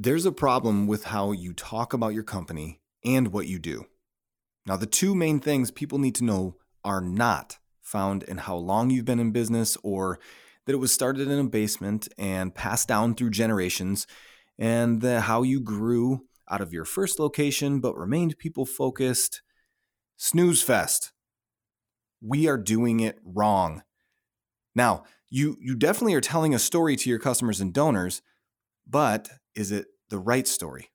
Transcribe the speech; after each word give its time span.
There's 0.00 0.26
a 0.26 0.30
problem 0.30 0.86
with 0.86 1.06
how 1.06 1.32
you 1.32 1.52
talk 1.52 1.92
about 1.92 2.14
your 2.14 2.22
company 2.22 2.80
and 3.04 3.32
what 3.32 3.48
you 3.48 3.58
do. 3.58 3.86
Now, 4.64 4.76
the 4.76 4.86
two 4.86 5.12
main 5.12 5.40
things 5.40 5.72
people 5.72 5.98
need 5.98 6.14
to 6.16 6.24
know 6.24 6.54
are 6.84 7.00
not 7.00 7.58
found 7.82 8.22
in 8.22 8.38
how 8.38 8.54
long 8.54 8.90
you've 8.90 9.04
been 9.04 9.18
in 9.18 9.32
business 9.32 9.76
or 9.82 10.20
that 10.66 10.72
it 10.72 10.78
was 10.78 10.92
started 10.92 11.26
in 11.26 11.40
a 11.40 11.48
basement 11.48 12.06
and 12.16 12.54
passed 12.54 12.86
down 12.86 13.16
through 13.16 13.30
generations, 13.30 14.06
and 14.56 15.00
the, 15.00 15.22
how 15.22 15.42
you 15.42 15.58
grew 15.58 16.26
out 16.48 16.60
of 16.60 16.72
your 16.72 16.84
first 16.84 17.18
location 17.18 17.80
but 17.80 17.96
remained 17.96 18.38
people 18.38 18.64
focused. 18.64 19.42
Snooze 20.16 20.62
fest. 20.62 21.12
We 22.20 22.46
are 22.46 22.58
doing 22.58 23.00
it 23.00 23.18
wrong. 23.24 23.82
Now, 24.76 25.02
you 25.28 25.56
you 25.60 25.74
definitely 25.74 26.14
are 26.14 26.20
telling 26.20 26.54
a 26.54 26.58
story 26.60 26.94
to 26.94 27.10
your 27.10 27.18
customers 27.18 27.60
and 27.60 27.72
donors, 27.72 28.22
but 28.86 29.28
is 29.58 29.72
it 29.72 29.86
the 30.08 30.20
right 30.20 30.46
story? 30.46 30.92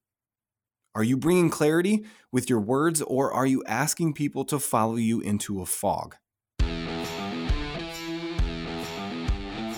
Are 0.96 1.04
you 1.04 1.18
bringing 1.18 1.50
clarity 1.50 2.06
with 2.32 2.50
your 2.50 2.62
words 2.62 3.02
or 3.02 3.30
are 3.30 3.46
you 3.46 3.62
asking 3.68 4.14
people 4.14 4.46
to 4.46 4.58
follow 4.58 4.96
you 4.96 5.20
into 5.20 5.62
a 5.62 5.66
fog? 5.66 6.16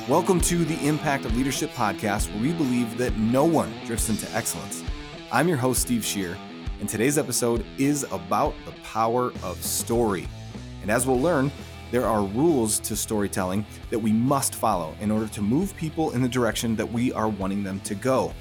Welcome 0.07 0.39
to 0.41 0.63
the 0.63 0.77
Impact 0.87 1.25
of 1.25 1.35
Leadership 1.35 1.71
podcast, 1.71 2.31
where 2.31 2.43
we 2.43 2.53
believe 2.53 2.95
that 2.99 3.17
no 3.17 3.43
one 3.43 3.73
drifts 3.87 4.09
into 4.09 4.31
excellence. 4.35 4.83
I'm 5.31 5.47
your 5.47 5.57
host, 5.57 5.81
Steve 5.81 6.05
Shear, 6.05 6.37
and 6.79 6.87
today's 6.87 7.17
episode 7.17 7.65
is 7.79 8.03
about 8.11 8.53
the 8.65 8.71
power 8.83 9.33
of 9.41 9.59
story. 9.63 10.27
And 10.83 10.91
as 10.91 11.07
we'll 11.07 11.19
learn, 11.19 11.51
there 11.89 12.05
are 12.05 12.23
rules 12.23 12.77
to 12.81 12.95
storytelling 12.95 13.65
that 13.89 13.97
we 13.97 14.11
must 14.11 14.53
follow 14.53 14.95
in 15.01 15.09
order 15.09 15.27
to 15.29 15.41
move 15.41 15.75
people 15.75 16.11
in 16.11 16.21
the 16.21 16.29
direction 16.29 16.75
that 16.75 16.91
we 16.91 17.11
are 17.13 17.29
wanting 17.29 17.63
them 17.63 17.79
to 17.79 17.95
go. 17.95 18.31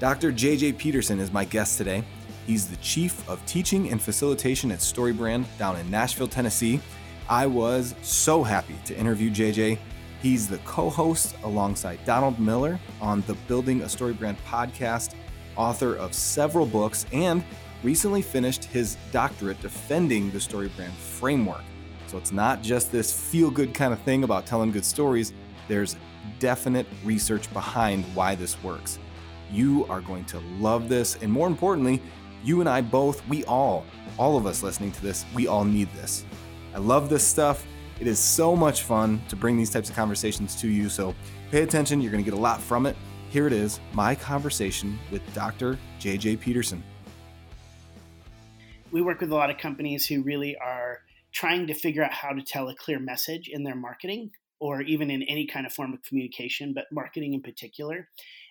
Dr. 0.00 0.32
JJ 0.32 0.78
Peterson 0.78 1.20
is 1.20 1.30
my 1.30 1.44
guest 1.44 1.76
today. 1.76 2.02
He's 2.46 2.66
the 2.66 2.76
Chief 2.76 3.28
of 3.28 3.44
Teaching 3.44 3.90
and 3.90 4.00
Facilitation 4.00 4.72
at 4.72 4.78
StoryBrand 4.78 5.44
down 5.58 5.76
in 5.76 5.90
Nashville, 5.90 6.26
Tennessee. 6.26 6.80
I 7.28 7.46
was 7.46 7.94
so 8.00 8.42
happy 8.42 8.76
to 8.86 8.96
interview 8.96 9.30
JJ. 9.30 9.78
He's 10.22 10.48
the 10.48 10.56
co 10.64 10.88
host 10.88 11.36
alongside 11.44 12.02
Donald 12.06 12.40
Miller 12.40 12.80
on 13.02 13.20
the 13.26 13.34
Building 13.46 13.82
a 13.82 13.84
StoryBrand 13.84 14.36
podcast, 14.48 15.16
author 15.54 15.96
of 15.96 16.14
several 16.14 16.64
books, 16.64 17.04
and 17.12 17.44
recently 17.82 18.22
finished 18.22 18.64
his 18.64 18.96
doctorate 19.12 19.60
defending 19.60 20.30
the 20.30 20.38
StoryBrand 20.38 20.92
framework. 20.92 21.62
So 22.06 22.16
it's 22.16 22.32
not 22.32 22.62
just 22.62 22.90
this 22.90 23.12
feel 23.12 23.50
good 23.50 23.74
kind 23.74 23.92
of 23.92 24.00
thing 24.00 24.24
about 24.24 24.46
telling 24.46 24.72
good 24.72 24.86
stories, 24.86 25.34
there's 25.68 25.96
definite 26.38 26.86
research 27.04 27.52
behind 27.52 28.06
why 28.14 28.34
this 28.34 28.62
works. 28.62 28.98
You 29.52 29.86
are 29.86 30.00
going 30.00 30.24
to 30.26 30.38
love 30.58 30.88
this. 30.88 31.16
And 31.22 31.30
more 31.30 31.46
importantly, 31.46 32.00
you 32.42 32.60
and 32.60 32.68
I 32.68 32.80
both, 32.80 33.26
we 33.28 33.44
all, 33.44 33.84
all 34.18 34.36
of 34.36 34.46
us 34.46 34.62
listening 34.62 34.92
to 34.92 35.02
this, 35.02 35.24
we 35.34 35.46
all 35.46 35.64
need 35.64 35.92
this. 35.94 36.24
I 36.74 36.78
love 36.78 37.08
this 37.10 37.26
stuff. 37.26 37.66
It 38.00 38.06
is 38.06 38.18
so 38.18 38.56
much 38.56 38.82
fun 38.82 39.20
to 39.28 39.36
bring 39.36 39.56
these 39.56 39.70
types 39.70 39.90
of 39.90 39.96
conversations 39.96 40.54
to 40.60 40.68
you. 40.68 40.88
So 40.88 41.14
pay 41.50 41.62
attention. 41.62 42.00
You're 42.00 42.12
going 42.12 42.24
to 42.24 42.30
get 42.30 42.36
a 42.36 42.40
lot 42.40 42.60
from 42.60 42.86
it. 42.86 42.96
Here 43.30 43.46
it 43.46 43.52
is 43.52 43.78
my 43.92 44.14
conversation 44.14 44.98
with 45.10 45.22
Dr. 45.34 45.78
JJ 46.00 46.40
Peterson. 46.40 46.82
We 48.90 49.02
work 49.02 49.20
with 49.20 49.30
a 49.30 49.34
lot 49.34 49.50
of 49.50 49.58
companies 49.58 50.06
who 50.06 50.22
really 50.22 50.56
are 50.56 51.00
trying 51.32 51.66
to 51.68 51.74
figure 51.74 52.02
out 52.02 52.12
how 52.12 52.30
to 52.30 52.42
tell 52.42 52.68
a 52.68 52.74
clear 52.74 52.98
message 52.98 53.48
in 53.48 53.62
their 53.62 53.76
marketing 53.76 54.30
or 54.58 54.82
even 54.82 55.10
in 55.10 55.22
any 55.22 55.46
kind 55.46 55.64
of 55.64 55.72
form 55.72 55.92
of 55.92 56.02
communication, 56.02 56.72
but 56.74 56.86
marketing 56.90 57.34
in 57.34 57.40
particular 57.40 58.08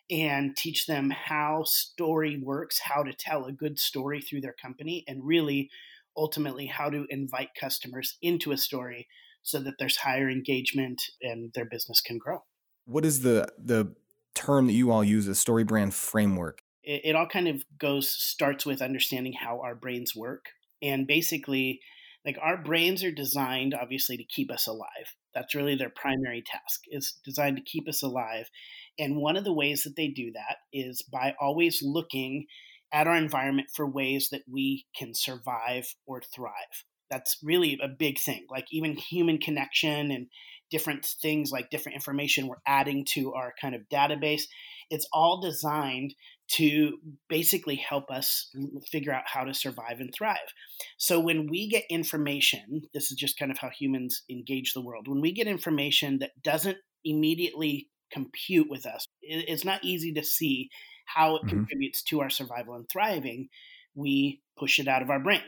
and 0.10 0.56
teach 0.56 0.86
them 0.86 1.12
how 1.12 1.64
story 1.66 2.40
works, 2.42 2.80
how 2.84 3.04
to 3.04 3.14
tell 3.14 3.46
a 3.46 3.52
good 3.52 3.78
story 3.80 4.22
through 4.22 4.42
their 4.42 4.56
company, 4.60 5.04
and 5.08 5.26
really 5.26 5.70
ultimately 6.18 6.66
how 6.66 6.90
to 6.90 7.06
invite 7.10 7.50
customers 7.60 8.18
into 8.22 8.52
a 8.52 8.58
story 8.58 9.08
so 9.42 9.60
that 9.60 9.76
there's 9.80 9.98
higher 9.98 10.30
engagement 10.30 11.02
and 11.22 11.52
their 11.54 11.66
business 11.66 12.02
can 12.02 12.18
grow. 12.18 12.44
What 12.86 13.06
is 13.06 13.22
the 13.22 13.48
the 13.58 13.94
term 14.34 14.68
that 14.68 14.74
you 14.74 14.92
all 14.92 15.04
use, 15.04 15.28
a 15.28 15.36
story 15.36 15.64
brand 15.64 15.94
framework? 15.94 16.62
It, 16.84 17.02
it 17.06 17.16
all 17.16 17.28
kind 17.28 17.48
of 17.48 17.64
goes 17.78 18.10
starts 18.10 18.66
with 18.66 18.82
understanding 18.82 19.34
how 19.34 19.62
our 19.62 19.76
brains 19.76 20.16
work. 20.16 20.46
And 20.82 21.06
basically, 21.06 21.82
like 22.30 22.38
our 22.44 22.62
brains 22.62 23.04
are 23.04 23.12
designed 23.12 23.74
obviously 23.74 24.16
to 24.18 24.24
keep 24.24 24.52
us 24.52 24.68
alive. 24.68 25.16
That's 25.34 25.56
really 25.56 25.76
their 25.76 25.90
primary 25.96 26.44
task. 26.46 26.82
Is 26.92 27.20
designed 27.26 27.58
to 27.58 27.64
keep 27.64 27.90
us 27.90 28.04
alive 28.04 28.50
and 29.00 29.16
one 29.16 29.38
of 29.38 29.46
the 29.46 29.54
ways 29.54 29.84
that 29.84 29.96
they 29.96 30.10
do 30.10 30.32
that 30.34 30.58
is 30.74 31.02
by 31.02 31.34
always 31.42 31.82
looking 31.82 32.46
at 32.94 33.08
our 33.08 33.16
environment 33.16 33.70
for 33.74 33.90
ways 33.90 34.28
that 34.32 34.42
we 34.52 34.86
can 34.96 35.14
survive 35.14 35.86
or 36.06 36.22
thrive. 36.36 36.84
That's 37.10 37.38
really 37.42 37.80
a 37.82 37.88
big 37.88 38.20
thing. 38.20 38.46
Like 38.52 38.66
even 38.72 38.96
human 38.96 39.38
connection 39.38 40.12
and 40.12 40.28
different 40.70 41.06
things 41.06 41.52
like 41.52 41.72
different 41.72 41.96
information 41.96 42.48
we're 42.48 42.58
adding 42.68 43.06
to 43.14 43.34
our 43.34 43.54
kind 43.60 43.74
of 43.74 43.82
database. 43.92 44.44
It's 44.92 45.08
all 45.14 45.42
designed 45.42 46.14
to 46.56 46.98
basically 47.28 47.76
help 47.76 48.10
us 48.10 48.50
figure 48.92 49.14
out 49.14 49.24
how 49.26 49.44
to 49.44 49.54
survive 49.54 50.00
and 50.00 50.14
thrive. 50.14 50.38
So 50.98 51.20
when 51.20 51.48
we 51.48 51.70
get 51.70 51.84
information, 51.90 52.82
this 52.94 53.12
is 53.12 53.18
just 53.18 53.38
kind 53.38 53.52
of 53.52 53.60
how 53.60 53.70
humans 53.70 54.24
engage 54.30 54.74
the 54.74 54.82
world. 54.82 55.08
When 55.08 55.22
we 55.22 55.32
get 55.32 55.48
information 55.48 56.20
that 56.20 56.32
doesn't 56.44 56.78
immediately 57.06 57.90
compute 58.12 58.68
with 58.70 58.86
us. 58.86 59.06
It's 59.22 59.66
not 59.66 59.84
easy 59.84 60.14
to 60.14 60.24
see 60.24 60.70
how 61.06 61.36
it 61.36 61.40
mm-hmm. 61.40 61.50
contributes 61.50 62.04
to 62.04 62.22
our 62.22 62.30
survival 62.30 62.76
and 62.76 62.88
thriving. 62.92 63.50
We 63.96 64.42
push 64.58 64.80
it 64.80 64.88
out 64.88 65.02
of 65.02 65.10
our 65.10 65.20
brain. 65.20 65.42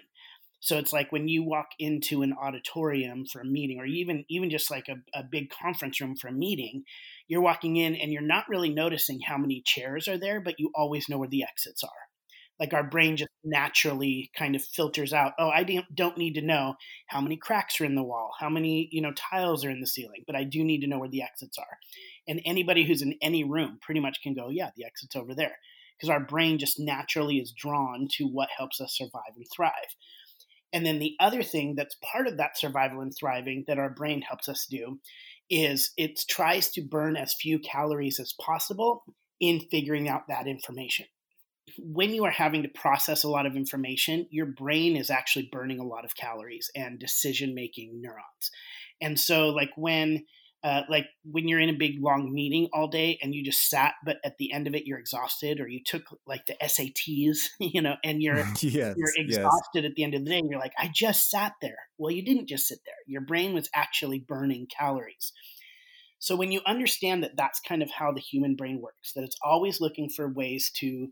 So 0.59 0.77
it's 0.77 0.93
like 0.93 1.11
when 1.11 1.27
you 1.27 1.43
walk 1.43 1.69
into 1.79 2.21
an 2.21 2.35
auditorium 2.39 3.25
for 3.25 3.41
a 3.41 3.45
meeting, 3.45 3.79
or 3.79 3.85
even 3.85 4.25
even 4.29 4.51
just 4.51 4.69
like 4.69 4.87
a, 4.89 5.19
a 5.19 5.23
big 5.23 5.49
conference 5.49 5.99
room 5.99 6.15
for 6.15 6.27
a 6.27 6.33
meeting, 6.33 6.83
you're 7.31 7.41
walking 7.41 7.77
in 7.77 7.95
and 7.95 8.11
you're 8.11 8.21
not 8.21 8.43
really 8.49 8.69
noticing 8.69 9.21
how 9.25 9.37
many 9.37 9.63
chairs 9.65 10.09
are 10.09 10.17
there, 10.17 10.41
but 10.41 10.55
you 10.59 10.69
always 10.75 11.07
know 11.07 11.17
where 11.17 11.29
the 11.29 11.43
exits 11.43 11.81
are. 11.81 11.89
Like 12.59 12.73
our 12.73 12.83
brain 12.83 13.15
just 13.15 13.29
naturally 13.41 14.29
kind 14.37 14.53
of 14.53 14.61
filters 14.63 15.13
out 15.13 15.31
oh 15.39 15.49
i 15.49 15.63
don't 15.95 16.17
need 16.17 16.35
to 16.35 16.43
know 16.43 16.75
how 17.07 17.19
many 17.19 17.35
cracks 17.35 17.81
are 17.81 17.85
in 17.85 17.95
the 17.95 18.03
wall 18.03 18.29
how 18.39 18.49
many 18.49 18.87
you 18.91 19.01
know 19.01 19.11
tiles 19.13 19.65
are 19.65 19.71
in 19.71 19.79
the 19.79 19.87
ceiling 19.87 20.23
but 20.27 20.35
i 20.35 20.43
do 20.43 20.63
need 20.63 20.81
to 20.81 20.87
know 20.87 20.99
where 20.99 21.09
the 21.09 21.23
exits 21.23 21.57
are. 21.57 21.77
And 22.27 22.39
anybody 22.45 22.85
who's 22.85 23.01
in 23.01 23.15
any 23.19 23.43
room 23.43 23.79
pretty 23.81 23.99
much 23.99 24.21
can 24.21 24.35
go 24.35 24.49
yeah 24.49 24.69
the 24.75 24.85
exit's 24.85 25.15
over 25.15 25.33
there. 25.33 25.57
Because 25.97 26.11
our 26.11 26.19
brain 26.19 26.59
just 26.59 26.79
naturally 26.79 27.37
is 27.37 27.51
drawn 27.51 28.07
to 28.17 28.25
what 28.25 28.49
helps 28.55 28.81
us 28.81 28.95
survive 28.97 29.35
and 29.35 29.45
thrive. 29.55 29.95
And 30.73 30.85
then 30.85 30.99
the 30.99 31.15
other 31.19 31.43
thing 31.43 31.75
that's 31.75 31.97
part 32.13 32.27
of 32.27 32.37
that 32.37 32.57
survival 32.57 33.01
and 33.01 33.13
thriving 33.17 33.65
that 33.67 33.77
our 33.77 33.89
brain 33.89 34.21
helps 34.21 34.47
us 34.47 34.65
do 34.69 34.99
is 35.51 35.91
it 35.97 36.19
tries 36.27 36.71
to 36.71 36.81
burn 36.81 37.15
as 37.15 37.35
few 37.35 37.59
calories 37.59 38.19
as 38.19 38.33
possible 38.41 39.03
in 39.39 39.59
figuring 39.69 40.09
out 40.09 40.27
that 40.29 40.47
information 40.47 41.05
when 41.77 42.13
you 42.13 42.25
are 42.25 42.31
having 42.31 42.63
to 42.63 42.69
process 42.69 43.23
a 43.23 43.29
lot 43.29 43.45
of 43.45 43.55
information, 43.55 44.27
your 44.29 44.45
brain 44.45 44.95
is 44.95 45.09
actually 45.09 45.49
burning 45.51 45.79
a 45.79 45.87
lot 45.87 46.05
of 46.05 46.15
calories 46.15 46.69
and 46.75 46.99
decision 46.99 47.55
making 47.55 48.01
neurons. 48.01 48.51
And 49.01 49.19
so, 49.19 49.49
like 49.49 49.71
when 49.75 50.25
uh, 50.63 50.81
like 50.89 51.07
when 51.23 51.47
you're 51.47 51.59
in 51.59 51.69
a 51.69 51.77
big 51.77 51.95
long 51.99 52.31
meeting 52.31 52.69
all 52.71 52.87
day 52.87 53.17
and 53.21 53.33
you 53.33 53.43
just 53.43 53.67
sat, 53.67 53.95
but 54.05 54.17
at 54.23 54.37
the 54.37 54.53
end 54.53 54.67
of 54.67 54.75
it 54.75 54.85
you're 54.85 54.99
exhausted, 54.99 55.59
or 55.59 55.67
you 55.67 55.81
took 55.83 56.03
like 56.27 56.45
the 56.45 56.55
SATs, 56.61 57.47
you 57.59 57.81
know, 57.81 57.95
and 58.03 58.21
you're 58.21 58.37
yes, 58.59 58.95
you're 58.95 59.13
exhausted 59.17 59.83
yes. 59.83 59.85
at 59.85 59.95
the 59.95 60.03
end 60.03 60.13
of 60.13 60.23
the 60.23 60.29
day, 60.29 60.37
and 60.37 60.49
you're 60.49 60.59
like, 60.59 60.73
I 60.77 60.89
just 60.93 61.29
sat 61.29 61.53
there. 61.61 61.77
Well, 61.97 62.11
you 62.11 62.23
didn't 62.23 62.47
just 62.47 62.67
sit 62.67 62.79
there. 62.85 62.95
Your 63.07 63.21
brain 63.21 63.53
was 63.53 63.69
actually 63.73 64.19
burning 64.19 64.67
calories. 64.67 65.33
So 66.19 66.35
when 66.35 66.51
you 66.51 66.61
understand 66.67 67.23
that 67.23 67.35
that's 67.35 67.59
kind 67.59 67.81
of 67.81 67.89
how 67.89 68.11
the 68.11 68.21
human 68.21 68.55
brain 68.55 68.79
works, 68.79 69.13
that 69.15 69.23
it's 69.23 69.37
always 69.43 69.81
looking 69.81 70.07
for 70.07 70.31
ways 70.31 70.71
to 70.75 71.07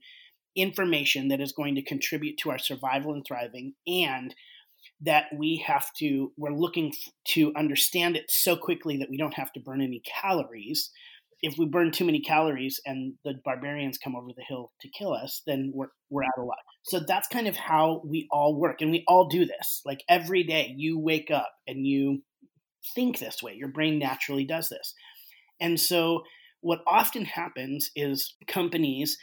information 0.56 1.30
that 1.30 1.42
is 1.42 1.52
going 1.52 1.76
to 1.76 1.82
contribute 1.82 2.38
to 2.38 2.52
our 2.52 2.60
survival 2.60 3.14
and 3.14 3.26
thriving 3.28 3.74
and 3.88 4.36
that 5.02 5.26
we 5.36 5.64
have 5.66 5.88
to 5.98 6.32
we're 6.38 6.54
looking 6.54 6.94
to 7.26 7.54
understand 7.56 8.16
it 8.16 8.26
so 8.30 8.56
quickly 8.56 8.98
that 8.98 9.10
we 9.10 9.18
don't 9.18 9.36
have 9.36 9.52
to 9.54 9.60
burn 9.60 9.82
any 9.82 10.02
calories. 10.22 10.90
If 11.42 11.58
we 11.58 11.66
burn 11.66 11.92
too 11.92 12.04
many 12.04 12.20
calories 12.20 12.82
and 12.86 13.14
the 13.24 13.36
barbarians 13.46 13.98
come 13.98 14.16
over 14.16 14.28
the 14.36 14.44
hill 14.48 14.72
to 14.82 14.90
kill 14.90 15.14
us 15.14 15.42
then 15.48 15.72
we're 15.74 15.88
we're 16.10 16.24
out 16.24 16.38
of 16.38 16.46
luck. 16.46 16.58
So 16.84 17.00
that's 17.00 17.28
kind 17.28 17.48
of 17.48 17.56
how 17.56 18.02
we 18.06 18.28
all 18.32 18.60
work 18.60 18.82
and 18.82 18.92
we 18.92 19.04
all 19.08 19.28
do 19.28 19.46
this. 19.46 19.82
Like 19.86 20.04
every 20.10 20.44
day 20.44 20.74
you 20.76 21.00
wake 21.00 21.32
up 21.32 21.52
and 21.68 21.86
you 21.88 22.24
think 22.96 23.20
this 23.20 23.42
way. 23.42 23.54
Your 23.54 23.70
brain 23.70 24.00
naturally 24.00 24.46
does 24.46 24.70
this. 24.70 24.94
And 25.62 25.80
so 25.80 26.24
what 26.62 26.82
often 26.88 27.26
happens 27.26 27.90
is 27.96 28.36
companies 28.48 29.18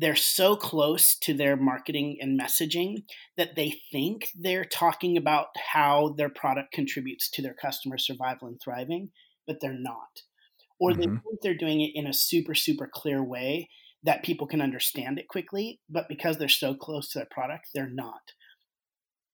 they're 0.00 0.16
so 0.16 0.56
close 0.56 1.14
to 1.14 1.34
their 1.34 1.56
marketing 1.56 2.16
and 2.20 2.40
messaging 2.40 3.02
that 3.36 3.54
they 3.54 3.74
think 3.92 4.28
they're 4.34 4.64
talking 4.64 5.18
about 5.18 5.48
how 5.72 6.14
their 6.16 6.30
product 6.30 6.72
contributes 6.72 7.28
to 7.28 7.42
their 7.42 7.52
customer 7.52 7.98
survival 7.98 8.48
and 8.48 8.58
thriving, 8.62 9.10
but 9.46 9.58
they're 9.60 9.78
not. 9.78 10.22
Or 10.80 10.92
mm-hmm. 10.92 11.00
they 11.00 11.06
think 11.06 11.40
they're 11.42 11.54
doing 11.54 11.82
it 11.82 11.90
in 11.94 12.06
a 12.06 12.14
super, 12.14 12.54
super 12.54 12.88
clear 12.92 13.22
way 13.22 13.68
that 14.02 14.24
people 14.24 14.46
can 14.46 14.62
understand 14.62 15.18
it 15.18 15.28
quickly, 15.28 15.80
but 15.90 16.08
because 16.08 16.38
they're 16.38 16.48
so 16.48 16.74
close 16.74 17.10
to 17.10 17.18
their 17.18 17.28
product, 17.30 17.68
they're 17.74 17.90
not. 17.90 18.32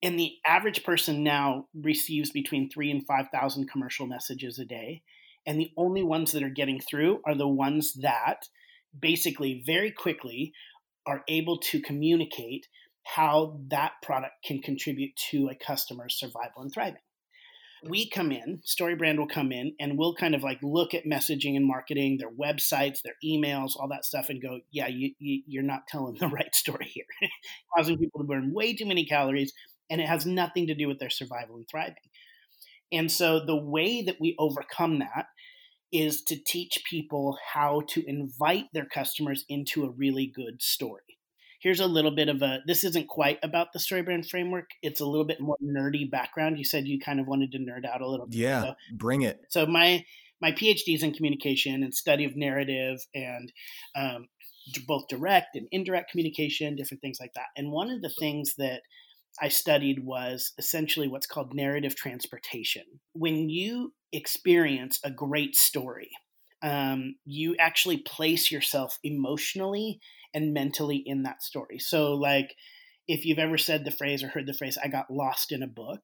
And 0.03 0.19
the 0.19 0.33
average 0.45 0.83
person 0.83 1.23
now 1.23 1.67
receives 1.81 2.33
between 2.33 2.69
three 2.69 2.91
and 2.91 3.07
5,000 3.07 3.71
commercial 3.71 4.09
messages 4.09 4.59
a 4.59 4.65
day. 4.65 5.03
And 5.47 5.61
the 5.61 5.71
only 5.77 6.03
ones 6.03 6.33
that 6.33 6.43
are 6.43 6.51
getting 6.51 6.81
through 6.81 7.21
are 7.25 7.37
the 7.37 7.47
ones 7.47 7.93
that 8.03 8.49
basically 9.01 9.63
very 9.67 9.91
quickly 9.91 10.53
are 11.07 11.23
able 11.29 11.59
to 11.59 11.81
communicate 11.81 12.67
how 13.05 13.61
that 13.69 13.93
product 14.03 14.35
can 14.45 14.61
contribute 14.61 15.15
to 15.31 15.49
a 15.49 15.55
customer's 15.55 16.19
survival 16.19 16.63
and 16.63 16.73
thriving. 16.73 17.01
We 17.89 18.11
come 18.11 18.33
in, 18.33 18.63
StoryBrand 18.67 19.19
will 19.19 19.29
come 19.29 19.53
in, 19.53 19.75
and 19.79 19.97
we'll 19.97 20.15
kind 20.15 20.35
of 20.35 20.43
like 20.43 20.59
look 20.63 20.93
at 20.93 21.05
messaging 21.05 21.57
and 21.57 21.67
marketing, 21.67 22.19
their 22.19 22.31
websites, 22.31 23.03
their 23.03 23.15
emails, 23.25 23.73
all 23.77 23.89
that 23.91 24.05
stuff, 24.05 24.29
and 24.29 24.43
go, 24.43 24.61
yeah, 24.73 24.89
you, 24.89 25.13
you, 25.21 25.61
are 25.61 25.63
not 25.63 25.87
telling 25.87 26.17
the 26.21 26.27
right 26.27 26.53
story 26.55 26.91
here, 26.93 27.05
causing 27.77 27.99
people 27.99 28.21
to 28.21 28.27
burn 28.27 28.53
way 28.53 28.75
too 28.75 28.87
many 28.87 29.05
calories, 29.05 29.53
and 29.89 30.01
it 30.01 30.09
has 30.09 30.27
nothing 30.27 30.67
to 30.67 30.75
do 30.75 30.89
with 30.89 30.99
their 30.99 31.11
survival 31.11 31.57
and 31.57 31.67
thriving. 31.71 31.95
And 32.91 33.11
so 33.11 33.45
the 33.45 33.57
way 33.57 34.03
that 34.03 34.21
we 34.21 34.35
overcome 34.39 35.01
that 35.01 35.27
is 36.01 36.23
to 36.23 36.37
teach 36.37 36.83
people 36.89 37.39
how 37.55 37.83
to 37.89 38.09
invite 38.09 38.67
their 38.73 38.87
customers 38.87 39.45
into 39.49 39.85
a 39.85 39.91
really 39.91 40.27
good 40.27 40.61
story. 40.61 41.03
Here's 41.61 41.81
a 41.81 41.87
little 41.87 42.15
bit 42.15 42.29
of 42.29 42.43
a 42.43 42.61
this 42.67 42.85
isn't 42.85 43.09
quite 43.09 43.39
about 43.43 43.73
the 43.73 43.81
story 43.81 44.03
brand 44.03 44.29
framework 44.29 44.71
it's 44.83 45.01
a 45.01 45.07
little 45.07 45.25
bit 45.25 45.41
more 45.41 45.57
nerdy 45.63 46.09
background. 46.09 46.59
You 46.59 46.65
said 46.65 46.87
you 46.87 47.01
kind 47.01 47.19
of 47.19 47.27
wanted 47.27 47.53
to 47.53 47.59
nerd 47.59 47.87
out 47.87 48.03
a 48.03 48.09
little 48.09 48.27
bit 48.27 48.39
yeah 48.39 48.63
so, 48.63 48.75
bring 48.93 49.23
it. 49.23 49.41
so 49.49 49.67
my 49.67 50.05
my 50.41 50.53
phd 50.53 50.83
is 50.87 51.03
in 51.03 51.13
communication 51.13 51.83
and 51.83 51.95
study 51.95 52.25
of 52.25 52.37
narrative 52.37 52.99
and 53.15 53.51
um, 53.97 54.29
both 54.87 55.09
direct 55.09 55.57
and 55.57 55.67
indirect 55.73 56.11
communication 56.11 56.77
different 56.77 57.01
things 57.01 57.19
like 57.21 57.33
that. 57.35 57.47
And 57.57 57.73
one 57.73 57.91
of 57.91 58.03
the 58.03 58.13
things 58.19 58.55
that 58.59 58.83
I 59.41 59.49
studied 59.49 60.05
was 60.05 60.53
essentially 60.59 61.09
what's 61.09 61.27
called 61.27 61.55
narrative 61.55 61.95
transportation. 61.95 62.85
When 63.13 63.49
you 63.49 63.93
experience 64.13 64.99
a 65.05 65.11
great 65.11 65.57
story, 65.57 66.11
um, 66.63 67.17
you 67.25 67.57
actually 67.59 67.99
place 67.99 68.51
yourself 68.51 68.99
emotionally 69.03 70.01
and 70.35 70.53
mentally 70.53 71.03
in 71.05 71.23
that 71.23 71.43
story. 71.43 71.79
So, 71.79 72.15
like, 72.15 72.55
if 73.09 73.25
you've 73.25 73.39
ever 73.39 73.59
said 73.59 73.85
the 73.85 73.91
phrase 73.91 74.23
or 74.23 74.29
heard 74.29 74.47
the 74.47 74.55
phrase, 74.55 74.79
I 74.83 74.89
got 74.89 75.11
lost 75.11 75.53
in 75.53 75.63
a 75.63 75.69
book, 75.69 76.01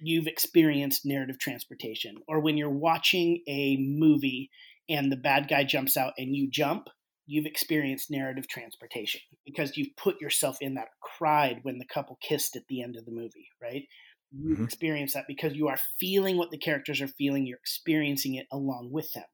you've 0.00 0.26
experienced 0.26 1.04
narrative 1.04 1.38
transportation. 1.38 2.16
Or 2.28 2.40
when 2.40 2.56
you're 2.56 2.70
watching 2.70 3.42
a 3.48 3.76
movie 3.78 4.50
and 4.88 5.10
the 5.10 5.16
bad 5.16 5.48
guy 5.48 5.64
jumps 5.64 5.96
out 5.96 6.12
and 6.16 6.34
you 6.36 6.48
jump, 6.50 6.88
you've 7.26 7.46
experienced 7.46 8.10
narrative 8.10 8.48
transportation 8.48 9.20
because 9.44 9.76
you've 9.76 9.94
put 9.96 10.20
yourself 10.20 10.58
in 10.60 10.74
that 10.74 10.88
cried 11.02 11.58
when 11.62 11.78
the 11.78 11.84
couple 11.84 12.18
kissed 12.22 12.56
at 12.56 12.62
the 12.68 12.82
end 12.82 12.96
of 12.96 13.04
the 13.04 13.12
movie, 13.12 13.48
right? 13.62 13.84
You've 14.30 14.56
mm-hmm. 14.56 14.64
experienced 14.64 15.14
that 15.14 15.26
because 15.26 15.54
you 15.54 15.68
are 15.68 15.78
feeling 15.98 16.36
what 16.36 16.50
the 16.50 16.58
characters 16.58 17.00
are 17.00 17.08
feeling, 17.08 17.46
you're 17.46 17.58
experiencing 17.58 18.34
it 18.34 18.46
along 18.52 18.90
with 18.92 19.12
them. 19.12 19.24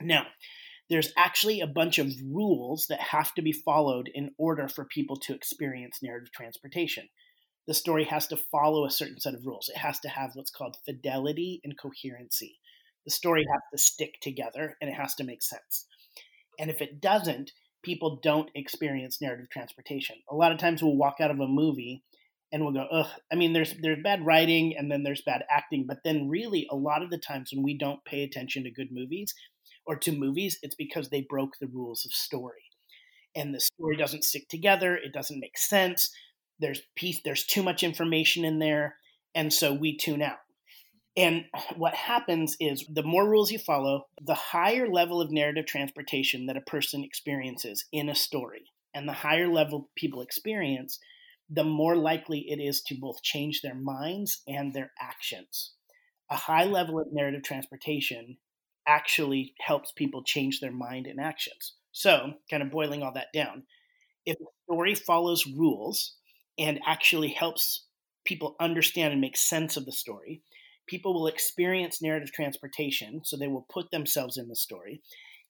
Now, 0.00 0.26
there's 0.88 1.12
actually 1.16 1.60
a 1.60 1.66
bunch 1.66 1.98
of 1.98 2.12
rules 2.22 2.86
that 2.88 3.00
have 3.00 3.34
to 3.34 3.42
be 3.42 3.52
followed 3.52 4.10
in 4.12 4.30
order 4.38 4.68
for 4.68 4.84
people 4.84 5.16
to 5.16 5.34
experience 5.34 5.98
narrative 6.02 6.32
transportation. 6.32 7.08
The 7.66 7.74
story 7.74 8.04
has 8.04 8.26
to 8.28 8.36
follow 8.50 8.84
a 8.84 8.90
certain 8.90 9.20
set 9.20 9.34
of 9.34 9.46
rules. 9.46 9.68
It 9.68 9.78
has 9.78 10.00
to 10.00 10.08
have 10.08 10.30
what's 10.34 10.50
called 10.50 10.76
fidelity 10.84 11.60
and 11.64 11.78
coherency. 11.78 12.58
The 13.04 13.12
story 13.12 13.44
has 13.50 13.62
to 13.72 13.78
stick 13.78 14.20
together 14.20 14.76
and 14.80 14.90
it 14.90 14.94
has 14.94 15.14
to 15.16 15.24
make 15.24 15.42
sense. 15.42 15.86
And 16.58 16.70
if 16.70 16.80
it 16.82 17.00
doesn't, 17.00 17.52
people 17.82 18.20
don't 18.22 18.50
experience 18.54 19.20
narrative 19.20 19.50
transportation. 19.50 20.16
A 20.30 20.36
lot 20.36 20.52
of 20.52 20.58
times 20.58 20.82
we'll 20.82 20.96
walk 20.96 21.16
out 21.20 21.30
of 21.30 21.40
a 21.40 21.48
movie 21.48 22.04
and 22.52 22.62
we'll 22.62 22.74
go, 22.74 22.86
ugh. 22.92 23.08
I 23.32 23.36
mean, 23.36 23.54
there's 23.54 23.74
there's 23.80 24.02
bad 24.02 24.24
writing 24.24 24.74
and 24.76 24.90
then 24.90 25.02
there's 25.02 25.22
bad 25.22 25.42
acting, 25.50 25.86
but 25.88 25.98
then 26.04 26.28
really 26.28 26.66
a 26.70 26.76
lot 26.76 27.02
of 27.02 27.10
the 27.10 27.18
times 27.18 27.50
when 27.52 27.62
we 27.62 27.76
don't 27.76 28.04
pay 28.04 28.22
attention 28.22 28.64
to 28.64 28.70
good 28.70 28.92
movies, 28.92 29.34
or 29.86 29.96
to 29.96 30.12
movies, 30.12 30.58
it's 30.62 30.74
because 30.74 31.08
they 31.08 31.22
broke 31.28 31.54
the 31.60 31.66
rules 31.66 32.04
of 32.04 32.12
story. 32.12 32.62
And 33.34 33.54
the 33.54 33.60
story 33.60 33.96
doesn't 33.96 34.24
stick 34.24 34.48
together, 34.48 34.96
it 34.96 35.12
doesn't 35.12 35.40
make 35.40 35.56
sense. 35.56 36.14
There's 36.60 36.82
piece 36.94 37.20
there's 37.24 37.44
too 37.44 37.62
much 37.62 37.82
information 37.82 38.44
in 38.44 38.58
there, 38.58 38.96
and 39.34 39.52
so 39.52 39.72
we 39.72 39.96
tune 39.96 40.22
out. 40.22 40.38
And 41.16 41.46
what 41.76 41.94
happens 41.94 42.56
is 42.60 42.84
the 42.92 43.02
more 43.02 43.28
rules 43.28 43.50
you 43.50 43.58
follow, 43.58 44.06
the 44.20 44.34
higher 44.34 44.86
level 44.86 45.20
of 45.22 45.30
narrative 45.30 45.66
transportation 45.66 46.46
that 46.46 46.56
a 46.58 46.62
person 46.62 47.02
experiences 47.02 47.86
in 47.92 48.10
a 48.10 48.14
story, 48.14 48.64
and 48.94 49.08
the 49.08 49.14
higher 49.14 49.48
level 49.48 49.88
people 49.96 50.20
experience, 50.20 50.98
the 51.52 51.64
more 51.64 51.96
likely 51.96 52.40
it 52.50 52.60
is 52.60 52.82
to 52.82 52.94
both 52.96 53.22
change 53.22 53.60
their 53.62 53.74
minds 53.74 54.42
and 54.48 54.72
their 54.74 54.92
actions. 55.00 55.74
A 56.30 56.36
high 56.36 56.64
level 56.64 56.98
of 57.00 57.12
narrative 57.12 57.42
transportation 57.42 58.38
actually 58.86 59.54
helps 59.60 59.92
people 59.92 60.24
change 60.24 60.60
their 60.60 60.72
mind 60.72 61.06
and 61.06 61.20
actions. 61.20 61.74
So, 61.92 62.34
kind 62.50 62.62
of 62.62 62.70
boiling 62.70 63.02
all 63.02 63.12
that 63.14 63.32
down, 63.34 63.64
if 64.26 64.36
a 64.40 64.44
story 64.64 64.94
follows 64.94 65.46
rules 65.46 66.16
and 66.58 66.80
actually 66.86 67.30
helps 67.30 67.86
people 68.24 68.56
understand 68.60 69.12
and 69.12 69.20
make 69.20 69.36
sense 69.36 69.76
of 69.76 69.84
the 69.86 69.92
story, 69.92 70.42
people 70.86 71.14
will 71.14 71.26
experience 71.28 72.02
narrative 72.02 72.32
transportation. 72.32 73.22
So, 73.24 73.36
they 73.36 73.48
will 73.48 73.66
put 73.72 73.90
themselves 73.90 74.38
in 74.38 74.48
the 74.48 74.56
story, 74.56 75.02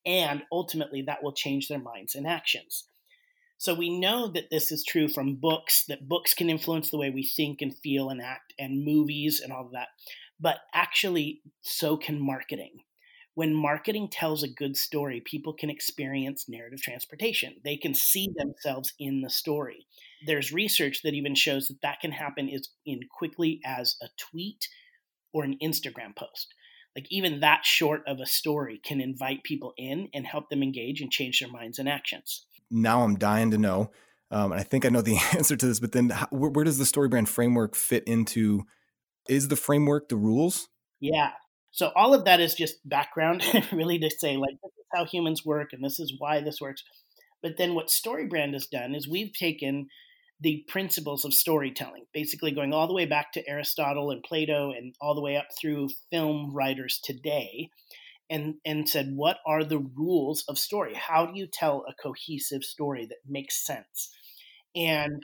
and 0.07 0.43
ultimately, 0.53 1.03
that 1.03 1.23
will 1.23 1.33
change 1.35 1.69
their 1.69 1.81
minds 1.81 2.15
and 2.15 2.27
actions. 2.27 2.89
So, 3.63 3.75
we 3.75 3.97
know 3.97 4.27
that 4.27 4.51
this 4.51 4.73
is 4.73 4.83
true 4.83 5.09
from 5.09 5.37
books, 5.37 5.85
that 5.85 6.09
books 6.09 6.35
can 6.35 6.51
influence 6.51 6.91
the 6.91 6.99
way 6.99 7.11
we 7.11 7.23
think 7.23 7.63
and 7.63 7.77
feel 7.79 8.11
and 8.11 8.21
act, 8.21 8.53
and 8.59 8.85
movies 8.85 9.41
and 9.41 9.53
all 9.53 9.67
of 9.67 9.73
that. 9.73 9.89
But 10.41 10.57
actually, 10.75 11.43
so 11.61 11.97
can 11.97 12.21
marketing 12.21 12.81
when 13.35 13.55
marketing 13.55 14.09
tells 14.09 14.43
a 14.43 14.49
good 14.49 14.77
story, 14.77 15.23
people 15.25 15.55
can 15.55 15.71
experience 15.71 16.49
narrative 16.49 16.83
transportation. 16.83 17.55
They 17.65 17.77
can 17.77 17.95
see 17.95 18.29
mm-hmm. 18.29 18.49
themselves 18.49 18.93
in 18.99 19.23
the 19.23 19.31
story. 19.31 19.87
There's 20.27 20.53
research 20.53 21.03
that 21.03 21.15
even 21.15 21.35
shows 21.35 21.69
that 21.69 21.81
that 21.83 22.01
can 22.01 22.13
happen 22.13 22.51
as 22.51 22.69
in 22.85 23.01
quickly 23.11 23.61
as 23.65 23.97
a 24.03 24.09
tweet 24.19 24.69
or 25.33 25.45
an 25.45 25.57
Instagram 25.63 26.15
post. 26.15 26.55
Like 26.95 27.07
even 27.11 27.41
that 27.41 27.65
short 27.65 28.03
of 28.07 28.21
a 28.21 28.27
story 28.27 28.79
can 28.85 29.01
invite 29.01 29.45
people 29.45 29.73
in 29.79 30.09
and 30.13 30.27
help 30.27 30.51
them 30.51 30.63
engage 30.63 31.01
and 31.01 31.11
change 31.11 31.41
their 31.41 31.51
minds 31.51 31.79
and 31.79 31.89
actions. 31.89 32.45
Now 32.73 33.03
I'm 33.03 33.17
dying 33.17 33.51
to 33.53 33.59
know, 33.59 33.93
um, 34.31 34.53
and 34.53 34.61
I 34.61 34.65
think 34.65 34.85
I 34.85 34.89
know 34.89 35.03
the 35.03 35.19
answer 35.33 35.57
to 35.57 35.67
this. 35.67 35.79
But 35.81 35.93
then, 35.93 36.11
how, 36.11 36.27
where, 36.31 36.51
where 36.51 36.65
does 36.65 36.79
the 36.79 36.85
StoryBrand 36.85 37.29
framework 37.29 37.77
fit 37.77 38.05
into? 38.05 38.65
Is 39.29 39.49
the 39.49 39.57
framework 39.57 40.09
the 40.09 40.17
rules? 40.17 40.69
Yeah, 40.99 41.31
so 41.73 41.91
all 41.97 42.13
of 42.13 42.27
that 42.27 42.39
is 42.39 42.55
just 42.55 42.87
background, 42.89 43.43
really, 43.73 43.99
to 43.99 44.11
say 44.11 44.37
like 44.37 44.55
this 44.63 44.73
is 44.79 44.87
how 44.93 45.05
humans 45.07 45.45
work 45.45 45.71
and 45.73 45.83
this 45.83 45.99
is 45.99 46.15
why 46.19 46.41
this 46.41 46.61
works. 46.61 46.85
But 47.43 47.57
then 47.57 47.75
what 47.75 47.89
StoryBrand 47.89 48.53
has 48.53 48.67
done 48.67 48.95
is 48.95 49.09
we've 49.09 49.33
taken 49.33 49.89
the 50.41 50.65
principles 50.69 51.25
of 51.25 51.33
storytelling, 51.33 52.05
basically 52.13 52.53
going 52.53 52.73
all 52.73 52.87
the 52.87 52.95
way 52.95 53.07
back 53.07 53.33
to 53.33 53.49
Aristotle 53.49 54.11
and 54.11 54.23
Plato 54.23 54.71
and 54.71 54.95
all 55.01 55.15
the 55.15 55.23
way 55.23 55.37
up 55.37 55.47
through 55.59 55.89
film 56.11 56.53
writers 56.53 57.01
today, 57.03 57.71
and 58.31 58.55
and 58.65 58.89
said 58.89 59.13
what 59.15 59.39
are 59.47 59.65
the 59.65 59.79
rules 59.79 60.45
of 60.49 60.59
story? 60.59 60.95
How 60.95 61.27
do 61.27 61.33
you 61.35 61.47
tell 61.47 61.85
a 61.89 61.95
cohesive 62.01 62.65
story 62.65 63.07
that 63.07 63.19
makes 63.29 63.65
sense? 63.65 64.11
And 64.75 65.23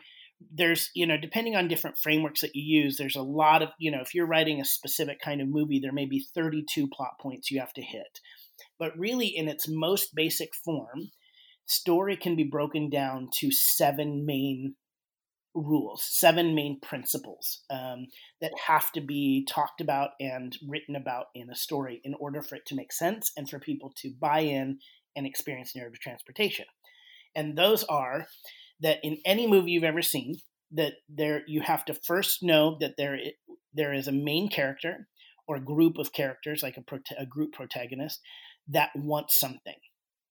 there's 0.53 0.91
you 0.95 1.07
know 1.07 1.17
depending 1.17 1.57
on 1.57 1.69
different 1.69 1.99
frameworks 1.99 2.43
that 2.43 2.55
you 2.55 2.83
use 2.83 2.97
there's 2.97 3.17
a 3.17 3.23
lot 3.23 3.61
of 3.63 3.71
you 3.79 3.91
know 3.91 4.01
if 4.01 4.15
you're 4.15 4.27
writing 4.27 4.61
a 4.61 4.65
specific 4.65 5.21
kind 5.21 5.41
of 5.41 5.49
movie 5.49 5.81
there 5.81 5.93
may 5.93 6.07
be 6.07 6.25
32 6.33 6.89
plot 6.89 7.19
points 7.21 7.51
you 7.51 7.59
have 7.59 7.73
to 7.73 7.83
hit 7.83 8.21
but 8.79 8.97
really 8.97 9.27
in 9.27 9.49
its 9.49 9.67
most 9.69 10.15
basic 10.15 10.55
form 10.55 11.11
story 11.67 12.17
can 12.17 12.37
be 12.37 12.45
broken 12.45 12.89
down 12.89 13.29
to 13.33 13.51
seven 13.51 14.25
main 14.25 14.75
rules 15.55 16.07
seven 16.09 16.55
main 16.55 16.79
principles 16.81 17.63
um, 17.71 18.07
that 18.41 18.53
have 18.67 18.93
to 18.93 19.01
be 19.01 19.47
talked 19.49 19.81
about 19.81 20.11
and 20.21 20.57
written 20.69 20.95
about 20.95 21.27
in 21.35 21.51
a 21.51 21.57
story 21.57 22.01
in 22.05 22.15
order 22.15 22.43
for 22.43 22.57
it 22.57 22.67
to 22.67 22.77
make 22.77 22.93
sense 22.93 23.33
and 23.37 23.49
for 23.49 23.59
people 23.59 23.93
to 23.97 24.13
buy 24.21 24.41
in 24.41 24.79
and 25.17 25.27
experience 25.27 25.75
narrative 25.75 26.01
transportation. 26.01 26.67
And 27.35 27.57
those 27.57 27.85
are 27.85 28.27
that 28.81 28.99
in 29.03 29.19
any 29.25 29.47
movie 29.47 29.73
you've 29.73 29.85
ever 29.85 30.03
seen, 30.03 30.37
that 30.73 30.95
there 31.09 31.43
you 31.47 31.63
have 31.63 31.85
to 31.87 31.95
first 31.95 32.43
know 32.43 32.77
that 32.81 32.95
there 32.97 33.19
there 33.73 33.93
is 33.93 34.09
a 34.09 34.13
main 34.13 34.49
character 34.49 35.09
or 35.47 35.57
a 35.57 35.65
group 35.65 35.97
of 35.99 36.13
characters, 36.13 36.63
like 36.63 36.77
a, 36.77 37.01
a 37.19 37.27
group 37.27 37.53
protagonist, 37.53 38.21
that 38.69 38.91
wants 38.95 39.39
something, 39.39 39.79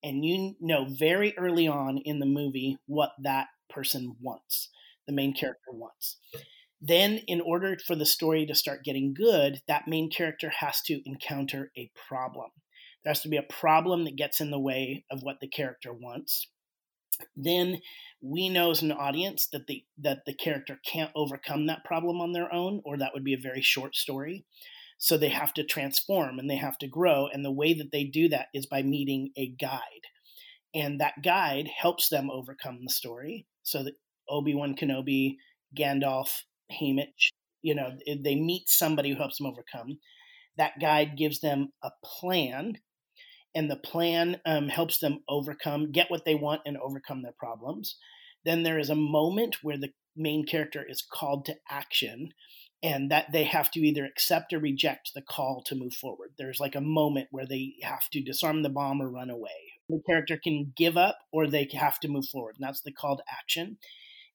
and 0.04 0.24
you 0.24 0.56
know 0.62 0.86
very 0.88 1.34
early 1.38 1.68
on 1.68 1.98
in 1.98 2.20
the 2.20 2.26
movie 2.26 2.78
what 2.86 3.12
that 3.24 3.48
person 3.70 4.16
wants, 4.22 4.70
the 5.08 5.14
main 5.14 5.34
character 5.34 5.72
wants. 5.72 6.18
Then, 6.80 7.22
in 7.28 7.42
order 7.42 7.76
for 7.86 7.96
the 7.96 8.06
story 8.06 8.46
to 8.46 8.54
start 8.54 8.84
getting 8.84 9.14
good, 9.14 9.62
that 9.68 9.88
main 9.88 10.12
character 10.12 10.52
has 10.60 10.82
to 10.84 11.02
encounter 11.06 11.72
a 11.76 11.90
problem. 12.08 12.52
There 13.04 13.12
has 13.12 13.22
to 13.22 13.30
be 13.30 13.38
a 13.38 13.44
problem 13.44 14.06
that 14.06 14.16
gets 14.16 14.42
in 14.42 14.52
the 14.52 14.60
way 14.60 15.06
of 15.10 15.24
what 15.24 15.40
the 15.40 15.48
character 15.48 15.92
wants 15.92 16.48
then 17.36 17.80
we 18.22 18.50
know 18.50 18.72
as 18.72 18.82
an 18.82 18.92
audience 18.92 19.48
that 19.52 19.68
the 19.68 19.84
that 19.98 20.20
the 20.26 20.34
character 20.34 20.80
can't 20.86 21.12
overcome 21.16 21.68
that 21.68 21.84
problem 21.84 22.20
on 22.22 22.34
their 22.34 22.52
own 22.54 22.82
or 22.86 22.98
that 22.98 23.12
would 23.14 23.24
be 23.24 23.34
a 23.34 23.40
very 23.42 23.62
short 23.62 23.96
story 23.96 24.46
so 24.98 25.18
they 25.18 25.30
have 25.30 25.54
to 25.54 25.64
transform 25.64 26.40
and 26.40 26.50
they 26.50 26.56
have 26.56 26.78
to 26.78 26.88
grow 26.88 27.28
and 27.28 27.46
the 27.46 27.52
way 27.52 27.74
that 27.74 27.92
they 27.92 28.04
do 28.04 28.28
that 28.28 28.48
is 28.54 28.66
by 28.66 28.82
meeting 28.82 29.32
a 29.38 29.48
guide 29.48 29.82
and 30.74 31.00
that 31.00 31.24
guide 31.24 31.68
helps 31.68 32.10
them 32.10 32.30
overcome 32.30 32.80
the 32.84 32.92
story 32.92 33.46
so 33.64 33.84
that 33.84 33.94
obi-wan 34.30 34.76
kenobi 34.76 35.36
gandalf 35.78 36.44
haymitch 36.72 37.30
you 37.62 37.76
know 37.76 37.92
they 38.06 38.36
meet 38.36 38.68
somebody 38.68 39.10
who 39.12 39.18
helps 39.18 39.38
them 39.38 39.48
overcome 39.48 39.98
that 40.58 40.74
guide 40.80 41.18
gives 41.18 41.40
them 41.40 41.72
a 41.84 41.90
plan 42.04 42.78
and 43.58 43.72
the 43.72 43.76
plan 43.76 44.40
um, 44.46 44.68
helps 44.68 45.00
them 45.00 45.24
overcome, 45.28 45.92
get 45.92 46.12
what 46.12 46.26
they 46.26 46.36
want, 46.36 46.62
and 46.68 46.78
overcome 46.78 47.24
their 47.24 47.34
problems. 47.40 47.96
Then 48.46 48.62
there 48.62 48.78
is 48.78 48.92
a 48.92 48.96
moment 48.96 49.58
where 49.64 49.80
the 49.80 49.90
main 50.16 50.46
character 50.46 50.86
is 50.88 51.02
called 51.02 51.46
to 51.46 51.56
action, 51.68 52.34
and 52.84 53.10
that 53.10 53.32
they 53.32 53.46
have 53.46 53.72
to 53.72 53.80
either 53.80 54.06
accept 54.06 54.54
or 54.54 54.60
reject 54.60 55.12
the 55.16 55.24
call 55.24 55.64
to 55.66 55.76
move 55.76 55.94
forward. 55.94 56.34
There's 56.38 56.60
like 56.60 56.76
a 56.76 56.82
moment 56.82 57.30
where 57.32 57.48
they 57.48 57.74
have 57.82 58.08
to 58.12 58.22
disarm 58.22 58.62
the 58.62 58.70
bomb 58.70 59.02
or 59.02 59.10
run 59.10 59.32
away. 59.32 59.74
The 59.90 60.04
character 60.08 60.40
can 60.42 60.74
give 60.78 60.96
up 60.96 61.18
or 61.32 61.48
they 61.48 61.68
have 61.74 62.00
to 62.02 62.08
move 62.08 62.28
forward, 62.28 62.58
and 62.60 62.68
that's 62.68 62.82
the 62.82 62.92
call 62.92 63.18
to 63.18 63.24
action. 63.28 63.80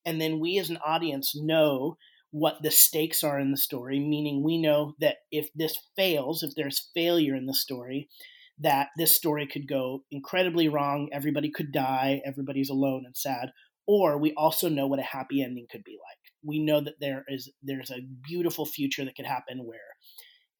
And 0.04 0.20
then 0.20 0.40
we 0.40 0.58
as 0.58 0.70
an 0.70 0.78
audience 0.84 1.34
know 1.34 1.96
what 2.30 2.62
the 2.62 2.70
stakes 2.70 3.22
are 3.22 3.38
in 3.38 3.50
the 3.50 3.56
story, 3.56 4.00
meaning 4.00 4.42
we 4.42 4.60
know 4.60 4.94
that 5.00 5.16
if 5.30 5.50
this 5.54 5.76
fails, 5.96 6.42
if 6.42 6.54
there's 6.54 6.90
failure 6.94 7.36
in 7.36 7.46
the 7.46 7.54
story, 7.54 8.08
that 8.58 8.88
this 8.96 9.14
story 9.14 9.46
could 9.46 9.68
go 9.68 10.04
incredibly 10.10 10.68
wrong. 10.68 11.08
Everybody 11.12 11.50
could 11.50 11.72
die. 11.72 12.22
Everybody's 12.24 12.70
alone 12.70 13.02
and 13.04 13.16
sad. 13.16 13.50
Or 13.86 14.18
we 14.18 14.32
also 14.36 14.68
know 14.68 14.86
what 14.86 14.98
a 14.98 15.02
happy 15.02 15.42
ending 15.42 15.66
could 15.70 15.84
be 15.84 15.92
like. 15.92 16.18
We 16.44 16.58
know 16.58 16.80
that 16.80 17.00
there 17.00 17.24
is 17.28 17.50
there's 17.62 17.90
a 17.90 18.06
beautiful 18.22 18.64
future 18.64 19.04
that 19.04 19.16
could 19.16 19.26
happen 19.26 19.64
where 19.64 19.78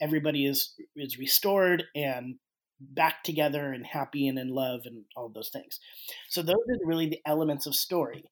everybody 0.01 0.47
is 0.47 0.75
is 0.97 1.19
restored 1.19 1.85
and 1.95 2.37
back 2.81 3.23
together 3.23 3.73
and 3.73 3.87
happy 3.87 4.27
and 4.27 4.39
in 4.39 4.49
love 4.49 4.81
and 4.85 5.05
all 5.17 5.29
those 5.29 5.51
things. 5.51 5.79
So 6.29 6.43
those 6.43 6.57
are 6.57 6.87
really 6.87 7.09
the 7.09 7.21
elements 7.27 7.67
of 7.67 7.75
story. 7.75 8.25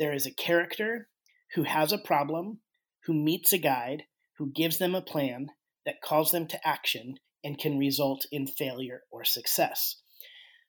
There 0.00 0.14
is 0.14 0.26
a 0.26 0.34
character 0.34 1.08
who 1.54 1.62
has 1.62 1.92
a 1.92 1.98
problem, 1.98 2.60
who 3.04 3.14
meets 3.14 3.52
a 3.52 3.58
guide, 3.58 4.04
who 4.38 4.50
gives 4.50 4.78
them 4.78 4.94
a 4.94 5.02
plan 5.02 5.48
that 5.86 6.02
calls 6.02 6.30
them 6.30 6.46
to 6.48 6.66
action 6.66 7.16
and 7.44 7.58
can 7.58 7.78
result 7.78 8.26
in 8.32 8.46
failure 8.46 9.02
or 9.12 9.24
success. 9.24 9.96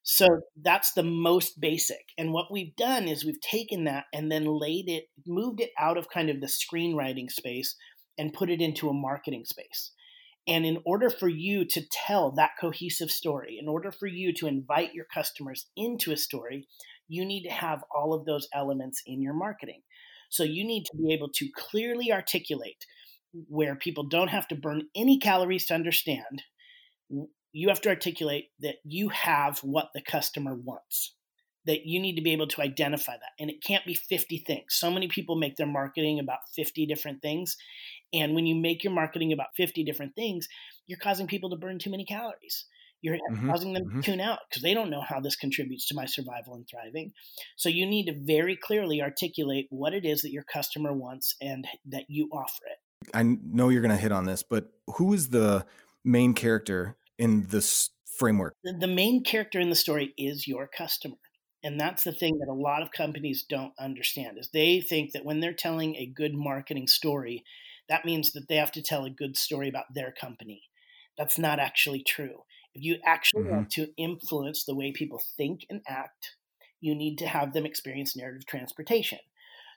So 0.04 0.28
that's 0.62 0.94
the 0.94 1.04
most 1.04 1.62
basic. 1.62 2.04
And 2.18 2.34
what 2.34 2.52
we've 2.52 2.76
done 2.76 3.08
is 3.08 3.24
we've 3.24 3.40
taken 3.40 3.86
that 3.86 4.06
and 4.14 4.32
then 4.32 4.46
laid 4.46 4.90
it, 4.90 5.06
moved 5.26 5.62
it 5.62 5.70
out 5.80 5.98
of 5.98 6.10
kind 6.10 6.30
of 6.30 6.42
the 6.42 6.48
screenwriting 6.48 7.32
space 7.32 7.76
and 8.18 8.34
put 8.34 8.50
it 8.50 8.62
into 8.62 8.90
a 8.90 8.94
marketing 8.94 9.46
space. 9.46 9.94
And 10.48 10.66
in 10.66 10.80
order 10.86 11.10
for 11.10 11.30
you 11.30 11.66
to 11.66 11.84
tell 11.90 12.32
that 12.32 12.52
cohesive 12.60 13.12
story, 13.12 13.58
in 13.62 13.70
order 13.70 13.92
for 13.92 14.08
you 14.08 14.34
to 14.34 14.48
invite 14.48 14.94
your 14.94 15.06
customers 15.14 15.68
into 15.78 16.12
a 16.12 16.18
story, 16.18 16.68
you 17.12 17.26
need 17.26 17.44
to 17.44 17.50
have 17.50 17.84
all 17.94 18.14
of 18.14 18.26
those 18.26 18.48
elements 18.54 19.02
in 19.06 19.22
your 19.22 19.34
marketing. 19.34 19.82
So 20.30 20.44
you 20.44 20.64
need 20.64 20.86
to 20.86 20.98
be 20.98 21.14
able 21.14 21.30
to 21.36 21.50
clearly 21.54 22.10
articulate 22.12 22.86
where 23.50 23.76
people 23.76 24.04
don't 24.04 24.30
have 24.30 24.48
to 24.48 24.56
burn 24.56 24.84
any 24.96 25.20
calories 25.20 25.66
to 25.66 25.74
understand 25.74 26.44
you 27.54 27.68
have 27.68 27.82
to 27.82 27.90
articulate 27.90 28.46
that 28.62 28.76
you 28.86 29.10
have 29.10 29.60
what 29.60 29.90
the 29.94 30.02
customer 30.02 30.56
wants 30.56 31.16
that 31.66 31.86
you 31.86 32.00
need 32.00 32.16
to 32.16 32.24
be 32.24 32.32
able 32.32 32.48
to 32.48 32.62
identify 32.62 33.14
that 33.14 33.32
and 33.40 33.50
it 33.50 33.64
can't 33.64 33.86
be 33.86 33.94
50 33.94 34.44
things 34.48 34.68
so 34.70 34.90
many 34.90 35.08
people 35.08 35.36
make 35.36 35.58
their 35.58 35.68
marketing 35.68 36.20
about 36.20 36.40
50 36.56 36.86
different 36.86 37.22
things 37.22 37.58
and 38.14 38.34
when 38.34 38.46
you 38.46 38.56
make 38.56 38.84
your 38.84 38.94
marketing 38.94 39.34
about 39.34 39.56
50 39.56 39.84
different 39.84 40.16
things 40.16 40.48
you're 40.88 41.00
causing 41.00 41.28
people 41.28 41.50
to 41.50 41.58
burn 41.58 41.78
too 41.78 41.92
many 41.92 42.06
calories 42.06 42.66
you're 43.02 43.18
mm-hmm. 43.18 43.50
causing 43.50 43.74
them 43.74 43.84
mm-hmm. 43.84 44.00
to 44.00 44.06
tune 44.06 44.22
out 44.22 44.40
because 44.50 44.62
they 44.62 44.74
don't 44.74 44.90
know 44.90 45.02
how 45.02 45.20
this 45.20 45.36
contributes 45.36 45.88
to 45.88 45.96
my 45.96 46.06
survival 46.06 46.56
and 46.56 46.68
thriving 46.70 47.12
so 47.56 47.70
you 47.70 47.86
need 47.86 48.06
to 48.06 48.14
very 48.14 48.56
clearly 48.56 49.02
articulate 49.02 49.68
what 49.70 49.94
it 49.94 50.06
is 50.06 50.22
that 50.22 50.32
your 50.32 50.44
customer 50.44 50.94
wants 50.94 51.36
and 51.42 51.68
that 51.86 52.04
you 52.08 52.30
offer 52.32 52.66
it 52.66 53.10
i 53.14 53.24
know 53.24 53.70
you're 53.70 53.82
going 53.82 53.90
to 53.90 53.98
hit 53.98 54.12
on 54.12 54.26
this 54.26 54.44
but 54.44 54.72
who 54.98 55.14
is 55.14 55.30
the 55.30 55.66
main 56.04 56.34
character 56.34 56.98
in 57.18 57.48
this 57.48 57.90
framework? 58.18 58.56
The 58.64 58.88
main 58.88 59.24
character 59.24 59.60
in 59.60 59.70
the 59.70 59.76
story 59.76 60.14
is 60.18 60.48
your 60.48 60.68
customer. 60.68 61.16
And 61.64 61.80
that's 61.80 62.04
the 62.04 62.12
thing 62.12 62.40
that 62.40 62.52
a 62.52 62.54
lot 62.54 62.82
of 62.82 62.92
companies 62.92 63.46
don't 63.48 63.74
understand 63.80 64.38
is 64.40 64.50
they 64.52 64.82
think 64.82 65.12
that 65.12 65.26
when 65.26 65.40
they're 65.40 65.54
telling 65.54 65.96
a 65.96 66.06
good 66.06 66.34
marketing 66.34 66.88
story, 66.88 67.44
that 67.88 68.06
means 68.06 68.32
that 68.32 68.48
they 68.48 68.56
have 68.56 68.72
to 68.74 68.82
tell 68.82 69.06
a 69.06 69.12
good 69.12 69.38
story 69.38 69.70
about 69.70 69.94
their 69.94 70.12
company. 70.12 70.64
That's 71.18 71.38
not 71.38 71.60
actually 71.60 72.04
true. 72.04 72.44
If 72.74 72.84
you 72.84 72.98
actually 73.06 73.44
mm-hmm. 73.44 73.56
want 73.56 73.70
to 73.72 73.90
influence 73.98 74.64
the 74.64 74.76
way 74.76 74.92
people 74.92 75.22
think 75.38 75.66
and 75.70 75.82
act, 75.88 76.36
you 76.80 76.96
need 76.96 77.18
to 77.18 77.28
have 77.28 77.54
them 77.54 77.66
experience 77.66 78.16
narrative 78.16 78.46
transportation. 78.46 79.20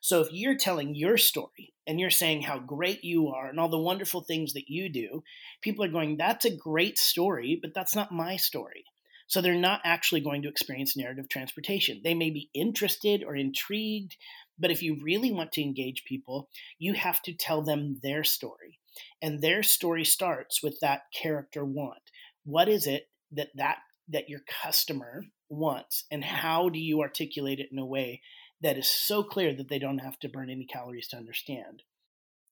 So 0.00 0.20
if 0.20 0.28
you're 0.32 0.56
telling 0.56 0.94
your 0.94 1.16
story 1.16 1.72
and 1.86 1.98
you're 1.98 2.10
saying 2.10 2.42
how 2.42 2.58
great 2.58 3.04
you 3.04 3.28
are 3.28 3.48
and 3.48 3.58
all 3.58 3.70
the 3.70 3.78
wonderful 3.78 4.20
things 4.20 4.52
that 4.52 4.68
you 4.68 4.90
do, 4.90 5.22
people 5.62 5.82
are 5.82 5.88
going, 5.88 6.18
that's 6.18 6.44
a 6.44 6.54
great 6.54 6.98
story, 6.98 7.58
but 7.60 7.72
that's 7.74 7.96
not 7.96 8.12
my 8.12 8.36
story. 8.36 8.84
So 9.26 9.40
they're 9.40 9.54
not 9.54 9.80
actually 9.82 10.20
going 10.20 10.42
to 10.42 10.48
experience 10.48 10.94
narrative 10.94 11.30
transportation. 11.30 12.02
They 12.04 12.12
may 12.12 12.28
be 12.28 12.50
interested 12.52 13.24
or 13.24 13.34
intrigued, 13.34 14.16
but 14.58 14.70
if 14.70 14.82
you 14.82 14.98
really 15.02 15.32
want 15.32 15.52
to 15.52 15.62
engage 15.62 16.04
people, 16.04 16.50
you 16.78 16.92
have 16.92 17.22
to 17.22 17.32
tell 17.32 17.62
them 17.62 18.00
their 18.02 18.24
story. 18.24 18.78
And 19.22 19.40
their 19.40 19.62
story 19.62 20.04
starts 20.04 20.62
with 20.62 20.78
that 20.80 21.04
character 21.14 21.64
want. 21.64 22.10
What 22.44 22.68
is 22.68 22.86
it 22.86 23.08
that 23.32 23.48
that 23.56 23.78
that 24.08 24.28
your 24.28 24.40
customer 24.62 25.24
wants 25.48 26.04
and 26.10 26.24
how 26.24 26.68
do 26.68 26.78
you 26.78 27.00
articulate 27.00 27.58
it 27.58 27.68
in 27.70 27.78
a 27.78 27.86
way 27.86 28.20
that 28.64 28.78
is 28.78 28.88
so 28.88 29.22
clear 29.22 29.54
that 29.54 29.68
they 29.68 29.78
don't 29.78 29.98
have 29.98 30.18
to 30.20 30.28
burn 30.28 30.50
any 30.50 30.64
calories 30.64 31.08
to 31.08 31.16
understand. 31.16 31.82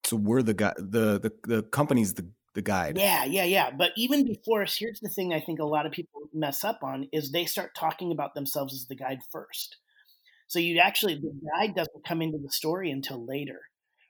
So 0.05 0.17
we're 0.17 0.43
the 0.43 0.55
guy, 0.55 0.75
the 0.77 1.19
the 1.19 1.33
the 1.45 1.63
company's 1.63 2.15
the 2.15 2.29
the 2.55 2.63
guide. 2.63 2.99
Yeah, 2.99 3.25
yeah, 3.25 3.45
yeah. 3.45 3.71
But 3.71 3.93
even 3.97 4.27
before 4.27 4.63
us, 4.63 4.77
here's 4.77 5.01
the 5.01 5.09
thing 5.09 5.33
I 5.33 5.41
think 5.41 5.59
a 5.59 5.65
lot 5.65 5.87
of 5.87 5.93
people 5.93 6.21
mess 6.35 6.65
up 6.65 6.81
on 6.83 7.09
is 7.13 7.31
they 7.31 7.47
start 7.47 7.75
talking 7.75 8.13
about 8.13 8.35
themselves 8.35 8.75
as 8.75 8.87
the 8.87 8.97
guide 8.97 9.21
first. 9.31 9.77
So 10.49 10.59
you 10.59 10.81
actually 10.81 11.15
the 11.15 11.33
guide 11.57 11.75
doesn't 11.75 12.05
come 12.07 12.21
into 12.21 12.39
the 12.39 12.53
story 12.53 12.91
until 12.91 13.25
later, 13.25 13.61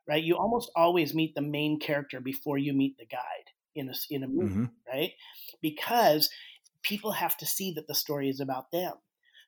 right? 0.09 0.25
You 0.25 0.37
almost 0.37 0.73
always 0.75 1.15
meet 1.15 1.37
the 1.37 1.43
main 1.43 1.79
character 1.79 2.21
before 2.21 2.59
you 2.59 2.73
meet 2.73 2.97
the 2.99 3.07
guide 3.07 3.52
in 3.75 3.89
a 3.89 3.95
in 4.11 4.23
a 4.23 4.29
movie, 4.29 4.55
mm-hmm. 4.55 4.65
right? 4.93 5.13
Because 5.61 6.31
people 6.83 7.13
have 7.13 7.37
to 7.39 7.47
see 7.47 7.73
that 7.75 7.87
the 7.89 7.95
story 7.95 8.29
is 8.29 8.41
about 8.41 8.71
them. 8.73 8.95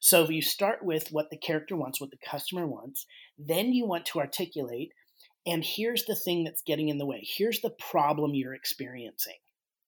So 0.01 0.23
if 0.23 0.31
you 0.31 0.43
start 0.43 0.85
with 0.85 1.09
what 1.11 1.31
the 1.31 1.39
character 1.39 1.77
wants, 1.77 2.01
what 2.01 2.11
the 2.11 2.19
customer 2.31 2.67
wants, 2.67 3.07
then 3.39 3.73
you 3.73 3.87
want 3.87 4.05
to 4.07 4.21
articulate, 4.21 4.91
and 5.47 5.65
here's 5.65 6.05
the 6.05 6.15
thing 6.15 6.45
that's 6.45 6.63
getting 6.63 6.89
in 6.89 6.99
the 6.99 7.07
way. 7.07 7.23
Here's 7.23 7.61
the 7.61 7.75
problem 7.91 8.35
you're 8.35 8.55
experiencing. 8.55 9.39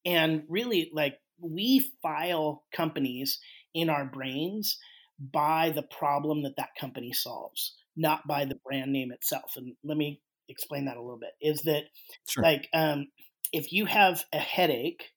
And 0.05 0.45
really, 0.49 0.91
like, 0.95 1.19
we 1.39 1.93
file 2.03 2.65
companies 2.75 3.39
in 3.75 3.91
our 3.91 4.07
brains 4.07 4.79
by 5.21 5.71
the 5.71 5.83
problem 5.83 6.43
that 6.45 6.57
that 6.57 6.71
company 6.81 7.13
solves, 7.13 7.75
not 7.97 8.27
by 8.27 8.45
the 8.45 8.59
brand 8.65 8.93
name 8.93 9.13
itself. 9.13 9.53
And 9.57 9.75
let 9.85 9.97
me 9.97 10.21
explain 10.49 10.87
that 10.87 10.97
a 10.97 11.03
little 11.03 11.19
bit. 11.19 11.33
Is 11.41 11.63
that 11.63 11.85
sure. 12.29 12.43
like 12.43 12.69
um, 12.73 13.09
if 13.53 13.73
you 13.73 13.87
have 13.87 14.25
a 14.33 14.39
headache, 14.39 15.13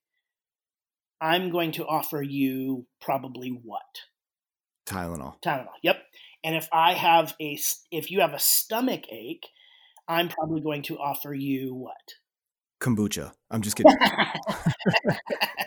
I'm 1.20 1.50
going 1.50 1.72
to 1.72 1.86
offer 1.86 2.22
you 2.22 2.86
probably 3.00 3.48
what? 3.48 3.82
Tylenol. 4.86 5.40
Tylenol. 5.42 5.68
Yep. 5.82 6.02
And 6.42 6.56
if 6.56 6.68
I 6.72 6.94
have 6.94 7.34
a, 7.40 7.58
if 7.90 8.10
you 8.10 8.20
have 8.20 8.32
a 8.32 8.38
stomach 8.38 9.04
ache, 9.10 9.46
I'm 10.08 10.28
probably 10.28 10.60
going 10.60 10.82
to 10.84 10.98
offer 10.98 11.34
you 11.34 11.74
what? 11.74 12.14
Kombucha. 12.80 13.32
I'm 13.50 13.60
just 13.60 13.76
kidding. 13.76 13.94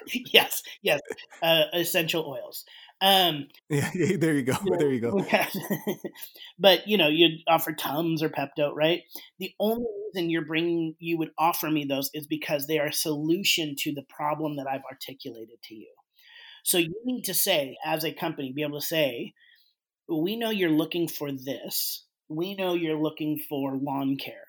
yes, 0.34 0.64
yes, 0.82 1.00
uh, 1.44 1.66
essential 1.74 2.26
oils. 2.26 2.66
Um, 3.02 3.48
yeah, 3.70 3.90
yeah, 3.96 4.18
there 4.18 4.34
you 4.34 4.44
go. 4.44 4.54
You 4.64 4.72
know, 4.72 4.78
there 4.78 4.94
you 4.94 5.02
go. 5.02 5.26
but 6.60 6.88
you 6.88 6.98
know, 6.98 7.10
you'd 7.10 7.42
offer 7.48 7.74
Tums 7.74 8.24
or 8.24 8.30
Pepto, 8.30 8.72
right? 8.74 9.02
The 9.40 9.52
only 9.60 9.86
reason 10.14 10.30
you're 10.30 10.46
bringing, 10.46 10.96
you 11.00 11.18
would 11.18 11.32
offer 11.38 11.70
me 11.70 11.86
those 11.86 12.10
is 12.14 12.28
because 12.28 12.68
they 12.68 12.80
are 12.80 12.88
a 12.88 12.94
solution 12.94 13.76
to 13.80 13.94
the 13.94 14.06
problem 14.10 14.58
that 14.58 14.68
I've 14.68 14.86
articulated 14.90 15.62
to 15.64 15.76
you. 15.76 15.94
So 16.64 16.78
you 16.78 16.94
need 17.04 17.24
to 17.24 17.34
say, 17.34 17.78
as 17.86 18.06
a 18.06 18.14
company, 18.14 18.54
be 18.54 18.64
able 18.64 18.80
to 18.80 18.86
say, 18.86 19.34
we 20.10 20.38
know 20.38 20.50
you're 20.50 20.70
looking 20.70 21.08
for 21.08 21.32
this. 21.32 22.06
We 22.30 22.56
know 22.56 22.74
you're 22.74 23.00
looking 23.02 23.40
for 23.50 23.76
lawn 23.76 24.16
care. 24.18 24.46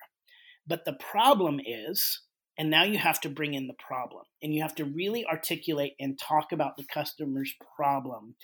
But 0.67 0.85
the 0.85 0.93
problem 0.93 1.59
is, 1.65 2.21
and 2.57 2.69
now 2.69 2.83
you 2.83 2.97
have 2.97 3.19
to 3.21 3.29
bring 3.29 3.53
in 3.53 3.67
the 3.67 3.73
problem 3.73 4.23
and 4.41 4.53
you 4.53 4.61
have 4.61 4.75
to 4.75 4.85
really 4.85 5.25
articulate 5.25 5.93
and 5.99 6.17
talk 6.17 6.51
about 6.51 6.77
the 6.77 6.85
customer's 6.85 7.53
problem 7.75 8.35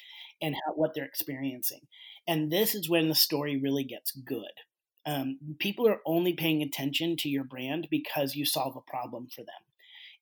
and 0.42 0.56
how, 0.56 0.74
what 0.74 0.92
they're 0.94 1.06
experiencing. 1.06 1.82
And 2.28 2.52
this 2.52 2.76
is 2.76 2.90
when 2.90 3.08
the 3.08 3.16
story 3.16 3.58
really 3.58 3.84
gets 3.84 4.12
good. 4.12 4.52
Um, 5.06 5.40
people 5.60 5.88
are 5.88 6.02
only 6.06 6.34
paying 6.34 6.62
attention 6.62 7.16
to 7.18 7.30
your 7.30 7.44
brand 7.44 7.88
because 7.90 8.36
you 8.36 8.46
solve 8.46 8.76
a 8.76 8.92
problem 8.92 9.28
for 9.34 9.42
them. 9.42 9.48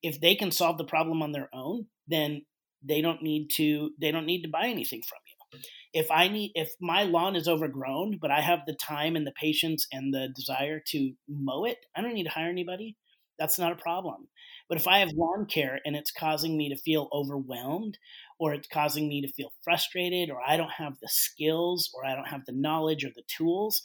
If 0.02 0.20
they 0.20 0.34
can 0.34 0.50
solve 0.50 0.78
the 0.78 0.84
problem 0.84 1.22
on 1.22 1.32
their 1.32 1.50
own, 1.52 1.86
then 2.08 2.42
they 2.82 3.02
don't 3.02 3.22
need 3.22 3.48
to 3.56 3.90
they 4.00 4.10
don't 4.10 4.24
need 4.24 4.42
to 4.42 4.48
buy 4.48 4.66
anything 4.66 5.02
from 5.06 5.18
you. 5.26 5.60
If 5.92 6.10
I 6.10 6.28
need 6.28 6.52
if 6.54 6.70
my 6.80 7.02
lawn 7.02 7.36
is 7.36 7.48
overgrown, 7.48 8.18
but 8.22 8.30
I 8.30 8.40
have 8.40 8.60
the 8.66 8.74
time 8.74 9.16
and 9.16 9.26
the 9.26 9.32
patience 9.32 9.86
and 9.92 10.14
the 10.14 10.28
desire 10.34 10.80
to 10.88 11.12
mow 11.28 11.64
it, 11.64 11.78
I 11.94 12.00
don't 12.00 12.14
need 12.14 12.24
to 12.24 12.30
hire 12.30 12.48
anybody. 12.48 12.96
That's 13.40 13.58
not 13.58 13.72
a 13.72 13.76
problem. 13.76 14.28
But 14.68 14.78
if 14.78 14.86
I 14.86 15.00
have 15.00 15.10
lawn 15.16 15.46
care 15.46 15.80
and 15.84 15.96
it's 15.96 16.12
causing 16.12 16.56
me 16.58 16.68
to 16.70 16.76
feel 16.76 17.08
overwhelmed 17.12 17.98
or 18.38 18.54
it's 18.54 18.68
causing 18.68 19.08
me 19.08 19.22
to 19.22 19.32
feel 19.32 19.52
frustrated 19.64 20.30
or 20.30 20.40
I 20.46 20.58
don't 20.58 20.70
have 20.70 20.98
the 21.02 21.08
skills 21.08 21.90
or 21.94 22.06
I 22.06 22.14
don't 22.14 22.28
have 22.28 22.46
the 22.46 22.52
knowledge 22.52 23.04
or 23.04 23.10
the 23.16 23.24
tools, 23.26 23.82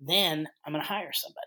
then 0.00 0.48
I'm 0.66 0.74
going 0.74 0.82
to 0.84 0.88
hire 0.88 1.12
somebody, 1.14 1.46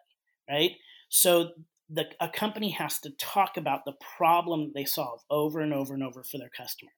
right? 0.49 0.71
So 1.09 1.51
the, 1.89 2.05
a 2.21 2.29
company 2.29 2.71
has 2.71 2.99
to 3.01 3.11
talk 3.19 3.57
about 3.57 3.85
the 3.85 3.95
problem 4.17 4.71
they 4.73 4.85
solve 4.85 5.21
over 5.29 5.59
and 5.61 5.73
over 5.73 5.93
and 5.93 6.03
over 6.03 6.23
for 6.23 6.39
their 6.39 6.51
customer. 6.57 6.91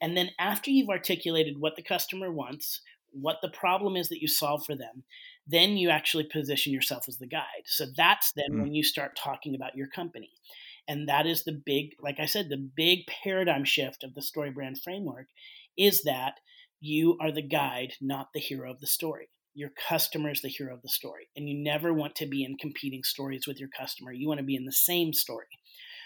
And 0.00 0.16
then 0.16 0.30
after 0.38 0.70
you've 0.70 0.90
articulated 0.90 1.58
what 1.58 1.76
the 1.76 1.82
customer 1.82 2.32
wants, 2.32 2.82
what 3.12 3.38
the 3.42 3.50
problem 3.50 3.96
is 3.96 4.08
that 4.10 4.20
you 4.20 4.28
solve 4.28 4.64
for 4.66 4.74
them, 4.76 5.04
then 5.46 5.76
you 5.76 5.90
actually 5.90 6.24
position 6.24 6.72
yourself 6.72 7.04
as 7.08 7.18
the 7.18 7.26
guide. 7.26 7.64
So 7.66 7.86
that's 7.96 8.32
then 8.32 8.52
mm. 8.52 8.62
when 8.62 8.74
you 8.74 8.82
start 8.82 9.16
talking 9.16 9.54
about 9.54 9.76
your 9.76 9.86
company. 9.86 10.30
And 10.88 11.08
that 11.08 11.26
is 11.26 11.44
the 11.44 11.60
big, 11.64 11.90
like 12.00 12.20
I 12.20 12.26
said, 12.26 12.48
the 12.48 12.70
big 12.76 13.06
paradigm 13.06 13.64
shift 13.64 14.04
of 14.04 14.14
the 14.14 14.22
story 14.22 14.50
brand 14.50 14.80
framework 14.82 15.26
is 15.76 16.02
that 16.04 16.34
you 16.80 17.16
are 17.20 17.32
the 17.32 17.42
guide, 17.42 17.94
not 18.00 18.28
the 18.32 18.40
hero 18.40 18.70
of 18.70 18.80
the 18.80 18.86
story. 18.86 19.28
Your 19.54 19.70
customer 19.88 20.30
is 20.30 20.42
the 20.42 20.48
hero 20.48 20.74
of 20.74 20.82
the 20.82 20.88
story. 20.88 21.28
And 21.36 21.48
you 21.48 21.56
never 21.56 21.92
want 21.92 22.14
to 22.16 22.26
be 22.26 22.44
in 22.44 22.56
competing 22.56 23.02
stories 23.02 23.46
with 23.46 23.58
your 23.58 23.70
customer. 23.76 24.12
You 24.12 24.28
want 24.28 24.38
to 24.38 24.44
be 24.44 24.56
in 24.56 24.64
the 24.64 24.72
same 24.72 25.12
story. 25.12 25.46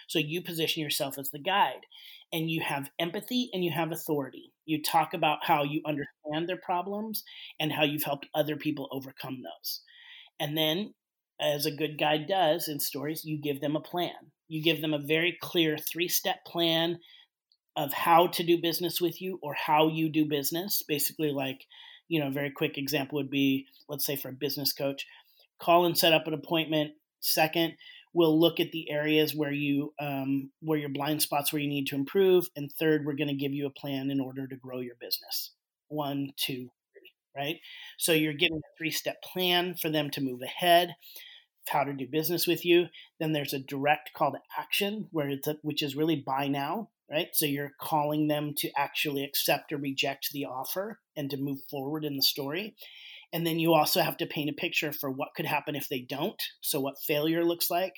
So 0.06 0.18
you 0.18 0.42
position 0.42 0.82
yourself 0.82 1.18
as 1.18 1.30
the 1.30 1.38
guide 1.38 1.87
and 2.32 2.50
you 2.50 2.62
have 2.62 2.90
empathy 2.99 3.50
and 3.52 3.64
you 3.64 3.70
have 3.73 3.92
authority. 3.92 4.52
You 4.71 4.83
talk 4.83 5.15
about 5.15 5.45
how 5.45 5.65
you 5.65 5.83
understand 5.85 6.49
their 6.49 6.57
problems 6.57 7.25
and 7.59 7.73
how 7.73 7.83
you've 7.83 8.05
helped 8.05 8.29
other 8.35 8.57
people 8.57 8.89
overcome 8.93 9.43
those. 9.43 9.83
And 10.39 10.57
then, 10.57 10.95
as 11.41 11.67
a 11.67 11.75
good 11.75 11.99
guide 11.99 12.27
does 12.29 12.69
in 12.69 12.79
stories, 12.79 13.25
you 13.25 13.41
give 13.41 13.61
them 13.61 13.75
a 13.75 13.81
plan. 13.81 14.31
You 14.49 14.62
give 14.62 14.81
them 14.81 14.95
a 14.95 14.99
very 14.99 15.37
clear 15.41 15.77
three 15.77 16.09
step 16.09 16.45
plan 16.47 17.00
of 17.77 17.93
how 17.93 18.29
to 18.29 18.43
do 18.43 18.61
business 18.61 19.00
with 19.00 19.21
you 19.21 19.39
or 19.43 19.55
how 19.55 19.89
you 19.89 20.09
do 20.09 20.25
business. 20.25 20.83
Basically, 20.87 21.33
like, 21.33 21.67
you 22.09 22.21
know, 22.21 22.29
a 22.29 22.33
very 22.33 22.50
quick 22.50 22.79
example 22.79 23.17
would 23.17 23.31
be 23.31 23.67
let's 23.89 24.07
say 24.07 24.17
for 24.17 24.29
a 24.29 24.33
business 24.33 24.73
coach, 24.73 25.07
call 25.59 25.85
and 25.85 25.99
set 25.99 26.15
up 26.15 26.27
an 26.27 26.35
appointment. 26.35 26.93
Second, 27.21 27.75
we'll 28.12 28.38
look 28.38 28.61
at 28.61 28.73
the 28.73 28.90
areas 28.90 29.35
where 29.35 29.52
you 29.52 29.93
um, 30.00 30.50
where 30.61 30.79
your 30.79 30.88
blind 30.88 31.23
spots 31.23 31.52
where 31.52 31.62
you 31.62 31.69
need 31.69 31.87
to 31.88 31.95
improve 31.95 32.49
and 32.57 32.71
third 32.73 33.05
we're 33.05 33.17
going 33.17 33.29
to 33.29 33.35
give 33.35 33.52
you 33.52 33.67
a 33.67 33.81
plan 33.81 34.11
in 34.11 34.21
order 34.21 34.47
to 34.47 34.57
grow 34.57 34.81
your 34.81 34.97
business. 35.00 35.52
One 35.88 36.33
two 36.37 36.71
three 36.93 37.12
right? 37.37 37.57
So 37.99 38.12
you're 38.12 38.33
giving 38.33 38.59
a 38.59 38.76
three 38.79 38.90
step 38.90 39.23
plan 39.23 39.75
for 39.75 39.90
them 39.90 40.11
to 40.11 40.21
move 40.21 40.43
ahead 40.43 40.95
how 41.69 41.85
to 41.85 41.93
do 41.93 42.05
business 42.11 42.49
with 42.49 42.64
you. 42.64 42.87
Then 43.21 43.33
there's 43.33 43.52
a 43.52 43.61
direct 43.61 44.11
call 44.12 44.33
to 44.33 44.38
action 44.59 45.07
where 45.12 45.29
it's 45.29 45.47
a, 45.47 45.57
which 45.62 45.83
is 45.85 45.95
really 45.95 46.17
buy 46.17 46.49
now 46.49 46.88
right? 47.11 47.29
So 47.33 47.45
you're 47.45 47.73
calling 47.81 48.29
them 48.29 48.55
to 48.59 48.71
actually 48.76 49.25
accept 49.25 49.73
or 49.73 49.79
reject 49.79 50.31
the 50.33 50.45
offer 50.45 51.00
and 51.17 51.29
to 51.31 51.37
move 51.37 51.59
forward 51.69 52.05
in 52.05 52.17
the 52.17 52.23
story 52.23 52.76
and 53.32 53.46
then 53.46 53.58
you 53.58 53.75
also 53.75 54.00
have 54.00 54.16
to 54.18 54.26
paint 54.26 54.50
a 54.50 54.54
picture 54.54 54.92
for 54.92 55.10
what 55.10 55.34
could 55.37 55.46
happen 55.46 55.76
if 55.76 55.88
they 55.88 56.00
don't. 56.00 56.40
So, 56.60 56.80
what 56.80 56.99
failure 56.99 57.44
looks 57.44 57.70
like 57.70 57.94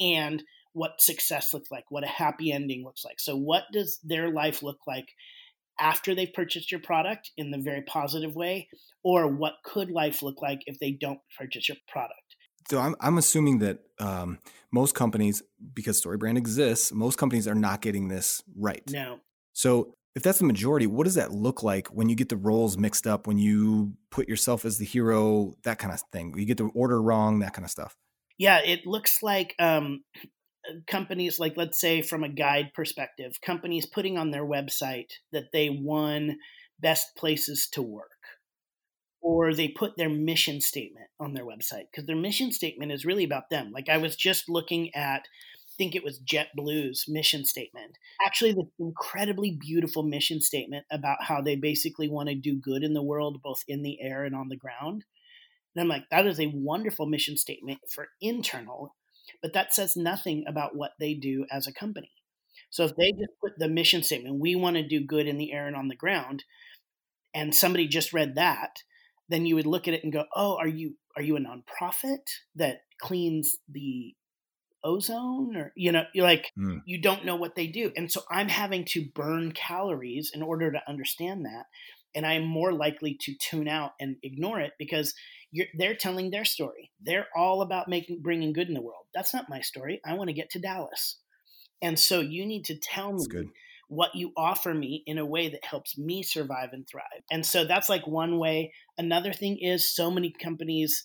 and 0.00 0.42
what 0.72 1.00
success 1.00 1.54
looks 1.54 1.70
like, 1.70 1.84
what 1.90 2.04
a 2.04 2.08
happy 2.08 2.52
ending 2.52 2.84
looks 2.84 3.04
like. 3.04 3.20
So, 3.20 3.36
what 3.36 3.64
does 3.72 3.98
their 4.02 4.30
life 4.30 4.62
look 4.62 4.78
like 4.86 5.06
after 5.80 6.14
they've 6.14 6.32
purchased 6.32 6.70
your 6.70 6.80
product 6.80 7.30
in 7.36 7.50
the 7.50 7.58
very 7.58 7.82
positive 7.82 8.34
way? 8.34 8.68
Or 9.02 9.28
what 9.28 9.54
could 9.64 9.90
life 9.90 10.22
look 10.22 10.40
like 10.40 10.62
if 10.66 10.78
they 10.78 10.92
don't 10.92 11.20
purchase 11.38 11.68
your 11.68 11.78
product? 11.88 12.18
So 12.70 12.78
I'm, 12.78 12.96
I'm 13.00 13.18
assuming 13.18 13.58
that 13.58 13.80
um, 14.00 14.38
most 14.72 14.94
companies, 14.94 15.42
because 15.74 16.02
StoryBrand 16.02 16.38
exists, 16.38 16.92
most 16.92 17.18
companies 17.18 17.46
are 17.46 17.54
not 17.54 17.82
getting 17.82 18.08
this 18.08 18.42
right. 18.56 18.82
No. 18.90 19.18
So 19.52 19.96
if 20.14 20.22
that's 20.22 20.38
the 20.38 20.44
majority, 20.44 20.86
what 20.86 21.04
does 21.04 21.16
that 21.16 21.32
look 21.32 21.62
like 21.62 21.88
when 21.88 22.08
you 22.08 22.14
get 22.14 22.28
the 22.28 22.36
roles 22.36 22.78
mixed 22.78 23.06
up, 23.06 23.26
when 23.26 23.38
you 23.38 23.94
put 24.10 24.28
yourself 24.28 24.64
as 24.64 24.78
the 24.78 24.84
hero, 24.84 25.54
that 25.64 25.78
kind 25.78 25.92
of 25.92 26.00
thing? 26.12 26.34
You 26.36 26.44
get 26.44 26.56
the 26.56 26.70
order 26.74 27.02
wrong, 27.02 27.40
that 27.40 27.52
kind 27.52 27.64
of 27.64 27.70
stuff. 27.70 27.96
Yeah, 28.38 28.60
it 28.64 28.86
looks 28.86 29.22
like 29.22 29.54
um, 29.58 30.04
companies, 30.86 31.40
like 31.40 31.56
let's 31.56 31.80
say 31.80 32.00
from 32.02 32.22
a 32.22 32.28
guide 32.28 32.72
perspective, 32.74 33.40
companies 33.44 33.86
putting 33.86 34.16
on 34.16 34.30
their 34.30 34.44
website 34.44 35.12
that 35.32 35.52
they 35.52 35.68
won 35.68 36.38
best 36.80 37.16
places 37.16 37.68
to 37.72 37.82
work. 37.82 38.10
Or 39.20 39.54
they 39.54 39.68
put 39.68 39.96
their 39.96 40.10
mission 40.10 40.60
statement 40.60 41.06
on 41.18 41.32
their 41.32 41.46
website 41.46 41.86
because 41.90 42.04
their 42.06 42.14
mission 42.14 42.52
statement 42.52 42.92
is 42.92 43.06
really 43.06 43.24
about 43.24 43.48
them. 43.50 43.72
Like 43.72 43.88
I 43.88 43.96
was 43.96 44.16
just 44.16 44.50
looking 44.50 44.94
at 44.94 45.22
think 45.76 45.94
it 45.94 46.04
was 46.04 46.20
JetBlue's 46.20 47.06
mission 47.08 47.44
statement. 47.44 47.96
Actually, 48.24 48.52
the 48.52 48.68
incredibly 48.78 49.56
beautiful 49.58 50.02
mission 50.02 50.40
statement 50.40 50.84
about 50.90 51.24
how 51.24 51.40
they 51.40 51.56
basically 51.56 52.08
want 52.08 52.28
to 52.28 52.34
do 52.34 52.56
good 52.56 52.82
in 52.82 52.94
the 52.94 53.02
world, 53.02 53.40
both 53.42 53.62
in 53.68 53.82
the 53.82 54.00
air 54.00 54.24
and 54.24 54.34
on 54.34 54.48
the 54.48 54.56
ground. 54.56 55.04
And 55.74 55.82
I'm 55.82 55.88
like, 55.88 56.04
that 56.10 56.26
is 56.26 56.40
a 56.40 56.52
wonderful 56.54 57.06
mission 57.06 57.36
statement 57.36 57.80
for 57.88 58.08
internal, 58.20 58.94
but 59.42 59.52
that 59.52 59.74
says 59.74 59.96
nothing 59.96 60.44
about 60.46 60.76
what 60.76 60.92
they 61.00 61.14
do 61.14 61.46
as 61.50 61.66
a 61.66 61.72
company. 61.72 62.12
So 62.70 62.84
if 62.84 62.96
they 62.96 63.10
just 63.12 63.38
put 63.40 63.52
the 63.58 63.68
mission 63.68 64.02
statement, 64.02 64.40
we 64.40 64.54
want 64.54 64.76
to 64.76 64.86
do 64.86 65.04
good 65.04 65.26
in 65.26 65.38
the 65.38 65.52
air 65.52 65.66
and 65.66 65.76
on 65.76 65.88
the 65.88 65.96
ground, 65.96 66.44
and 67.34 67.54
somebody 67.54 67.88
just 67.88 68.12
read 68.12 68.36
that, 68.36 68.70
then 69.28 69.46
you 69.46 69.56
would 69.56 69.66
look 69.66 69.88
at 69.88 69.94
it 69.94 70.04
and 70.04 70.12
go, 70.12 70.24
"Oh, 70.34 70.56
are 70.56 70.68
you 70.68 70.96
are 71.16 71.22
you 71.22 71.36
a 71.36 71.40
nonprofit 71.40 72.24
that 72.54 72.82
cleans 73.00 73.56
the 73.68 74.14
ozone 74.84 75.56
or 75.56 75.72
you 75.74 75.90
know 75.90 76.04
you're 76.12 76.26
like 76.26 76.50
mm. 76.58 76.80
you 76.86 77.00
don't 77.00 77.24
know 77.24 77.36
what 77.36 77.54
they 77.56 77.66
do. 77.66 77.90
And 77.96 78.10
so 78.10 78.22
i'm 78.30 78.48
having 78.48 78.84
to 78.90 79.06
burn 79.14 79.52
calories 79.52 80.30
in 80.34 80.42
order 80.42 80.70
to 80.70 80.82
understand 80.86 81.46
that 81.46 81.66
and 82.14 82.26
i'm 82.26 82.44
more 82.44 82.72
likely 82.72 83.16
to 83.20 83.34
tune 83.40 83.68
out 83.68 83.92
and 83.98 84.16
ignore 84.22 84.60
it 84.60 84.72
because 84.78 85.14
they're 85.74 85.94
telling 85.94 86.30
their 86.30 86.44
story. 86.44 86.90
They're 87.00 87.28
all 87.36 87.62
about 87.62 87.88
making 87.88 88.20
bringing 88.22 88.52
good 88.52 88.68
in 88.68 88.74
the 88.74 88.82
world. 88.82 89.06
That's 89.14 89.34
not 89.34 89.48
my 89.48 89.60
story. 89.60 90.00
I 90.04 90.14
want 90.14 90.28
to 90.28 90.34
get 90.34 90.50
to 90.50 90.58
dallas. 90.58 91.18
And 91.82 91.98
so 91.98 92.20
you 92.20 92.46
need 92.46 92.64
to 92.66 92.78
tell 92.78 93.12
that's 93.12 93.28
me 93.28 93.40
good. 93.40 93.48
what 93.88 94.14
you 94.14 94.32
offer 94.36 94.72
me 94.72 95.02
in 95.06 95.18
a 95.18 95.26
way 95.26 95.48
that 95.48 95.64
helps 95.64 95.98
me 95.98 96.22
survive 96.22 96.70
and 96.72 96.86
thrive. 96.86 97.22
And 97.30 97.44
so 97.44 97.64
that's 97.64 97.88
like 97.88 98.06
one 98.06 98.38
way. 98.38 98.72
Another 98.96 99.32
thing 99.32 99.58
is 99.60 99.94
so 99.94 100.10
many 100.10 100.32
companies 100.32 101.04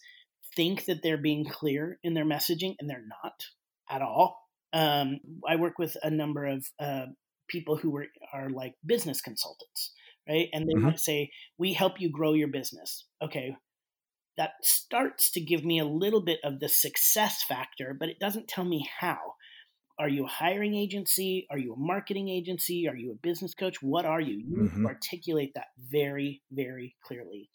think 0.55 0.85
that 0.85 1.03
they're 1.03 1.17
being 1.17 1.45
clear 1.45 1.99
in 2.03 2.13
their 2.13 2.25
messaging 2.25 2.75
and 2.79 2.89
they're 2.89 3.05
not 3.23 3.43
at 3.89 4.01
all. 4.01 4.37
Um, 4.73 5.19
I 5.47 5.55
work 5.55 5.79
with 5.79 5.97
a 6.03 6.09
number 6.09 6.45
of 6.45 6.65
uh, 6.79 7.05
people 7.47 7.75
who 7.75 7.95
are, 7.97 8.05
are 8.33 8.49
like 8.49 8.75
business 8.85 9.21
consultants, 9.21 9.93
right? 10.27 10.47
And 10.53 10.67
they 10.67 10.73
mm-hmm. 10.73 10.85
might 10.85 10.99
say, 10.99 11.31
"We 11.57 11.73
help 11.73 11.99
you 11.99 12.09
grow 12.11 12.33
your 12.33 12.49
business." 12.49 13.05
Okay, 13.21 13.55
that 14.37 14.51
starts 14.61 15.31
to 15.31 15.41
give 15.41 15.65
me 15.65 15.79
a 15.79 15.85
little 15.85 16.21
bit 16.21 16.39
of 16.43 16.59
the 16.59 16.69
success 16.69 17.43
factor, 17.43 17.95
but 17.99 18.09
it 18.09 18.19
doesn't 18.19 18.47
tell 18.47 18.65
me 18.65 18.87
how. 18.99 19.17
Are 19.99 20.07
you 20.07 20.23
a 20.23 20.29
hiring 20.29 20.75
agency? 20.75 21.45
Are 21.51 21.57
you 21.57 21.73
a 21.73 21.77
marketing 21.77 22.29
agency? 22.29 22.87
Are 22.87 22.95
you 22.95 23.11
a 23.11 23.27
business 23.27 23.53
coach? 23.53 23.81
What 23.81 24.05
are 24.05 24.21
you? 24.21 24.37
You 24.37 24.69
mm-hmm. 24.69 24.85
articulate 24.85 25.51
that 25.55 25.67
very, 25.77 26.41
very 26.51 26.95
clearly. 27.03 27.49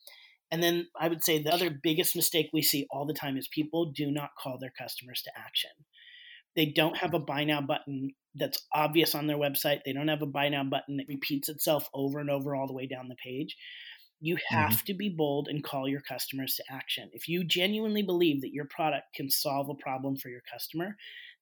And 0.51 0.62
then 0.62 0.88
I 1.01 1.09
would 1.09 1.25
say 1.25 1.42
the 1.42 1.55
other 1.55 1.70
biggest 1.70 2.14
mistake 2.14 2.51
we 2.53 2.61
see 2.61 2.87
all 2.90 3.07
the 3.07 3.14
time 3.14 3.38
is 3.38 3.49
people 3.49 3.92
do 3.97 4.11
not 4.11 4.37
call 4.38 4.59
their 4.61 4.73
customers 4.79 5.23
to 5.23 5.31
action. 5.37 5.70
They 6.57 6.67
don't 6.67 6.97
have 6.97 7.14
a 7.14 7.19
buy 7.19 7.45
now 7.45 7.61
button 7.61 8.14
that's 8.35 8.62
obvious 8.73 9.14
on 9.14 9.27
their 9.27 9.37
website. 9.37 9.81
They 9.85 9.93
don't 9.93 10.09
have 10.09 10.23
a 10.23 10.27
buy 10.27 10.49
now 10.49 10.64
button 10.64 10.97
that 10.97 11.09
repeats 11.09 11.49
itself 11.49 11.88
over 11.95 12.19
and 12.19 12.31
over 12.31 12.55
all 12.55 12.67
the 12.67 12.73
way 12.73 12.87
down 12.87 13.09
the 13.09 13.17
page. 13.17 13.57
You 14.21 14.38
have 14.49 14.71
mm-hmm. 14.71 14.87
to 14.87 14.95
be 14.95 15.09
bold 15.09 15.49
and 15.49 15.62
call 15.62 15.88
your 15.88 16.01
customers 16.01 16.55
to 16.57 16.64
action. 16.75 17.11
If 17.12 17.29
you 17.29 17.45
genuinely 17.45 18.03
believe 18.03 18.40
that 18.40 18.53
your 18.53 18.64
product 18.64 19.14
can 19.14 19.31
solve 19.31 19.69
a 19.69 19.75
problem 19.75 20.17
for 20.17 20.31
your 20.31 20.43
customer, 20.51 20.97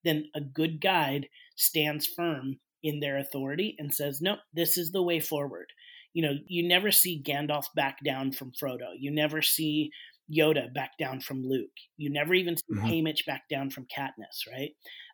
then 0.05 0.29
a 0.35 0.41
good 0.41 0.81
guide 0.81 1.29
stands 1.55 2.07
firm 2.07 2.59
in 2.83 3.01
their 3.01 3.19
authority 3.19 3.77
and 3.79 3.95
says, 3.95 4.21
"Nope, 4.21 4.41
this 4.53 4.77
is 4.77 4.91
the 4.91 5.03
way 5.03 5.21
forward." 5.21 5.73
You 6.13 6.23
know, 6.23 6.39
you 6.47 6.67
never 6.67 6.91
see 6.91 7.23
Gandalf 7.23 7.67
back 7.75 7.99
down 8.05 8.33
from 8.33 8.53
Frodo. 8.53 8.91
You 8.99 9.11
never 9.11 9.41
see 9.41 9.93
Yoda 10.31 10.73
back 10.73 10.93
down 10.99 11.21
from 11.21 11.43
Luke. 11.43 11.71
You 11.97 12.11
never 12.11 12.35
even 12.35 12.57
see 12.57 12.75
mm-hmm. 12.75 12.87
Haymitch 12.87 13.27
back 13.27 13.43
down 13.51 13.71
from 13.71 13.87
Katniss, 13.97 14.51
right? 14.51 14.71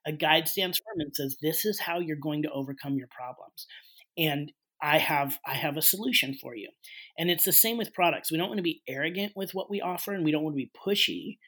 A 0.07 0.13
guide 0.13 0.49
stands 0.49 0.79
firm 0.79 1.01
and 1.01 1.15
says, 1.15 1.37
This 1.41 1.65
is 1.65 1.81
how 1.81 1.99
you're 1.99 2.17
going 2.17 2.43
to 2.43 2.51
overcome 2.51 2.97
your 2.97 3.09
problems. 3.09 3.67
And 4.17 4.53
I 4.83 4.99
have 4.99 5.39
I 5.47 5.55
have 5.55 5.77
a 5.77 5.83
solution 5.83 6.35
for 6.35 6.55
you. 6.55 6.69
And 7.19 7.31
it's 7.31 7.45
the 7.45 7.53
same 7.53 7.79
with 7.79 7.95
products. 7.95 8.31
We 8.31 8.39
don't 8.39 8.49
want 8.49 8.59
to 8.59 8.63
be 8.63 8.83
arrogant 8.89 9.33
with 9.35 9.53
what 9.53 9.71
we 9.71 9.81
offer 9.81 10.13
and 10.13 10.25
we 10.25 10.31
don't 10.31 10.45
want 10.45 10.55
to 10.55 10.65
be 10.65 10.71
pushy, 10.87 11.39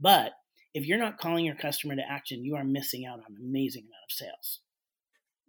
but 0.00 0.32
if 0.74 0.86
you're 0.86 0.98
not 0.98 1.18
calling 1.18 1.44
your 1.44 1.54
customer 1.54 1.96
to 1.96 2.02
action, 2.08 2.44
you 2.44 2.54
are 2.54 2.64
missing 2.64 3.04
out 3.06 3.18
on 3.18 3.24
an 3.28 3.44
amazing 3.44 3.82
amount 3.82 4.04
of 4.08 4.12
sales. 4.12 4.60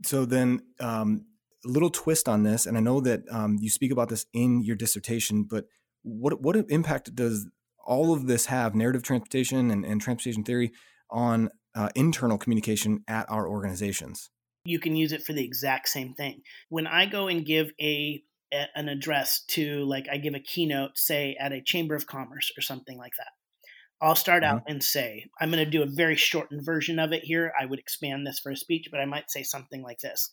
So 0.04 0.26
then 0.26 0.62
um, 0.80 1.26
a 1.66 1.68
little 1.68 1.90
twist 1.90 2.30
on 2.30 2.44
this, 2.44 2.66
and 2.66 2.78
I 2.78 2.80
know 2.80 3.02
that 3.02 3.22
um, 3.30 3.58
you 3.60 3.70
speak 3.70 3.92
about 3.92 4.10
this 4.10 4.26
in 4.34 4.64
your 4.64 4.76
dissertation, 4.76 5.44
but 5.44 5.66
what 6.04 6.42
what 6.42 6.56
impact 6.70 7.14
does 7.16 7.48
all 7.86 8.14
of 8.14 8.28
this 8.28 8.48
have, 8.48 8.76
narrative 8.76 9.04
transportation 9.04 9.72
and, 9.72 9.86
and 9.86 10.02
transportation 10.02 10.44
theory, 10.44 10.72
on 11.10 11.50
uh, 11.76 11.90
internal 11.96 12.38
communication 12.38 13.04
at 13.08 13.30
our 13.30 13.48
organizations? 13.48 14.30
You 14.66 14.80
can 14.80 14.96
use 14.96 15.12
it 15.12 15.24
for 15.24 15.34
the 15.34 15.44
exact 15.44 15.88
same 15.90 16.14
thing. 16.14 16.42
When 16.70 16.88
I 16.88 17.06
go 17.06 17.28
and 17.28 17.46
give 17.46 17.72
a, 17.82 18.22
an 18.52 18.90
address 18.90 19.44
to, 19.50 19.86
like, 19.86 20.08
I 20.12 20.18
give 20.18 20.36
a 20.36 20.40
keynote, 20.40 20.98
say 20.98 21.36
at 21.40 21.54
a 21.54 21.62
chamber 21.62 21.96
of 21.96 22.08
commerce 22.08 22.52
or 22.58 22.62
something 22.62 22.98
like 22.98 23.14
that. 23.18 23.32
I'll 24.02 24.16
start 24.16 24.44
mm-hmm. 24.44 24.58
out 24.58 24.64
and 24.68 24.84
say, 24.84 25.26
I'm 25.40 25.52
going 25.52 25.64
to 25.64 25.70
do 25.70 25.84
a 25.84 25.88
very 25.88 26.16
shortened 26.16 26.66
version 26.66 27.00
of 27.00 27.12
it 27.12 27.24
here. 27.24 27.52
I 27.60 27.66
would 27.66 27.80
expand 27.80 28.26
this 28.26 28.40
for 28.40 28.52
a 28.52 28.56
speech, 28.56 28.88
but 28.92 29.00
I 29.00 29.06
might 29.06 29.30
say 29.30 29.44
something 29.44 29.82
like 29.82 30.00
this 30.00 30.30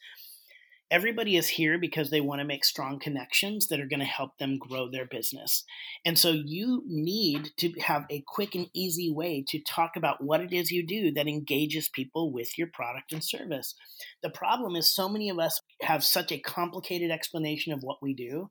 everybody 0.90 1.36
is 1.36 1.48
here 1.48 1.78
because 1.78 2.10
they 2.10 2.20
want 2.20 2.40
to 2.40 2.46
make 2.46 2.64
strong 2.64 2.98
connections 2.98 3.66
that 3.68 3.80
are 3.80 3.88
going 3.88 4.00
to 4.00 4.06
help 4.06 4.38
them 4.38 4.58
grow 4.58 4.88
their 4.90 5.06
business. 5.06 5.64
And 6.04 6.18
so 6.18 6.30
you 6.30 6.82
need 6.86 7.50
to 7.58 7.72
have 7.80 8.04
a 8.10 8.24
quick 8.26 8.54
and 8.54 8.68
easy 8.72 9.12
way 9.12 9.44
to 9.48 9.60
talk 9.60 9.92
about 9.96 10.22
what 10.22 10.40
it 10.40 10.52
is 10.52 10.70
you 10.70 10.86
do 10.86 11.12
that 11.12 11.26
engages 11.26 11.88
people 11.88 12.32
with 12.32 12.56
your 12.56 12.68
product 12.72 13.12
and 13.12 13.22
service. 13.22 13.74
The 14.22 14.30
problem 14.30 14.76
is 14.76 14.94
so 14.94 15.08
many 15.08 15.28
of 15.28 15.38
us 15.38 15.60
have 15.82 16.04
such 16.04 16.30
a 16.30 16.38
complicated 16.38 17.10
explanation 17.10 17.72
of 17.72 17.80
what 17.82 17.98
we 18.00 18.14
do 18.14 18.50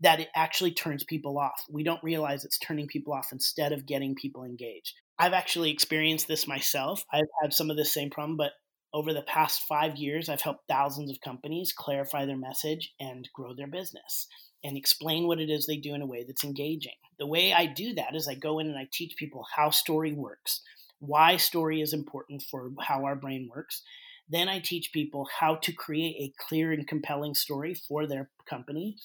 that 0.00 0.20
it 0.20 0.28
actually 0.34 0.72
turns 0.72 1.04
people 1.04 1.38
off. 1.38 1.64
We 1.68 1.82
don't 1.82 2.02
realize 2.04 2.44
it's 2.44 2.58
turning 2.58 2.86
people 2.86 3.12
off 3.12 3.28
instead 3.32 3.72
of 3.72 3.86
getting 3.86 4.14
people 4.14 4.44
engaged. 4.44 4.94
I've 5.18 5.32
actually 5.32 5.70
experienced 5.70 6.28
this 6.28 6.46
myself. 6.46 7.02
I've 7.12 7.22
had 7.42 7.52
some 7.52 7.70
of 7.70 7.76
the 7.76 7.84
same 7.84 8.10
problem, 8.10 8.36
but 8.36 8.52
over 8.94 9.12
the 9.12 9.22
past 9.22 9.62
five 9.68 9.96
years, 9.96 10.28
I've 10.28 10.42
helped 10.42 10.68
thousands 10.68 11.10
of 11.10 11.20
companies 11.20 11.72
clarify 11.76 12.26
their 12.26 12.36
message 12.36 12.92
and 13.00 13.28
grow 13.34 13.54
their 13.54 13.66
business 13.66 14.26
and 14.62 14.76
explain 14.76 15.26
what 15.26 15.40
it 15.40 15.50
is 15.50 15.66
they 15.66 15.76
do 15.76 15.94
in 15.94 16.02
a 16.02 16.06
way 16.06 16.24
that's 16.24 16.44
engaging. 16.44 16.92
The 17.18 17.26
way 17.26 17.52
I 17.52 17.66
do 17.66 17.94
that 17.94 18.14
is 18.14 18.28
I 18.28 18.34
go 18.34 18.58
in 18.58 18.68
and 18.68 18.76
I 18.76 18.88
teach 18.92 19.16
people 19.16 19.46
how 19.56 19.70
story 19.70 20.12
works, 20.12 20.60
why 20.98 21.36
story 21.36 21.80
is 21.80 21.92
important 21.92 22.42
for 22.42 22.70
how 22.80 23.04
our 23.04 23.16
brain 23.16 23.48
works. 23.54 23.82
Then 24.28 24.48
I 24.48 24.60
teach 24.60 24.92
people 24.92 25.28
how 25.40 25.56
to 25.56 25.72
create 25.72 26.16
a 26.18 26.44
clear 26.48 26.72
and 26.72 26.86
compelling 26.86 27.34
story 27.34 27.74
for 27.74 28.06
their 28.06 28.30
company. 28.48 28.96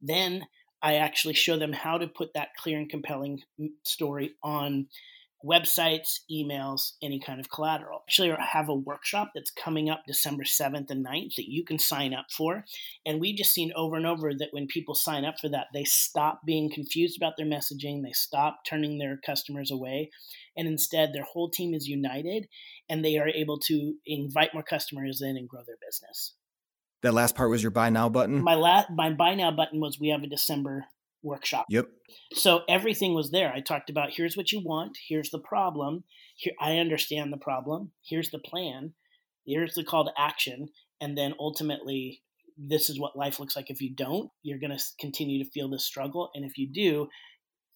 Then 0.00 0.46
I 0.82 0.96
actually 0.96 1.34
show 1.34 1.58
them 1.58 1.72
how 1.72 1.96
to 1.96 2.06
put 2.06 2.34
that 2.34 2.54
clear 2.58 2.78
and 2.78 2.90
compelling 2.90 3.40
mm, 3.58 3.70
story 3.84 4.34
on 4.42 4.88
websites, 5.44 6.20
emails, 6.30 6.92
any 7.02 7.20
kind 7.20 7.38
of 7.38 7.50
collateral. 7.50 8.00
Actually, 8.08 8.32
I 8.32 8.44
have 8.44 8.68
a 8.68 8.74
workshop 8.74 9.32
that's 9.34 9.50
coming 9.50 9.90
up 9.90 10.02
December 10.06 10.44
7th 10.44 10.90
and 10.90 11.04
9th 11.04 11.34
that 11.36 11.50
you 11.50 11.64
can 11.64 11.78
sign 11.78 12.14
up 12.14 12.26
for. 12.30 12.64
And 13.04 13.20
we've 13.20 13.36
just 13.36 13.52
seen 13.52 13.72
over 13.76 13.96
and 13.96 14.06
over 14.06 14.32
that 14.34 14.48
when 14.52 14.66
people 14.66 14.94
sign 14.94 15.24
up 15.24 15.34
for 15.40 15.48
that, 15.50 15.66
they 15.74 15.84
stop 15.84 16.40
being 16.46 16.70
confused 16.70 17.16
about 17.16 17.34
their 17.36 17.46
messaging, 17.46 18.02
they 18.02 18.12
stop 18.12 18.60
turning 18.66 18.98
their 18.98 19.18
customers 19.24 19.70
away, 19.70 20.10
and 20.56 20.66
instead 20.66 21.12
their 21.12 21.24
whole 21.24 21.50
team 21.50 21.74
is 21.74 21.86
united 21.86 22.48
and 22.88 23.04
they 23.04 23.18
are 23.18 23.28
able 23.28 23.58
to 23.58 23.94
invite 24.06 24.54
more 24.54 24.62
customers 24.62 25.20
in 25.20 25.36
and 25.36 25.48
grow 25.48 25.60
their 25.66 25.76
business. 25.86 26.34
That 27.02 27.12
last 27.12 27.34
part 27.34 27.50
was 27.50 27.62
your 27.62 27.70
buy 27.70 27.90
now 27.90 28.08
button? 28.08 28.42
My 28.42 28.54
last 28.54 28.88
my 28.90 29.10
buy 29.10 29.34
now 29.34 29.50
button 29.50 29.78
was 29.78 30.00
we 30.00 30.08
have 30.08 30.22
a 30.22 30.26
December 30.26 30.86
workshop. 31.24 31.66
Yep. 31.68 31.86
So 32.34 32.60
everything 32.68 33.14
was 33.14 33.30
there. 33.30 33.52
I 33.52 33.60
talked 33.60 33.90
about 33.90 34.10
here's 34.10 34.36
what 34.36 34.52
you 34.52 34.60
want, 34.60 34.98
here's 35.08 35.30
the 35.30 35.40
problem, 35.40 36.04
here 36.36 36.54
I 36.60 36.78
understand 36.78 37.32
the 37.32 37.38
problem, 37.38 37.92
here's 38.04 38.30
the 38.30 38.38
plan, 38.38 38.94
here's 39.46 39.74
the 39.74 39.84
call 39.84 40.04
to 40.04 40.12
action, 40.16 40.68
and 41.00 41.16
then 41.16 41.34
ultimately 41.38 42.22
this 42.56 42.88
is 42.88 43.00
what 43.00 43.16
life 43.16 43.40
looks 43.40 43.56
like 43.56 43.70
if 43.70 43.80
you 43.80 43.92
don't. 43.94 44.30
You're 44.42 44.60
going 44.60 44.76
to 44.76 44.84
continue 45.00 45.42
to 45.42 45.50
feel 45.50 45.68
this 45.68 45.84
struggle 45.84 46.30
and 46.34 46.44
if 46.44 46.56
you 46.56 46.68
do, 46.70 47.08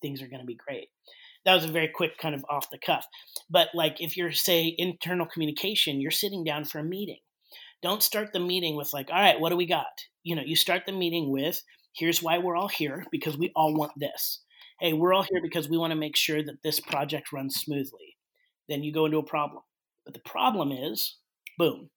things 0.00 0.22
are 0.22 0.28
going 0.28 0.40
to 0.40 0.46
be 0.46 0.54
great. 0.54 0.88
That 1.44 1.54
was 1.54 1.64
a 1.64 1.72
very 1.72 1.88
quick 1.88 2.18
kind 2.18 2.34
of 2.34 2.44
off 2.50 2.70
the 2.70 2.78
cuff. 2.78 3.06
But 3.48 3.68
like 3.74 4.00
if 4.00 4.16
you're 4.16 4.32
say 4.32 4.74
internal 4.76 5.26
communication, 5.26 6.00
you're 6.00 6.10
sitting 6.10 6.44
down 6.44 6.64
for 6.64 6.78
a 6.78 6.84
meeting. 6.84 7.20
Don't 7.82 8.02
start 8.02 8.32
the 8.32 8.40
meeting 8.40 8.76
with 8.76 8.92
like, 8.92 9.08
"All 9.08 9.20
right, 9.20 9.38
what 9.38 9.50
do 9.50 9.56
we 9.56 9.66
got?" 9.66 9.86
You 10.24 10.34
know, 10.34 10.42
you 10.44 10.56
start 10.56 10.82
the 10.84 10.92
meeting 10.92 11.30
with 11.30 11.62
Here's 11.98 12.22
why 12.22 12.38
we're 12.38 12.56
all 12.56 12.68
here 12.68 13.04
because 13.10 13.36
we 13.36 13.52
all 13.56 13.74
want 13.74 13.92
this. 13.96 14.42
Hey, 14.80 14.92
we're 14.92 15.12
all 15.12 15.24
here 15.24 15.42
because 15.42 15.68
we 15.68 15.76
want 15.78 15.90
to 15.90 15.98
make 15.98 16.16
sure 16.16 16.42
that 16.42 16.62
this 16.62 16.78
project 16.78 17.32
runs 17.32 17.56
smoothly. 17.56 18.16
Then 18.68 18.84
you 18.84 18.92
go 18.92 19.06
into 19.06 19.18
a 19.18 19.24
problem. 19.24 19.62
But 20.04 20.14
the 20.14 20.20
problem 20.20 20.70
is, 20.70 21.16
boom, 21.58 21.90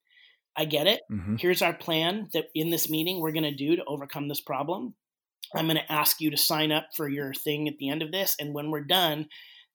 I 0.57 0.65
get 0.65 0.87
it. 0.87 1.01
Mm-hmm. 1.11 1.35
Here's 1.37 1.61
our 1.61 1.73
plan 1.73 2.29
that 2.33 2.45
in 2.55 2.71
this 2.71 2.89
meeting 2.89 3.19
we're 3.19 3.31
going 3.31 3.43
to 3.43 3.53
do 3.53 3.75
to 3.75 3.85
overcome 3.85 4.27
this 4.27 4.41
problem. 4.41 4.95
I'm 5.55 5.67
going 5.67 5.77
to 5.77 5.91
ask 5.91 6.19
you 6.19 6.31
to 6.31 6.37
sign 6.37 6.71
up 6.71 6.87
for 6.95 7.07
your 7.07 7.33
thing 7.33 7.67
at 7.67 7.77
the 7.77 7.89
end 7.89 8.01
of 8.01 8.11
this. 8.11 8.35
And 8.39 8.53
when 8.53 8.71
we're 8.71 8.83
done, 8.83 9.27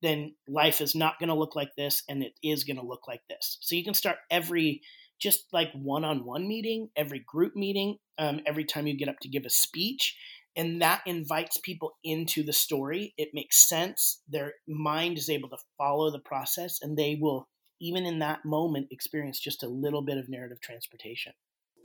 then 0.02 0.34
life 0.48 0.80
is 0.80 0.94
not 0.94 1.18
going 1.18 1.28
to 1.28 1.34
look 1.34 1.54
like 1.54 1.70
this 1.76 2.02
and 2.08 2.22
it 2.22 2.32
is 2.42 2.64
going 2.64 2.78
to 2.78 2.86
look 2.86 3.06
like 3.06 3.22
this. 3.28 3.58
So 3.60 3.74
you 3.74 3.84
can 3.84 3.94
start 3.94 4.16
every 4.30 4.82
just 5.18 5.46
like 5.52 5.70
one 5.72 6.04
on 6.04 6.24
one 6.24 6.46
meeting, 6.46 6.88
every 6.96 7.20
group 7.26 7.56
meeting, 7.56 7.96
um, 8.18 8.40
every 8.46 8.64
time 8.64 8.86
you 8.86 8.96
get 8.96 9.08
up 9.08 9.18
to 9.20 9.28
give 9.28 9.44
a 9.44 9.50
speech. 9.50 10.16
And 10.56 10.80
that 10.80 11.02
invites 11.04 11.58
people 11.58 11.96
into 12.02 12.42
the 12.42 12.52
story. 12.52 13.12
It 13.18 13.28
makes 13.34 13.68
sense. 13.68 14.22
Their 14.28 14.54
mind 14.66 15.18
is 15.18 15.28
able 15.28 15.50
to 15.50 15.58
follow 15.76 16.10
the 16.10 16.18
process, 16.18 16.78
and 16.80 16.96
they 16.96 17.18
will, 17.20 17.46
even 17.80 18.06
in 18.06 18.20
that 18.20 18.44
moment, 18.44 18.88
experience 18.90 19.38
just 19.38 19.62
a 19.62 19.68
little 19.68 20.02
bit 20.02 20.16
of 20.16 20.30
narrative 20.30 20.60
transportation. 20.62 21.34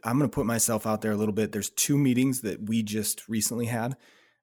I'm 0.05 0.17
going 0.17 0.29
to 0.29 0.33
put 0.33 0.45
myself 0.45 0.87
out 0.87 1.01
there 1.01 1.11
a 1.11 1.17
little 1.17 1.33
bit. 1.33 1.51
There's 1.51 1.69
two 1.69 1.97
meetings 1.97 2.41
that 2.41 2.67
we 2.67 2.81
just 2.81 3.27
recently 3.27 3.65
had, 3.65 3.97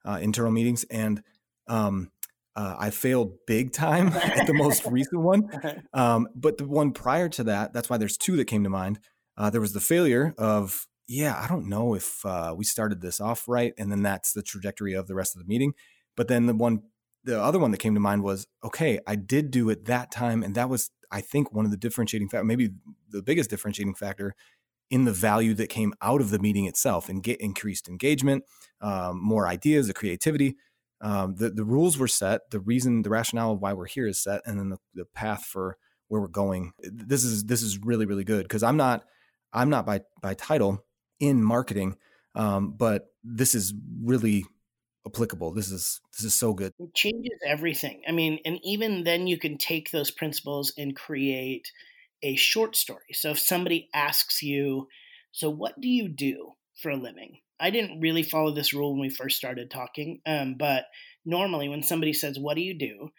uh, 0.04 0.18
internal 0.20 0.52
meetings, 0.52 0.84
and 0.90 1.22
um, 1.66 2.10
uh, 2.58 2.74
I 2.76 2.90
failed 2.90 3.46
big 3.46 3.72
time 3.72 4.08
at 4.14 4.48
the 4.48 4.54
most 4.54 4.84
recent 4.86 5.22
one. 5.22 5.48
Um, 5.92 6.28
but 6.34 6.58
the 6.58 6.66
one 6.66 6.92
prior 6.92 7.28
to 7.30 7.44
that, 7.44 7.72
that's 7.72 7.88
why 7.88 7.96
there's 7.96 8.16
two 8.16 8.36
that 8.36 8.44
came 8.44 8.62
to 8.64 8.70
mind. 8.70 9.00
Uh, 9.36 9.50
there 9.50 9.60
was 9.60 9.72
the 9.72 9.80
failure 9.80 10.34
of 10.38 10.86
yeah, 11.08 11.40
I 11.42 11.48
don't 11.48 11.68
know 11.68 11.94
if 11.94 12.24
uh, 12.26 12.54
we 12.56 12.64
started 12.64 13.00
this 13.00 13.20
off 13.20 13.48
right, 13.48 13.72
and 13.78 13.90
then 13.90 14.02
that's 14.02 14.32
the 14.32 14.42
trajectory 14.42 14.92
of 14.92 15.06
the 15.06 15.14
rest 15.14 15.34
of 15.34 15.40
the 15.40 15.48
meeting. 15.48 15.72
But 16.16 16.28
then 16.28 16.46
the 16.46 16.54
one, 16.54 16.82
the 17.24 17.40
other 17.40 17.58
one 17.58 17.70
that 17.70 17.78
came 17.78 17.94
to 17.94 18.00
mind 18.00 18.22
was, 18.22 18.46
okay, 18.62 19.00
I 19.06 19.16
did 19.16 19.50
do 19.50 19.70
it 19.70 19.86
that 19.86 20.10
time, 20.12 20.42
and 20.42 20.54
that 20.54 20.68
was, 20.68 20.90
I 21.10 21.22
think, 21.22 21.52
one 21.52 21.64
of 21.64 21.70
the 21.70 21.78
differentiating 21.78 22.28
factor, 22.28 22.44
maybe 22.44 22.70
the 23.08 23.22
biggest 23.22 23.48
differentiating 23.48 23.94
factor 23.94 24.34
in 24.90 25.04
the 25.04 25.12
value 25.12 25.54
that 25.54 25.68
came 25.68 25.94
out 26.02 26.20
of 26.20 26.30
the 26.30 26.38
meeting 26.38 26.66
itself, 26.66 27.08
and 27.08 27.22
get 27.22 27.40
increased 27.40 27.88
engagement, 27.88 28.44
um, 28.82 29.18
more 29.22 29.48
ideas, 29.48 29.86
the 29.86 29.94
creativity. 29.94 30.56
Um, 31.00 31.36
the 31.36 31.50
the 31.50 31.64
rules 31.64 31.96
were 31.96 32.08
set, 32.08 32.50
the 32.50 32.60
reason, 32.60 33.02
the 33.02 33.10
rationale 33.10 33.52
of 33.52 33.60
why 33.60 33.72
we're 33.72 33.86
here 33.86 34.06
is 34.06 34.18
set, 34.18 34.42
and 34.44 34.58
then 34.58 34.70
the, 34.70 34.78
the 34.94 35.04
path 35.04 35.44
for 35.44 35.76
where 36.08 36.20
we're 36.20 36.28
going. 36.28 36.72
This 36.80 37.24
is 37.24 37.44
this 37.44 37.62
is 37.62 37.78
really 37.78 38.06
really 38.06 38.24
good 38.24 38.42
because 38.42 38.62
I'm 38.62 38.76
not 38.76 39.04
I'm 39.52 39.70
not 39.70 39.86
by 39.86 40.00
by 40.20 40.34
title 40.34 40.84
in 41.20 41.42
marketing. 41.42 41.96
Um, 42.34 42.74
but 42.76 43.06
this 43.24 43.54
is 43.54 43.74
really 44.02 44.44
applicable. 45.06 45.52
This 45.52 45.70
is 45.70 46.00
this 46.16 46.24
is 46.24 46.34
so 46.34 46.52
good. 46.52 46.72
It 46.78 46.94
changes 46.94 47.38
everything. 47.46 48.02
I 48.08 48.12
mean, 48.12 48.38
and 48.44 48.58
even 48.62 49.04
then 49.04 49.26
you 49.26 49.38
can 49.38 49.58
take 49.58 49.90
those 49.90 50.10
principles 50.10 50.72
and 50.76 50.94
create 50.94 51.70
a 52.22 52.36
short 52.36 52.76
story. 52.76 53.12
So 53.12 53.30
if 53.30 53.38
somebody 53.38 53.88
asks 53.94 54.42
you, 54.42 54.88
"So 55.32 55.50
what 55.50 55.80
do 55.80 55.88
you 55.88 56.08
do 56.08 56.54
for 56.74 56.90
a 56.90 56.96
living?" 56.96 57.38
I 57.60 57.70
didn't 57.70 58.00
really 58.00 58.22
follow 58.22 58.52
this 58.52 58.72
rule 58.72 58.92
when 58.92 59.00
we 59.00 59.10
first 59.10 59.36
started 59.36 59.70
talking, 59.70 60.20
um, 60.26 60.56
but 60.58 60.84
normally 61.24 61.68
when 61.68 61.82
somebody 61.82 62.12
says, 62.12 62.38
"What 62.38 62.54
do 62.54 62.62
you 62.62 62.78
do?" 62.78 63.10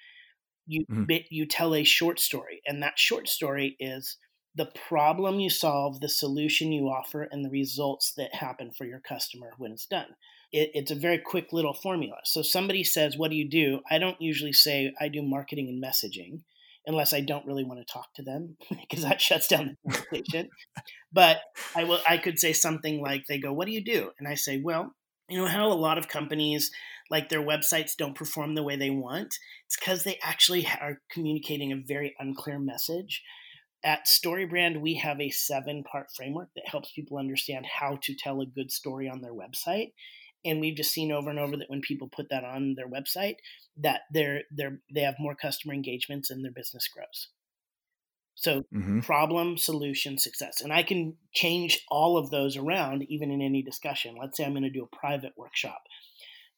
you 0.70 0.86
mm-hmm. 0.86 1.12
you 1.30 1.46
tell 1.46 1.76
a 1.76 1.84
short 1.84 2.20
story, 2.20 2.62
and 2.66 2.82
that 2.84 2.98
short 2.98 3.28
story 3.28 3.76
is 3.80 4.18
the 4.56 4.72
problem 4.88 5.40
you 5.40 5.50
solve, 5.50 6.00
the 6.00 6.10
solution 6.10 6.72
you 6.72 6.90
offer, 6.90 7.28
and 7.32 7.44
the 7.44 7.50
results 7.50 8.14
that 8.18 8.36
happen 8.36 8.72
for 8.72 8.86
your 8.86 9.00
customer 9.00 9.52
when 9.58 9.72
it's 9.72 9.88
done. 9.88 10.16
It, 10.52 10.72
it's 10.74 10.92
a 10.92 10.96
very 10.96 11.18
quick 11.18 11.52
little 11.52 11.74
formula. 11.74 12.18
So 12.24 12.42
somebody 12.42 12.84
says, 12.84 13.18
"What 13.18 13.32
do 13.32 13.38
you 13.38 13.50
do?" 13.50 13.82
I 13.90 13.98
don't 13.98 14.22
usually 14.22 14.54
say 14.54 14.94
I 15.00 15.08
do 15.08 15.24
marketing 15.24 15.70
and 15.70 15.84
messaging, 15.84 16.42
unless 16.86 17.14
I 17.14 17.22
don't 17.22 17.46
really 17.46 17.64
want 17.64 17.80
to 17.86 17.92
talk 17.94 18.14
to 18.16 18.24
them 18.24 18.58
because 18.70 19.04
that 19.04 19.22
shuts 19.22 19.48
down 19.48 19.78
the 19.84 19.92
conversation. 19.92 20.50
but 21.12 21.42
I 21.76 21.84
will. 21.84 22.00
I 22.08 22.18
could 22.18 22.40
say 22.40 22.54
something 22.54 23.02
like, 23.02 23.24
"They 23.28 23.40
go, 23.40 23.54
what 23.54 23.68
do 23.68 23.74
you 23.74 23.84
do?" 23.84 24.12
And 24.20 24.28
I 24.28 24.36
say, 24.36 24.60
"Well, 24.64 24.94
you 25.30 25.38
know 25.40 25.48
how 25.48 25.68
a 25.68 25.74
lot 25.74 25.98
of 25.98 26.08
companies." 26.08 26.72
like 27.12 27.30
their 27.30 27.42
websites 27.42 27.96
don't 27.98 28.14
perform 28.14 28.54
the 28.54 28.62
way 28.62 28.76
they 28.76 28.92
want 28.92 29.34
it's 29.66 29.78
because 29.80 30.04
they 30.04 30.20
actually 30.22 30.68
are 30.80 31.02
communicating 31.12 31.72
a 31.72 31.82
very 31.88 32.16
unclear 32.20 32.60
message 32.60 33.24
At 33.84 34.08
StoryBrand, 34.08 34.82
we 34.82 34.96
have 34.96 35.22
a 35.22 35.30
seven 35.30 35.84
part 35.84 36.08
framework 36.16 36.50
that 36.56 36.68
helps 36.68 36.92
people 36.92 37.18
understand 37.18 37.66
how 37.66 37.98
to 38.04 38.16
tell 38.16 38.42
a 38.42 38.46
good 38.46 38.72
story 38.72 39.08
on 39.10 39.22
their 39.22 39.34
website. 39.34 39.94
And 40.46 40.60
we've 40.60 40.76
just 40.76 40.94
seen 40.94 41.12
over 41.12 41.30
and 41.30 41.40
over 41.40 41.58
that 41.58 41.70
when 41.70 41.82
people 41.82 42.08
put 42.08 42.30
that 42.30 42.44
on 42.44 42.76
their 42.76 42.88
website, 42.88 43.36
that 43.78 44.02
they're 44.12 44.44
they're 44.52 44.80
they 44.94 45.02
have 45.02 45.16
more 45.20 45.36
customer 45.36 45.74
engagements 45.74 46.30
and 46.30 46.44
their 46.44 46.52
business 46.52 46.88
grows. 46.88 47.30
So 48.36 48.64
mm-hmm. 48.74 49.02
problem, 49.02 49.58
solution, 49.58 50.18
success. 50.18 50.62
And 50.62 50.72
I 50.72 50.82
can 50.82 51.18
change 51.34 51.84
all 51.90 52.18
of 52.18 52.30
those 52.30 52.56
around 52.56 53.04
even 53.10 53.32
in 53.32 53.42
any 53.42 53.62
discussion. 53.62 54.16
Let's 54.18 54.38
say 54.38 54.46
I'm 54.46 54.54
going 54.54 54.64
to 54.64 54.70
do 54.70 54.84
a 54.84 54.96
private 54.96 55.34
workshop 55.36 55.82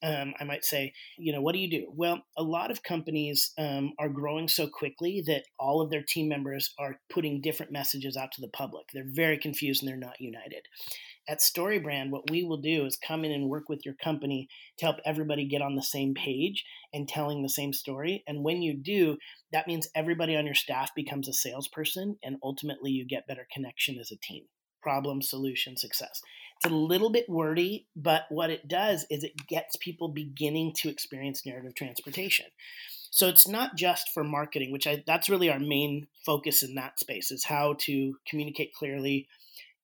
um, 0.02 0.34
I 0.40 0.44
might 0.44 0.64
say, 0.64 0.92
you 1.16 1.32
know, 1.32 1.40
what 1.40 1.52
do 1.52 1.60
you 1.60 1.70
do? 1.70 1.92
Well, 1.94 2.22
a 2.36 2.42
lot 2.42 2.70
of 2.70 2.82
companies 2.82 3.52
um, 3.56 3.92
are 3.98 4.08
growing 4.08 4.48
so 4.48 4.66
quickly 4.66 5.22
that 5.26 5.44
all 5.58 5.80
of 5.80 5.90
their 5.90 6.02
team 6.02 6.28
members 6.28 6.74
are 6.78 7.00
putting 7.08 7.40
different 7.40 7.70
messages 7.70 8.16
out 8.16 8.32
to 8.32 8.40
the 8.40 8.48
public. 8.48 8.86
They're 8.92 9.04
very 9.06 9.38
confused 9.38 9.82
and 9.82 9.88
they're 9.88 9.96
not 9.96 10.20
united. 10.20 10.66
At 11.28 11.38
StoryBrand, 11.38 12.10
what 12.10 12.30
we 12.30 12.42
will 12.42 12.56
do 12.56 12.84
is 12.84 12.96
come 12.96 13.24
in 13.24 13.30
and 13.30 13.48
work 13.48 13.68
with 13.68 13.84
your 13.84 13.94
company 14.02 14.48
to 14.78 14.86
help 14.86 14.96
everybody 15.04 15.46
get 15.46 15.62
on 15.62 15.76
the 15.76 15.82
same 15.82 16.14
page 16.14 16.64
and 16.92 17.08
telling 17.08 17.42
the 17.42 17.48
same 17.48 17.72
story. 17.72 18.24
And 18.26 18.42
when 18.42 18.60
you 18.60 18.74
do, 18.74 19.18
that 19.52 19.68
means 19.68 19.88
everybody 19.94 20.36
on 20.36 20.46
your 20.46 20.56
staff 20.56 20.90
becomes 20.96 21.28
a 21.28 21.32
salesperson 21.32 22.16
and 22.24 22.38
ultimately 22.42 22.90
you 22.90 23.06
get 23.06 23.26
better 23.28 23.46
connection 23.52 23.98
as 24.00 24.10
a 24.10 24.16
team. 24.16 24.44
Problem, 24.82 25.22
solution, 25.22 25.76
success. 25.76 26.20
It's 26.56 26.72
a 26.72 26.74
little 26.74 27.10
bit 27.10 27.28
wordy, 27.28 27.86
but 27.94 28.24
what 28.28 28.50
it 28.50 28.66
does 28.66 29.06
is 29.08 29.22
it 29.22 29.46
gets 29.48 29.76
people 29.76 30.08
beginning 30.08 30.72
to 30.78 30.88
experience 30.88 31.46
narrative 31.46 31.76
transportation. 31.76 32.46
So 33.12 33.28
it's 33.28 33.46
not 33.46 33.76
just 33.76 34.10
for 34.12 34.24
marketing, 34.24 34.72
which 34.72 34.86
I, 34.88 35.04
that's 35.06 35.28
really 35.28 35.50
our 35.50 35.60
main 35.60 36.08
focus 36.26 36.62
in 36.62 36.74
that 36.76 36.98
space 36.98 37.30
is 37.30 37.44
how 37.44 37.76
to 37.80 38.16
communicate 38.28 38.74
clearly 38.74 39.28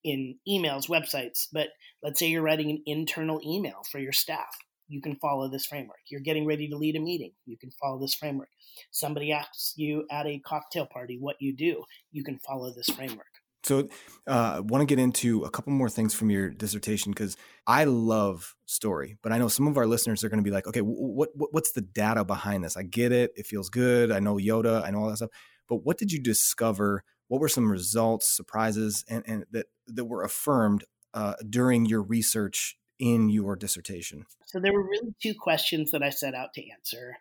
in 0.03 0.35
emails, 0.47 0.89
websites. 0.89 1.47
But 1.51 1.69
let's 2.03 2.19
say 2.19 2.27
you're 2.27 2.41
writing 2.41 2.69
an 2.69 2.83
internal 2.85 3.39
email 3.45 3.81
for 3.91 3.99
your 3.99 4.13
staff. 4.13 4.55
You 4.87 5.01
can 5.01 5.17
follow 5.17 5.49
this 5.49 5.67
framework. 5.67 5.99
You're 6.09 6.21
getting 6.21 6.47
ready 6.47 6.67
to 6.69 6.77
lead 6.77 6.95
a 6.95 6.99
meeting. 6.99 7.31
You 7.45 7.57
can 7.57 7.69
follow 7.79 7.99
this 7.99 8.15
framework. 8.15 8.49
Somebody 8.91 9.31
asks 9.31 9.73
you 9.77 10.05
at 10.11 10.25
a 10.25 10.39
cocktail 10.39 10.87
party 10.87 11.17
what 11.19 11.35
you 11.39 11.55
do. 11.55 11.83
You 12.11 12.23
can 12.23 12.39
follow 12.39 12.73
this 12.73 12.89
framework. 12.89 13.27
So, 13.63 13.89
uh, 14.25 14.53
I 14.55 14.59
want 14.61 14.81
to 14.81 14.85
get 14.85 15.01
into 15.01 15.43
a 15.43 15.49
couple 15.49 15.73
more 15.73 15.89
things 15.89 16.13
from 16.13 16.29
your 16.29 16.49
dissertation 16.49 17.11
because 17.11 17.35
I 17.67 17.83
love 17.83 18.55
story, 18.65 19.17
but 19.21 19.31
I 19.31 19.37
know 19.37 19.49
some 19.49 19.67
of 19.67 19.77
our 19.77 19.85
listeners 19.85 20.23
are 20.23 20.29
going 20.29 20.39
to 20.39 20.49
be 20.49 20.53
like, 20.53 20.65
okay, 20.65 20.79
what, 20.79 21.29
what 21.35 21.53
what's 21.53 21.73
the 21.73 21.81
data 21.81 22.23
behind 22.23 22.63
this? 22.63 22.77
I 22.77 22.83
get 22.83 23.11
it; 23.11 23.31
it 23.35 23.45
feels 23.45 23.69
good. 23.69 24.11
I 24.11 24.19
know 24.19 24.35
Yoda, 24.35 24.83
I 24.85 24.91
know 24.91 24.99
all 24.99 25.09
that 25.09 25.17
stuff, 25.17 25.31
but 25.67 25.83
what 25.83 25.97
did 25.97 26.11
you 26.11 26.21
discover? 26.21 27.03
What 27.29 27.39
were 27.39 27.47
some 27.47 27.71
results, 27.71 28.27
surprises, 28.27 29.05
and, 29.09 29.23
and 29.25 29.45
that 29.51 29.67
that 29.87 30.05
were 30.05 30.23
affirmed 30.23 30.83
uh, 31.13 31.35
during 31.49 31.85
your 31.85 32.01
research 32.01 32.77
in 32.99 33.29
your 33.29 33.55
dissertation? 33.55 34.25
So 34.45 34.59
there 34.59 34.73
were 34.73 34.83
really 34.83 35.13
two 35.21 35.33
questions 35.33 35.91
that 35.91 36.03
I 36.03 36.09
set 36.09 36.35
out 36.35 36.53
to 36.55 36.69
answer. 36.69 37.17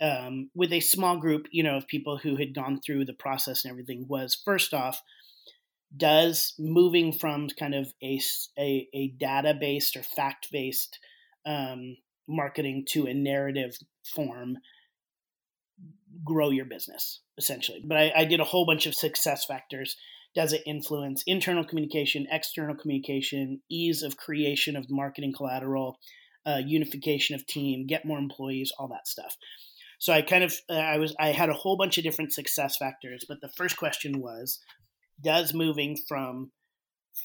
Um, 0.00 0.50
with 0.54 0.72
a 0.72 0.80
small 0.80 1.16
group, 1.16 1.46
you 1.50 1.62
know, 1.62 1.76
of 1.76 1.86
people 1.86 2.18
who 2.18 2.36
had 2.36 2.54
gone 2.54 2.80
through 2.80 3.04
the 3.06 3.14
process 3.14 3.64
and 3.64 3.70
everything 3.70 4.06
was 4.08 4.36
first 4.44 4.74
off, 4.74 5.00
does 5.96 6.54
moving 6.58 7.12
from 7.12 7.48
kind 7.48 7.74
of 7.74 7.92
a, 8.02 8.20
a, 8.58 8.88
a 8.92 9.08
data 9.08 9.54
based 9.58 9.96
or 9.96 10.02
fact 10.02 10.48
based 10.50 10.98
um, 11.46 11.96
marketing 12.26 12.84
to 12.88 13.06
a 13.06 13.14
narrative 13.14 13.78
form 14.14 14.58
grow 16.24 16.50
your 16.50 16.64
business 16.64 17.20
essentially. 17.38 17.82
But 17.84 17.96
I, 17.96 18.12
I, 18.16 18.24
did 18.24 18.40
a 18.40 18.44
whole 18.44 18.66
bunch 18.66 18.86
of 18.86 18.94
success 18.94 19.44
factors. 19.44 19.96
Does 20.34 20.52
it 20.52 20.62
influence 20.66 21.22
internal 21.26 21.64
communication 21.64 22.26
external 22.30 22.76
communication 22.76 23.60
ease 23.70 24.02
of 24.02 24.16
creation 24.16 24.76
of 24.76 24.86
marketing 24.90 25.32
collateral 25.36 25.98
uh, 26.46 26.60
unification 26.64 27.34
of 27.34 27.46
team 27.46 27.86
get 27.86 28.04
more 28.04 28.18
employees 28.18 28.72
all 28.78 28.88
that 28.88 29.08
stuff? 29.08 29.36
So 29.98 30.12
i 30.12 30.22
kind 30.22 30.44
of 30.44 30.54
uh, 30.68 30.74
i 30.74 30.98
was 30.98 31.14
i 31.18 31.28
had 31.28 31.48
a 31.48 31.54
whole 31.54 31.76
bunch 31.76 31.96
of 31.98 32.04
different 32.04 32.32
success 32.32 32.76
factors 32.76 33.24
but 33.26 33.40
the 33.40 33.48
first 33.56 33.76
question 33.76 34.20
was 34.20 34.58
does 35.22 35.54
moving 35.54 35.96
from 36.08 36.50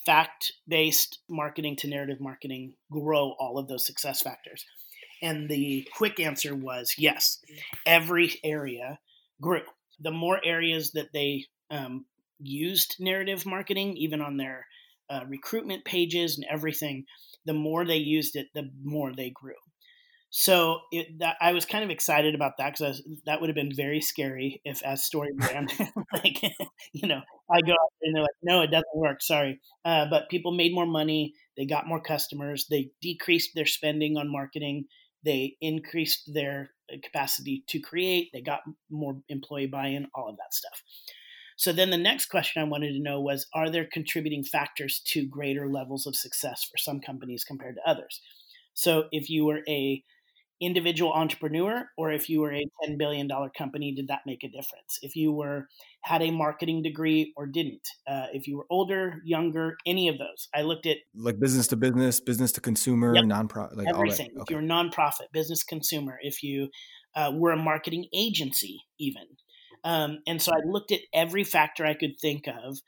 fact 0.06 0.54
based 0.68 1.20
marketing 1.30 1.76
to 1.78 1.88
narrative 1.88 2.20
marketing 2.20 2.74
grow 2.92 3.36
all 3.40 3.58
of 3.58 3.68
those 3.68 3.86
success 3.86 4.22
factors? 4.22 4.66
And 5.22 5.50
the 5.50 5.88
quick 5.96 6.20
answer 6.20 6.56
was 6.56 6.96
yes. 6.98 7.40
Every 7.86 8.40
area 8.44 9.00
grew. 9.42 9.62
The 10.00 10.12
more 10.12 10.40
areas 10.44 10.92
that 10.94 11.12
they 11.14 11.46
um, 11.70 12.06
used 12.40 12.96
narrative 13.00 13.46
marketing, 13.46 13.98
even 13.98 14.22
on 14.22 14.38
their 14.38 14.66
uh, 15.10 15.22
recruitment 15.28 15.84
pages 15.86 16.38
and 16.38 16.46
everything, 16.50 17.06
the 17.46 17.54
more 17.54 17.86
they 17.86 17.98
used 17.98 18.36
it, 18.36 18.48
the 18.54 18.70
more 18.84 19.14
they 19.14 19.30
grew. 19.30 19.56
So 20.32 20.82
it, 20.92 21.20
that, 21.20 21.38
I 21.42 21.54
was 21.54 21.66
kind 21.66 21.84
of 21.84 21.90
excited 21.90 22.36
about 22.36 22.54
that 22.60 22.74
because 22.74 23.02
that 23.26 23.42
would 23.42 23.50
have 23.50 23.56
been 23.56 23.76
very 23.76 24.00
scary 24.00 24.62
if, 24.64 24.84
as 24.84 25.04
story 25.04 25.32
brand, 25.36 25.74
like 26.14 26.42
you 26.94 27.08
know, 27.08 27.22
I 27.52 27.62
go 27.62 27.72
out 27.72 27.94
and 28.04 28.16
they're 28.16 28.22
like, 28.22 28.30
"No, 28.44 28.62
it 28.62 28.70
doesn't 28.70 28.86
work. 28.96 29.24
Sorry." 29.24 29.60
Uh, 29.84 30.06
but 30.08 30.30
people 30.30 30.52
made 30.52 30.74
more 30.74 30.86
money. 30.86 31.34
They 31.58 31.66
got 31.66 31.88
more 31.88 32.00
customers. 32.00 32.68
They 32.70 32.92
decreased 33.02 33.52
their 33.56 33.66
spending 33.66 34.18
on 34.18 34.32
marketing. 34.32 34.86
They 35.24 35.58
increased 35.62 36.34
their 36.34 36.72
uh, 36.92 36.98
capacity 37.04 37.64
to 37.68 37.80
create. 37.80 38.30
They 38.34 38.42
got 38.42 38.62
more 38.90 39.22
employee 39.30 39.68
buy-in. 39.68 40.08
All 40.16 40.30
of 40.30 40.38
that 40.38 40.54
stuff. 40.54 40.82
So 41.58 41.74
then 41.74 41.90
the 41.90 41.98
next 41.98 42.28
question 42.28 42.62
I 42.62 42.66
wanted 42.66 42.94
to 42.94 43.02
know 43.02 43.20
was: 43.20 43.48
Are 43.54 43.70
there 43.70 43.86
contributing 43.92 44.44
factors 44.44 45.02
to 45.08 45.28
greater 45.28 45.70
levels 45.70 46.08
of 46.08 46.16
success 46.16 46.68
for 46.72 46.78
some 46.78 47.02
companies 47.02 47.44
compared 47.44 47.76
to 47.76 47.90
others? 47.90 48.22
So 48.74 49.06
if 49.12 49.30
you 49.30 49.46
were 49.46 49.62
a 49.68 50.04
individual 50.62 51.14
entrepreneur 51.14 51.90
or 51.98 52.12
if 52.12 52.30
you 52.30 52.42
were 52.42 52.54
a 52.54 52.66
$10 52.88 52.98
billion 52.98 53.30
company 53.58 53.94
did 53.94 54.08
that 54.08 54.22
make 54.26 54.44
a 54.44 54.48
difference? 54.48 55.00
If 55.02 55.16
you 55.16 55.32
were 55.32 55.68
had 56.04 56.22
a 56.22 56.32
marketing 56.32 56.82
degree 56.82 57.34
or 57.36 57.46
didn't 57.46 57.88
uh, 58.08 58.28
if 58.34 58.48
you 58.48 58.58
were 58.58 58.66
older 58.70 59.22
younger 59.26 59.76
any 59.86 60.08
of 60.08 60.18
those. 60.18 60.48
I 60.54 60.62
looked 60.62 60.86
at 60.86 60.98
like 61.16 61.40
business 61.40 61.68
to 61.68 61.78
business 61.78 62.20
business 62.20 62.52
to 62.54 62.62
consumer 62.62 63.16
yep, 63.16 63.26
nonprofit 63.26 63.76
like 63.76 63.88
everything. 63.88 64.32
Okay. 64.32 64.42
if 64.42 64.50
you're 64.50 64.62
nonprofit 64.62 65.32
business 65.34 65.64
consumer 65.64 66.18
if 66.22 66.44
you 66.44 66.70
uh, 67.16 67.32
were 67.34 67.52
a 67.52 67.58
marketing 67.58 68.08
agency 68.14 68.82
even. 69.00 69.24
Um, 69.84 70.20
and 70.28 70.42
so 70.42 70.52
i 70.52 70.60
looked 70.66 70.92
at 70.92 71.00
every 71.14 71.46
factor 71.46 71.86
i 71.86 71.94
could 71.94 72.20
think 72.20 72.48
of 72.48 72.80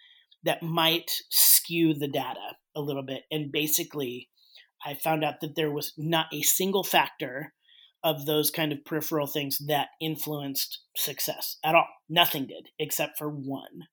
that 0.43 0.61
might 0.61 1.09
skew 1.29 1.93
the 1.93 2.09
data 2.09 2.55
a 2.75 2.81
little 2.81 3.03
bit 3.03 3.21
and 3.31 3.49
basically 3.49 4.27
I 4.85 4.95
found 4.95 5.23
out 5.23 5.41
that 5.41 5.55
there 5.55 5.71
was 5.71 5.93
not 5.97 6.27
a 6.33 6.41
single 6.41 6.83
factor 6.83 7.53
of 8.03 8.25
those 8.25 8.49
kind 8.49 8.71
of 8.71 8.83
peripheral 8.83 9.27
things 9.27 9.57
that 9.67 9.89
influenced 9.99 10.79
success 10.95 11.57
at 11.63 11.75
all. 11.75 11.87
Nothing 12.09 12.47
did 12.47 12.69
except 12.79 13.17
for 13.17 13.29
one. 13.29 13.85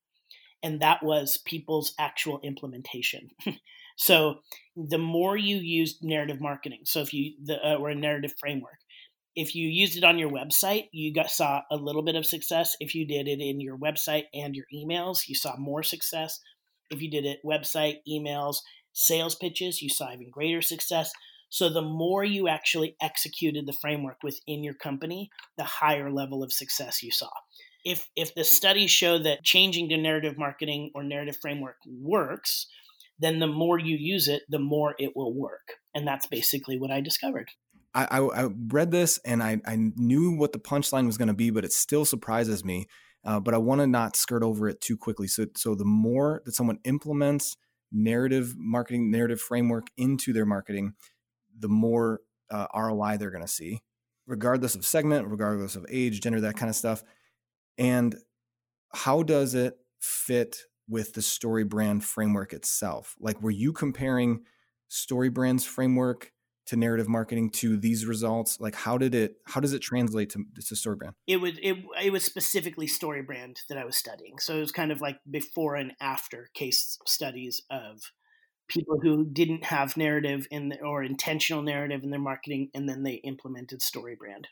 And 0.63 0.81
that 0.81 1.03
was 1.03 1.39
people's 1.45 1.95
actual 1.99 2.41
implementation. 2.43 3.29
so 3.97 4.41
the 4.77 4.99
more 4.99 5.37
you 5.37 5.57
used 5.57 6.03
narrative 6.03 6.41
marketing, 6.41 6.81
so 6.85 7.01
if 7.01 7.13
you 7.13 7.35
the 7.45 7.59
uh, 7.65 7.77
or 7.77 7.91
a 7.91 7.95
narrative 7.95 8.35
framework, 8.41 8.79
if 9.37 9.55
you 9.55 9.69
used 9.69 9.97
it 9.97 10.03
on 10.03 10.19
your 10.19 10.31
website, 10.31 10.89
you 10.91 11.15
got 11.15 11.31
saw 11.31 11.63
a 11.71 11.77
little 11.77 12.03
bit 12.03 12.17
of 12.17 12.27
success. 12.27 12.77
If 12.81 12.95
you 12.95 13.07
did 13.07 13.29
it 13.29 13.41
in 13.41 13.61
your 13.61 13.77
website 13.77 14.25
and 14.35 14.57
your 14.57 14.65
emails, 14.75 15.29
you 15.29 15.37
saw 15.37 15.57
more 15.57 15.85
success. 15.85 16.41
If 16.91 17.01
you 17.01 17.09
did 17.09 17.25
it 17.25 17.39
website, 17.47 17.99
emails, 18.09 18.57
sales 18.93 19.37
pitches, 19.37 19.81
you 19.81 19.91
saw 19.91 20.13
even 20.13 20.31
greater 20.31 20.61
success. 20.61 21.13
So 21.49 21.69
the 21.69 21.83
more 21.83 22.25
you 22.25 22.49
actually 22.49 22.97
executed 23.01 23.67
the 23.67 23.73
framework 23.73 24.19
within 24.23 24.63
your 24.63 24.75
company, 24.75 25.31
the 25.57 25.65
higher 25.65 26.11
level 26.11 26.43
of 26.43 26.53
success 26.53 27.03
you 27.03 27.11
saw. 27.11 27.31
If 27.85 28.09
if 28.17 28.35
the 28.35 28.45
studies 28.45 28.91
show 28.91 29.19
that 29.19 29.45
changing 29.45 29.89
to 29.91 29.97
narrative 29.97 30.37
marketing 30.37 30.91
or 30.95 31.03
narrative 31.03 31.39
framework 31.41 31.77
works, 31.87 32.67
then 33.19 33.39
the 33.39 33.47
more 33.47 33.79
you 33.79 33.97
use 33.97 34.29
it, 34.29 34.43
the 34.49 34.59
more 34.59 34.95
it 34.99 35.17
will 35.17 35.35
work. 35.35 35.75
And 35.95 36.07
that's 36.07 36.27
basically 36.27 36.79
what 36.79 36.91
I 36.91 37.01
discovered. 37.01 37.51
I, 37.95 38.05
I, 38.05 38.45
I 38.45 38.49
read 38.69 38.91
this 38.91 39.19
and 39.25 39.43
I, 39.43 39.61
I 39.67 39.77
knew 39.77 40.37
what 40.37 40.53
the 40.53 40.59
punchline 40.59 41.07
was 41.07 41.17
going 41.17 41.29
to 41.29 41.35
be, 41.35 41.51
but 41.51 41.65
it 41.65 41.73
still 41.73 42.05
surprises 42.05 42.65
me. 42.65 42.87
Uh, 43.25 43.41
but 43.41 43.55
I 43.55 43.59
want 43.59 43.81
to 43.81 43.87
not 43.87 44.15
skirt 44.15 44.43
over 44.43 44.69
it 44.69 44.81
too 44.81 44.97
quickly. 44.97 45.27
So, 45.27 45.47
so 45.57 45.75
the 45.75 45.85
more 45.85 46.43
that 46.45 46.55
someone 46.55 46.79
implements 46.85 47.57
narrative 47.91 48.55
marketing, 48.57 49.11
narrative 49.11 49.41
framework 49.41 49.89
into 49.97 50.33
their 50.33 50.47
marketing, 50.47 50.95
the 51.59 51.69
more 51.69 52.21
uh, 52.51 52.67
ROI 52.75 53.17
they're 53.19 53.31
going 53.31 53.45
to 53.45 53.49
see, 53.49 53.83
regardless 54.27 54.75
of 54.75 54.85
segment, 54.85 55.29
regardless 55.29 55.77
of 55.77 55.87
age, 55.89 56.21
gender, 56.21 56.41
that 56.41 56.57
kind 56.57 56.71
of 56.71 56.77
stuff. 56.77 57.03
And 57.77 58.17
how 58.93 59.23
does 59.23 59.55
it 59.55 59.77
fit 60.01 60.59
with 60.89 61.15
the 61.15 61.23
story 61.23 61.65
brand 61.65 62.05
framework 62.05 62.53
itself? 62.53 63.15
Like, 63.21 63.43
were 63.43 63.51
you 63.51 63.73
comparing 63.73 64.41
story 64.89 65.29
brand's 65.29 65.65
framework 65.65 66.33
to 66.69 66.77
narrative 66.77 67.09
marketing 67.09 67.49
to 67.49 67.79
these 67.79 68.05
results? 68.05 68.61
Like 68.61 68.75
how 68.75 68.99
did 68.99 69.15
it 69.15 69.37
how 69.47 69.61
does 69.61 69.73
it 69.73 69.81
translate 69.81 70.31
to, 70.31 70.45
to 70.55 70.77
story 70.77 70.97
brand? 70.97 71.15
It 71.27 71.39
would 71.39 71.59
it, 71.63 71.79
it 72.03 72.13
was 72.13 72.25
specifically 72.25 72.87
story 72.87 73.23
brand 73.23 73.61
that 73.71 73.79
I 73.79 73.87
was 73.87 73.97
studying. 73.97 74.39
So 74.39 74.57
it 74.57 74.61
was 74.61 74.73
kind 74.73 74.93
of 74.93 75.01
like 75.01 75.19
before 75.31 75.77
and 75.77 75.93
after 75.99 76.51
case 76.53 76.99
studies 77.07 77.63
of 77.71 78.03
people 78.69 79.01
who 79.01 79.25
didn't 79.25 79.65
have 79.65 79.97
narrative 79.97 80.47
in 80.51 80.69
the, 80.69 80.81
or 80.81 81.03
intentional 81.03 81.63
narrative 81.63 82.03
in 82.03 82.11
their 82.11 82.21
marketing 82.21 82.71
and 82.75 82.89
then 82.89 83.03
they 83.03 83.15
implemented 83.15 83.81
StoryBrand. 83.81 84.45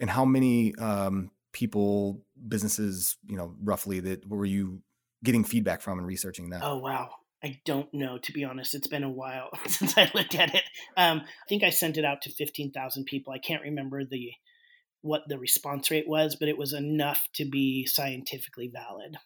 And 0.00 0.10
how 0.10 0.24
many 0.24 0.74
um, 0.76 1.30
people, 1.52 2.22
businesses, 2.48 3.16
you 3.26 3.36
know, 3.36 3.54
roughly 3.62 4.00
that 4.00 4.28
were 4.28 4.44
you 4.44 4.82
getting 5.22 5.44
feedback 5.44 5.80
from 5.80 5.98
and 5.98 6.06
researching 6.06 6.50
that? 6.50 6.62
Oh 6.64 6.78
wow. 6.78 7.10
I 7.44 7.60
don't 7.64 7.92
know, 7.92 8.18
to 8.18 8.32
be 8.32 8.44
honest. 8.44 8.74
It's 8.74 8.86
been 8.86 9.02
a 9.02 9.10
while 9.10 9.50
since 9.66 9.96
I 9.98 10.10
looked 10.14 10.34
at 10.34 10.54
it. 10.54 10.62
Um, 10.96 11.20
I 11.20 11.48
think 11.48 11.62
I 11.62 11.70
sent 11.70 11.96
it 11.96 12.04
out 12.04 12.22
to 12.22 12.30
15,000 12.30 13.04
people. 13.04 13.32
I 13.32 13.38
can't 13.38 13.62
remember 13.62 14.04
the 14.04 14.32
what 15.02 15.22
the 15.26 15.38
response 15.38 15.90
rate 15.90 16.08
was, 16.08 16.36
but 16.36 16.48
it 16.48 16.56
was 16.56 16.72
enough 16.72 17.28
to 17.34 17.44
be 17.44 17.86
scientifically 17.86 18.70
valid. 18.72 19.16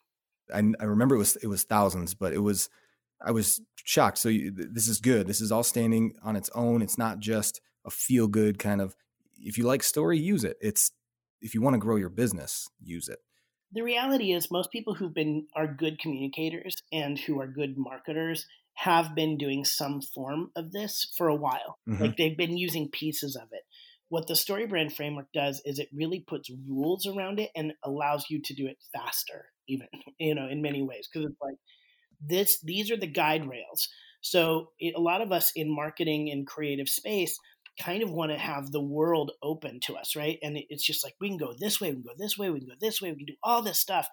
I, 0.53 0.63
I 0.81 0.85
remember 0.85 1.15
it 1.15 1.19
was 1.19 1.37
it 1.37 1.49
was 1.49 1.65
thousands, 1.65 2.15
but 2.15 2.33
it 2.33 2.39
was 2.39 2.71
I 3.25 3.31
was 3.31 3.61
shocked. 3.85 4.19
So 4.19 4.29
you, 4.29 4.51
this 4.51 4.89
is 4.89 5.01
good. 5.01 5.27
This 5.27 5.41
is 5.41 5.53
all 5.53 5.63
standing 5.63 6.15
on 6.23 6.37
its 6.37 6.51
own. 6.55 6.83
It's 6.83 6.99
not 6.99 7.19
just 7.19 7.61
a 7.85 7.91
feel 7.91 8.29
good 8.29 8.59
kind 8.59 8.81
of. 8.81 8.95
If 9.39 9.59
you 9.59 9.65
like 9.65 9.83
story, 9.83 10.19
use 10.19 10.45
it. 10.45 10.57
It's 10.61 10.93
if 11.41 11.55
you 11.55 11.61
want 11.61 11.75
to 11.75 11.79
grow 11.79 11.97
your 11.97 12.09
business, 12.09 12.69
use 12.81 13.09
it 13.09 13.19
the 13.73 13.83
reality 13.83 14.33
is 14.33 14.51
most 14.51 14.71
people 14.71 14.95
who've 14.95 15.15
been 15.15 15.47
are 15.55 15.67
good 15.67 15.99
communicators 15.99 16.77
and 16.93 17.19
who 17.19 17.41
are 17.41 17.47
good 17.47 17.77
marketers 17.77 18.47
have 18.75 19.15
been 19.15 19.39
doing 19.39 19.65
some 19.65 20.01
form 20.01 20.51
of 20.55 20.73
this 20.73 21.13
for 21.17 21.29
a 21.29 21.35
while 21.35 21.79
mm-hmm. 21.89 22.03
like 22.03 22.17
they've 22.17 22.37
been 22.37 22.57
using 22.57 22.89
pieces 22.89 23.37
of 23.37 23.49
it 23.53 23.63
what 24.09 24.29
the 24.29 24.35
StoryBrand 24.35 24.93
framework 24.93 25.27
does 25.35 25.61
is 25.65 25.79
it 25.79 25.89
really 25.93 26.21
puts 26.21 26.51
rules 26.69 27.07
around 27.07 27.41
it 27.41 27.51
and 27.57 27.73
allows 27.85 28.27
you 28.31 28.41
to 28.43 28.55
do 28.55 28.67
it 28.67 28.79
faster 28.95 29.47
even 29.69 29.87
you 30.19 30.35
know 30.35 30.49
in 30.49 30.63
many 30.63 30.83
ways 30.83 31.09
because 31.13 31.29
it's 31.29 31.41
like 31.41 31.57
this 32.21 32.61
these 32.61 32.91
are 32.91 32.97
the 32.97 33.07
guide 33.07 33.49
rails 33.49 33.89
so 34.21 34.71
it, 34.81 34.95
a 34.97 35.01
lot 35.01 35.23
of 35.23 35.31
us 35.31 35.53
in 35.55 35.73
marketing 35.73 36.31
and 36.33 36.47
creative 36.47 36.89
space 36.89 37.39
kind 37.81 38.03
of 38.03 38.11
want 38.11 38.33
to 38.33 38.39
have 38.39 38.73
the 38.73 38.81
world 38.81 39.33
open 39.43 39.81
to 39.81 39.95
us, 39.97 40.17
right? 40.17 40.39
And 40.43 40.59
it's 40.69 40.85
just 40.85 41.05
like 41.05 41.15
we 41.21 41.29
can 41.29 41.37
go 41.37 41.55
this 41.59 41.81
way, 41.81 41.91
we 41.91 41.97
can 41.97 42.03
go 42.03 42.15
this 42.19 42.39
way, 42.39 42.51
we 42.51 42.61
can 42.61 42.69
go 42.69 42.75
this 42.81 43.01
way, 43.01 43.11
we 43.11 43.19
can 43.19 43.27
do 43.27 43.37
all 43.43 43.63
this 43.63 43.79
stuff. 43.79 44.09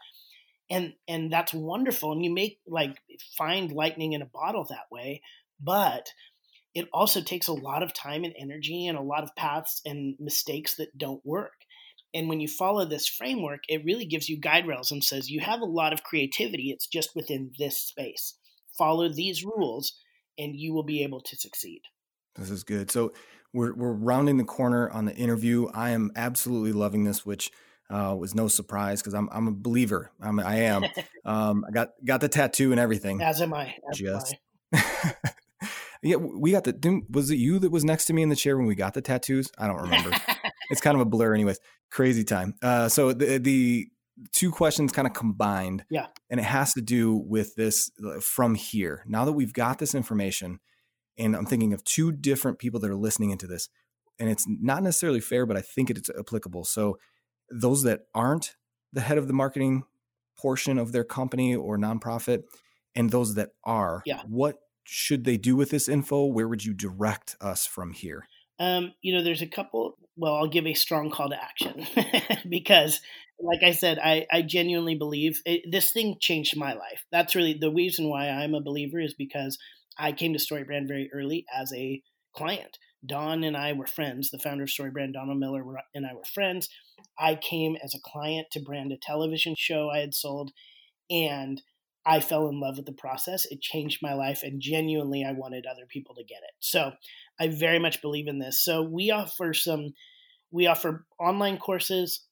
And 0.69 0.93
and 1.07 1.31
that's 1.31 1.53
wonderful. 1.53 2.11
And 2.11 2.23
you 2.23 2.33
make 2.33 2.59
like 2.67 2.97
find 3.37 3.71
lightning 3.71 4.13
in 4.13 4.21
a 4.21 4.27
bottle 4.27 4.65
that 4.69 4.91
way, 4.91 5.21
but 5.59 6.09
it 6.73 6.87
also 6.91 7.21
takes 7.21 7.47
a 7.47 7.53
lot 7.53 7.83
of 7.83 7.93
time 7.93 8.23
and 8.23 8.35
energy 8.37 8.87
and 8.87 8.97
a 8.97 9.01
lot 9.01 9.23
of 9.23 9.35
paths 9.35 9.81
and 9.85 10.15
mistakes 10.19 10.75
that 10.75 10.97
don't 10.97 11.25
work. 11.25 11.62
And 12.13 12.29
when 12.29 12.39
you 12.39 12.47
follow 12.47 12.85
this 12.85 13.07
framework, 13.07 13.61
it 13.67 13.83
really 13.83 14.05
gives 14.05 14.29
you 14.29 14.37
guide 14.37 14.67
rails 14.67 14.91
and 14.91 15.03
says 15.03 15.29
you 15.29 15.39
have 15.39 15.61
a 15.61 15.65
lot 15.65 15.93
of 15.93 16.03
creativity. 16.03 16.69
It's 16.69 16.87
just 16.87 17.15
within 17.15 17.51
this 17.57 17.77
space. 17.77 18.35
Follow 18.77 19.09
these 19.09 19.43
rules 19.43 19.93
and 20.37 20.55
you 20.55 20.73
will 20.73 20.83
be 20.83 21.03
able 21.03 21.21
to 21.21 21.35
succeed. 21.35 21.81
This 22.35 22.49
is 22.49 22.63
good. 22.63 22.91
So 22.91 23.13
we're 23.53 23.73
we're 23.73 23.93
rounding 23.93 24.37
the 24.37 24.43
corner 24.43 24.89
on 24.89 25.05
the 25.05 25.15
interview. 25.15 25.67
I 25.73 25.91
am 25.91 26.11
absolutely 26.15 26.73
loving 26.73 27.03
this, 27.03 27.25
which 27.25 27.51
uh, 27.89 28.15
was 28.17 28.33
no 28.33 28.47
surprise 28.47 29.01
because 29.01 29.13
I'm 29.13 29.29
I'm 29.31 29.47
a 29.47 29.51
believer. 29.51 30.11
I'm 30.19 30.39
I 30.39 30.55
am. 30.61 30.83
um, 31.25 31.65
I 31.67 31.71
got 31.71 31.89
got 32.03 32.21
the 32.21 32.29
tattoo 32.29 32.71
and 32.71 32.79
everything. 32.79 33.21
As 33.21 33.41
am 33.41 33.53
I. 33.53 33.75
As 33.89 33.97
Just. 33.97 34.35
Am 34.73 34.83
I. 34.83 35.13
yeah, 36.01 36.15
we 36.15 36.51
got 36.51 36.63
the. 36.63 37.01
Was 37.11 37.29
it 37.29 37.35
you 37.35 37.59
that 37.59 37.71
was 37.71 37.83
next 37.83 38.05
to 38.05 38.13
me 38.13 38.23
in 38.23 38.29
the 38.29 38.35
chair 38.35 38.57
when 38.57 38.65
we 38.65 38.75
got 38.75 38.95
the 38.95 39.01
tattoos? 39.01 39.51
I 39.57 39.67
don't 39.67 39.81
remember. 39.81 40.11
it's 40.69 40.81
kind 40.81 40.95
of 40.95 41.01
a 41.01 41.05
blur, 41.05 41.33
anyways. 41.33 41.59
Crazy 41.91 42.23
time. 42.23 42.55
Uh, 42.61 42.89
so 42.89 43.13
the 43.13 43.37
the 43.37 43.87
two 44.31 44.51
questions 44.51 44.91
kind 44.91 45.07
of 45.07 45.13
combined. 45.13 45.85
Yeah. 45.89 46.07
And 46.29 46.39
it 46.39 46.43
has 46.43 46.73
to 46.73 46.81
do 46.81 47.15
with 47.15 47.55
this 47.55 47.91
uh, 48.05 48.19
from 48.19 48.55
here. 48.55 49.03
Now 49.07 49.25
that 49.25 49.33
we've 49.33 49.53
got 49.53 49.79
this 49.79 49.95
information, 49.95 50.59
and 51.17 51.35
I'm 51.35 51.45
thinking 51.45 51.73
of 51.73 51.83
two 51.83 52.11
different 52.11 52.59
people 52.59 52.79
that 52.79 52.89
are 52.89 52.95
listening 52.95 53.31
into 53.31 53.47
this. 53.47 53.69
And 54.19 54.29
it's 54.29 54.45
not 54.47 54.83
necessarily 54.83 55.19
fair, 55.19 55.45
but 55.45 55.57
I 55.57 55.61
think 55.61 55.89
it's 55.89 56.09
applicable. 56.09 56.65
So, 56.65 56.97
those 57.49 57.83
that 57.83 58.01
aren't 58.15 58.55
the 58.91 59.01
head 59.01 59.17
of 59.17 59.27
the 59.27 59.33
marketing 59.33 59.83
portion 60.37 60.77
of 60.77 60.91
their 60.91 61.03
company 61.03 61.55
or 61.55 61.77
nonprofit, 61.77 62.43
and 62.95 63.09
those 63.09 63.35
that 63.35 63.49
are, 63.63 64.01
yeah. 64.05 64.21
what 64.27 64.59
should 64.83 65.23
they 65.23 65.37
do 65.37 65.55
with 65.55 65.69
this 65.71 65.89
info? 65.89 66.25
Where 66.25 66.47
would 66.47 66.63
you 66.63 66.73
direct 66.73 67.35
us 67.41 67.65
from 67.65 67.91
here? 67.91 68.27
Um, 68.59 68.93
you 69.01 69.13
know, 69.13 69.23
there's 69.23 69.41
a 69.41 69.47
couple. 69.47 69.97
Well, 70.15 70.35
I'll 70.35 70.47
give 70.47 70.67
a 70.67 70.73
strong 70.73 71.09
call 71.09 71.29
to 71.29 71.41
action 71.41 71.87
because, 72.49 73.01
like 73.39 73.63
I 73.63 73.71
said, 73.71 73.97
I, 73.97 74.27
I 74.31 74.41
genuinely 74.43 74.95
believe 74.95 75.41
it, 75.45 75.63
this 75.71 75.91
thing 75.91 76.17
changed 76.19 76.55
my 76.55 76.73
life. 76.73 77.05
That's 77.11 77.35
really 77.35 77.53
the 77.53 77.71
reason 77.71 78.09
why 78.09 78.29
I'm 78.29 78.53
a 78.53 78.61
believer 78.61 78.99
is 78.99 79.15
because 79.15 79.57
I 79.97 80.11
came 80.11 80.33
to 80.33 80.39
StoryBrand 80.39 80.87
very 80.87 81.09
early 81.13 81.45
as 81.53 81.73
a 81.73 82.01
client. 82.35 82.77
Don 83.05 83.43
and 83.43 83.57
I 83.57 83.73
were 83.73 83.87
friends. 83.87 84.29
The 84.29 84.39
founder 84.39 84.63
of 84.63 84.69
StoryBrand, 84.69 85.13
Donald 85.13 85.39
Miller, 85.39 85.63
and 85.93 86.05
I 86.05 86.13
were 86.13 86.23
friends. 86.23 86.69
I 87.19 87.35
came 87.35 87.75
as 87.83 87.93
a 87.95 87.99
client 88.03 88.47
to 88.51 88.61
brand 88.61 88.91
a 88.91 88.97
television 88.97 89.55
show 89.57 89.89
I 89.89 89.99
had 89.99 90.13
sold, 90.13 90.51
and 91.09 91.61
I 92.05 92.19
fell 92.19 92.47
in 92.49 92.59
love 92.59 92.77
with 92.77 92.85
the 92.85 92.93
process. 92.93 93.45
It 93.45 93.61
changed 93.61 93.99
my 94.01 94.13
life, 94.13 94.41
and 94.43 94.61
genuinely, 94.61 95.23
I 95.23 95.31
wanted 95.33 95.65
other 95.65 95.85
people 95.87 96.15
to 96.15 96.23
get 96.23 96.43
it. 96.43 96.53
So, 96.59 96.91
I 97.39 97.47
very 97.47 97.79
much 97.79 98.01
believe 98.01 98.27
in 98.27 98.39
this. 98.39 98.63
So, 98.63 98.81
we 98.81 99.11
offer 99.11 99.53
some, 99.53 99.93
we 100.51 100.67
offer 100.67 101.05
online 101.19 101.57
courses, 101.57 102.25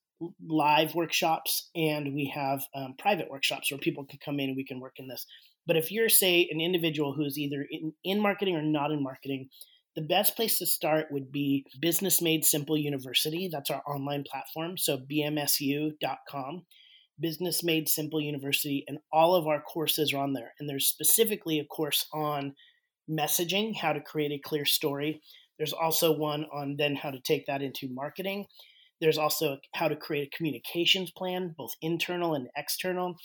live 0.48 0.94
workshops, 0.96 1.70
and 1.76 2.14
we 2.14 2.32
have 2.36 2.64
um, 2.76 2.96
private 3.00 3.30
workshops 3.30 3.72
where 3.72 3.80
people 3.80 4.06
can 4.06 4.20
come 4.24 4.40
in 4.40 4.50
and 4.50 4.56
we 4.56 4.66
can 4.66 4.80
work 4.80 4.96
in 4.98 5.08
this. 5.08 5.26
But 5.68 5.78
if 5.78 5.92
you're, 5.92 6.10
say, 6.10 6.48
an 6.52 6.60
individual 6.60 7.14
who's 7.14 7.38
either 7.38 7.66
in, 7.70 7.94
in 8.04 8.22
marketing 8.22 8.56
or 8.56 8.62
not 8.62 8.92
in 8.92 9.04
marketing, 9.04 9.50
the 9.96 10.02
best 10.02 10.36
place 10.36 10.58
to 10.60 10.66
start 10.66 11.08
would 11.12 11.32
be 11.32 11.66
Business 11.80 12.22
Made 12.22 12.46
Simple 12.46 12.78
University. 12.78 13.50
That's 13.52 13.70
our 13.70 13.82
online 13.86 14.24
platform. 14.30 14.78
So 14.78 14.98
bmsu.com, 14.98 16.64
Business 17.20 17.64
Made 17.64 17.90
Simple 17.90 18.22
University, 18.22 18.86
and 18.88 19.00
all 19.12 19.36
of 19.36 19.48
our 19.48 19.62
courses 19.62 20.14
are 20.14 20.24
on 20.24 20.34
there. 20.34 20.54
And 20.60 20.70
there's 20.70 20.88
specifically 20.88 21.60
a 21.60 21.66
course 21.66 22.06
on 22.14 22.56
messaging, 23.10 23.76
how 23.76 23.94
to 23.94 24.02
create 24.02 24.32
a 24.32 24.40
clear 24.40 24.66
story. 24.66 25.22
There's 25.58 25.74
also 25.74 26.12
one 26.18 26.46
on 26.54 26.76
then 26.78 26.96
how 26.96 27.12
to 27.12 27.20
take 27.20 27.46
that 27.46 27.62
into 27.62 27.88
marketing. 27.92 28.46
There's 29.00 29.18
also 29.18 29.58
how 29.74 29.88
to 29.88 29.96
create 29.96 30.28
a 30.28 30.36
communications 30.36 31.12
plan, 31.12 31.56
both 31.58 31.72
internal 31.82 32.36
and 32.36 32.48
external. 32.56 33.16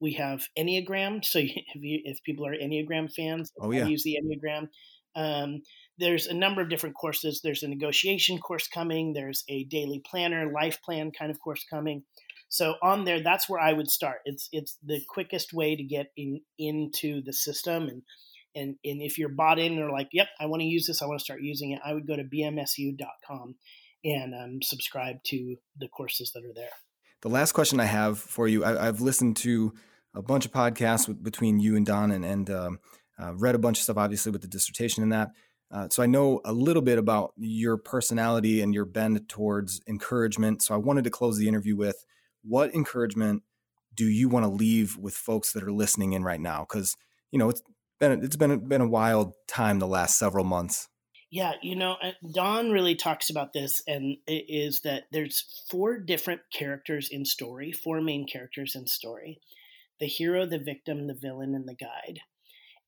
We 0.00 0.14
have 0.14 0.46
Enneagram. 0.58 1.24
So 1.24 1.38
if, 1.42 1.52
you, 1.74 2.00
if 2.04 2.22
people 2.24 2.46
are 2.46 2.54
Enneagram 2.54 3.12
fans, 3.12 3.52
oh, 3.60 3.70
yeah. 3.70 3.86
use 3.86 4.02
the 4.02 4.18
Enneagram. 4.22 4.68
Um, 5.14 5.62
there's 5.98 6.26
a 6.26 6.34
number 6.34 6.60
of 6.60 6.68
different 6.68 6.94
courses. 6.94 7.40
There's 7.42 7.62
a 7.62 7.68
negotiation 7.68 8.38
course 8.38 8.68
coming. 8.68 9.14
There's 9.14 9.44
a 9.48 9.64
daily 9.64 10.02
planner, 10.04 10.52
life 10.52 10.80
plan 10.82 11.10
kind 11.18 11.30
of 11.30 11.40
course 11.40 11.64
coming. 11.68 12.02
So 12.48 12.74
on 12.82 13.04
there, 13.04 13.22
that's 13.22 13.48
where 13.48 13.60
I 13.60 13.72
would 13.72 13.90
start. 13.90 14.18
It's 14.24 14.48
it's 14.52 14.78
the 14.84 15.00
quickest 15.08 15.52
way 15.52 15.74
to 15.74 15.82
get 15.82 16.06
in 16.16 16.40
into 16.58 17.22
the 17.24 17.32
system 17.32 17.88
and 17.88 18.02
and 18.56 18.76
and 18.84 19.02
if 19.02 19.18
you're 19.18 19.28
bought 19.28 19.58
in 19.58 19.78
or 19.78 19.90
like, 19.90 20.08
yep, 20.12 20.28
I 20.40 20.46
want 20.46 20.62
to 20.62 20.66
use 20.66 20.86
this, 20.86 21.02
I 21.02 21.06
want 21.06 21.20
to 21.20 21.24
start 21.24 21.42
using 21.42 21.70
it, 21.70 21.80
I 21.84 21.94
would 21.94 22.06
go 22.06 22.16
to 22.16 22.24
bmsu.com 22.24 23.54
and 24.04 24.34
um, 24.34 24.62
subscribe 24.62 25.16
to 25.26 25.56
the 25.78 25.88
courses 25.88 26.32
that 26.34 26.44
are 26.44 26.54
there. 26.54 26.70
The 27.22 27.28
last 27.28 27.52
question 27.52 27.80
I 27.80 27.84
have 27.84 28.18
for 28.18 28.46
you, 28.48 28.64
I, 28.64 28.84
have 28.84 29.00
listened 29.00 29.36
to 29.38 29.72
a 30.14 30.22
bunch 30.22 30.46
of 30.46 30.52
podcasts 30.52 31.08
with, 31.08 31.22
between 31.22 31.60
you 31.60 31.76
and 31.76 31.84
Don, 31.84 32.10
and, 32.10 32.24
and 32.24 32.50
um, 32.50 32.78
uh, 33.20 33.34
read 33.34 33.54
a 33.54 33.58
bunch 33.58 33.78
of 33.78 33.84
stuff, 33.84 33.96
obviously 33.96 34.32
with 34.32 34.42
the 34.42 34.48
dissertation 34.48 35.02
and 35.02 35.12
that. 35.12 35.30
Uh, 35.70 35.88
so 35.90 36.02
I 36.02 36.06
know 36.06 36.40
a 36.44 36.52
little 36.52 36.82
bit 36.82 36.98
about 36.98 37.32
your 37.36 37.76
personality 37.76 38.60
and 38.60 38.72
your 38.72 38.84
bend 38.84 39.28
towards 39.28 39.80
encouragement. 39.88 40.62
So 40.62 40.74
I 40.74 40.78
wanted 40.78 41.04
to 41.04 41.10
close 41.10 41.38
the 41.38 41.48
interview 41.48 41.74
with 41.74 42.04
what 42.42 42.72
encouragement 42.74 43.42
do 43.92 44.06
you 44.06 44.28
want 44.28 44.44
to 44.44 44.50
leave 44.50 44.96
with 44.96 45.14
folks 45.14 45.52
that 45.52 45.64
are 45.64 45.72
listening 45.72 46.12
in 46.12 46.22
right 46.22 46.40
now? 46.40 46.60
Because 46.68 46.96
you 47.32 47.38
know 47.38 47.48
it's 47.48 47.62
been 47.98 48.24
it's 48.24 48.36
been 48.36 48.68
been 48.68 48.80
a 48.80 48.88
wild 48.88 49.34
time 49.48 49.78
the 49.78 49.86
last 49.86 50.18
several 50.18 50.44
months. 50.44 50.88
Yeah, 51.30 51.54
you 51.60 51.74
know, 51.74 51.96
Don 52.34 52.70
really 52.70 52.94
talks 52.94 53.30
about 53.30 53.52
this, 53.52 53.82
and 53.86 54.16
it 54.26 54.44
is 54.48 54.82
that 54.82 55.04
there's 55.10 55.64
four 55.70 55.98
different 55.98 56.42
characters 56.52 57.08
in 57.10 57.24
story, 57.24 57.72
four 57.72 58.00
main 58.00 58.26
characters 58.26 58.74
in 58.76 58.86
story 58.86 59.40
the 59.98 60.06
hero, 60.06 60.46
the 60.46 60.58
victim, 60.58 61.06
the 61.06 61.14
villain, 61.14 61.54
and 61.54 61.66
the 61.66 61.74
guide. 61.74 62.20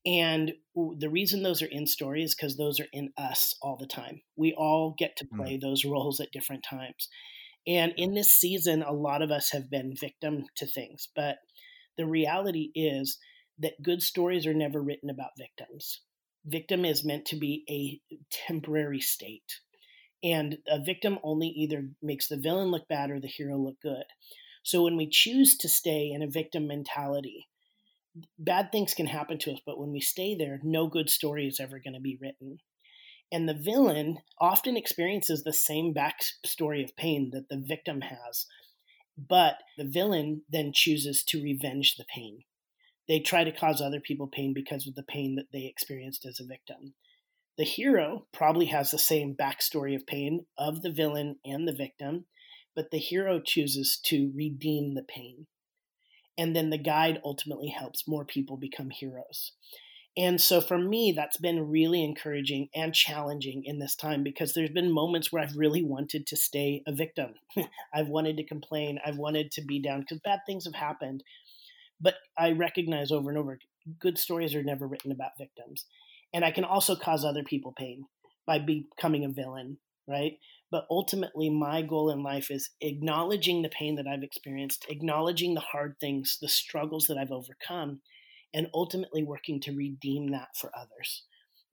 And 0.05 0.53
the 0.75 1.09
reason 1.09 1.43
those 1.43 1.61
are 1.61 1.67
in 1.67 1.87
story 1.87 2.23
is 2.23 2.33
because 2.33 2.55
those 2.55 2.79
are 2.79 2.87
in 2.93 3.11
us 3.17 3.55
all 3.61 3.77
the 3.77 3.87
time. 3.87 4.21
We 4.37 4.53
all 4.53 4.95
get 4.97 5.17
to 5.17 5.25
play 5.25 5.57
mm. 5.57 5.61
those 5.61 5.83
roles 5.83 6.19
at 6.19 6.31
different 6.31 6.63
times. 6.63 7.09
And 7.67 7.93
in 7.97 8.13
this 8.13 8.31
season, 8.31 8.81
a 8.83 8.93
lot 8.93 9.21
of 9.21 9.31
us 9.31 9.51
have 9.51 9.69
been 9.69 9.95
victim 9.99 10.45
to 10.55 10.65
things. 10.65 11.09
But 11.15 11.37
the 11.97 12.05
reality 12.05 12.71
is 12.73 13.17
that 13.59 13.81
good 13.81 14.01
stories 14.01 14.45
are 14.47 14.53
never 14.53 14.81
written 14.81 15.09
about 15.09 15.31
victims 15.37 16.01
victim 16.45 16.85
is 16.85 17.05
meant 17.05 17.25
to 17.25 17.35
be 17.35 17.63
a 17.69 18.17
temporary 18.47 18.99
state. 18.99 19.59
And 20.23 20.57
a 20.67 20.83
victim 20.83 21.19
only 21.23 21.47
either 21.47 21.89
makes 22.01 22.27
the 22.27 22.37
villain 22.37 22.71
look 22.71 22.87
bad 22.87 23.09
or 23.09 23.19
the 23.19 23.27
hero 23.27 23.57
look 23.57 23.79
good. 23.81 24.03
So 24.63 24.83
when 24.83 24.97
we 24.97 25.09
choose 25.09 25.57
to 25.57 25.69
stay 25.69 26.11
in 26.13 26.21
a 26.21 26.29
victim 26.29 26.67
mentality, 26.67 27.47
bad 28.37 28.71
things 28.71 28.93
can 28.93 29.05
happen 29.05 29.37
to 29.39 29.51
us, 29.51 29.61
but 29.65 29.79
when 29.79 29.91
we 29.91 30.01
stay 30.01 30.35
there, 30.35 30.59
no 30.63 30.87
good 30.87 31.09
story 31.09 31.47
is 31.47 31.59
ever 31.59 31.79
going 31.79 31.93
to 31.93 32.01
be 32.01 32.17
written. 32.19 32.57
And 33.31 33.47
the 33.47 33.53
villain 33.53 34.17
often 34.41 34.75
experiences 34.75 35.43
the 35.43 35.53
same 35.53 35.93
backstory 35.93 36.83
of 36.83 36.97
pain 36.97 37.29
that 37.31 37.47
the 37.49 37.63
victim 37.65 38.01
has, 38.01 38.45
but 39.17 39.55
the 39.77 39.85
villain 39.85 40.41
then 40.49 40.71
chooses 40.73 41.23
to 41.25 41.41
revenge 41.41 41.95
the 41.95 42.05
pain. 42.13 42.39
They 43.09 43.19
try 43.19 43.43
to 43.43 43.51
cause 43.51 43.81
other 43.81 43.99
people 43.99 44.27
pain 44.27 44.53
because 44.53 44.87
of 44.87 44.95
the 44.95 45.03
pain 45.03 45.35
that 45.35 45.47
they 45.51 45.65
experienced 45.65 46.25
as 46.25 46.39
a 46.39 46.45
victim. 46.45 46.93
The 47.57 47.65
hero 47.65 48.27
probably 48.31 48.67
has 48.67 48.91
the 48.91 48.99
same 48.99 49.35
backstory 49.35 49.95
of 49.95 50.07
pain 50.07 50.45
of 50.57 50.81
the 50.81 50.91
villain 50.91 51.37
and 51.43 51.67
the 51.67 51.73
victim, 51.73 52.25
but 52.75 52.91
the 52.91 52.99
hero 52.99 53.41
chooses 53.43 53.99
to 54.05 54.31
redeem 54.33 54.93
the 54.93 55.03
pain. 55.03 55.47
And 56.37 56.55
then 56.55 56.69
the 56.69 56.77
guide 56.77 57.19
ultimately 57.25 57.67
helps 57.67 58.07
more 58.07 58.23
people 58.23 58.55
become 58.55 58.91
heroes. 58.91 59.51
And 60.15 60.39
so 60.39 60.61
for 60.61 60.77
me, 60.77 61.11
that's 61.15 61.37
been 61.37 61.69
really 61.69 62.03
encouraging 62.03 62.69
and 62.75 62.93
challenging 62.93 63.63
in 63.65 63.79
this 63.79 63.95
time 63.95 64.23
because 64.23 64.53
there's 64.53 64.69
been 64.69 64.91
moments 64.91 65.31
where 65.31 65.41
I've 65.41 65.57
really 65.57 65.83
wanted 65.83 66.27
to 66.27 66.37
stay 66.37 66.83
a 66.87 66.93
victim. 66.93 67.33
I've 67.93 68.07
wanted 68.07 68.37
to 68.37 68.45
complain. 68.45 68.99
I've 69.05 69.17
wanted 69.17 69.51
to 69.53 69.61
be 69.61 69.81
down 69.81 70.01
because 70.01 70.19
bad 70.19 70.39
things 70.45 70.65
have 70.65 70.75
happened. 70.75 71.23
But 72.01 72.15
I 72.37 72.51
recognize 72.51 73.11
over 73.11 73.29
and 73.29 73.37
over 73.37 73.59
good 73.99 74.17
stories 74.17 74.55
are 74.55 74.63
never 74.63 74.87
written 74.87 75.11
about 75.11 75.37
victims. 75.37 75.85
And 76.33 76.45
I 76.45 76.51
can 76.51 76.63
also 76.63 76.95
cause 76.95 77.25
other 77.25 77.43
people 77.43 77.73
pain 77.77 78.05
by 78.45 78.59
becoming 78.59 79.25
a 79.25 79.29
villain, 79.29 79.77
right? 80.07 80.33
But 80.71 80.85
ultimately, 80.89 81.49
my 81.49 81.81
goal 81.81 82.11
in 82.11 82.21
life 82.21 82.51
is 82.51 82.69
acknowledging 82.81 83.61
the 83.61 83.69
pain 83.69 83.95
that 83.95 84.07
I've 84.07 84.23
experienced, 84.23 84.85
acknowledging 84.89 85.55
the 85.55 85.61
hard 85.61 85.95
things, 85.99 86.37
the 86.39 86.47
struggles 86.47 87.05
that 87.07 87.17
I've 87.17 87.31
overcome, 87.31 88.01
and 88.53 88.67
ultimately 88.73 89.23
working 89.23 89.59
to 89.61 89.75
redeem 89.75 90.31
that 90.31 90.49
for 90.55 90.71
others. 90.77 91.23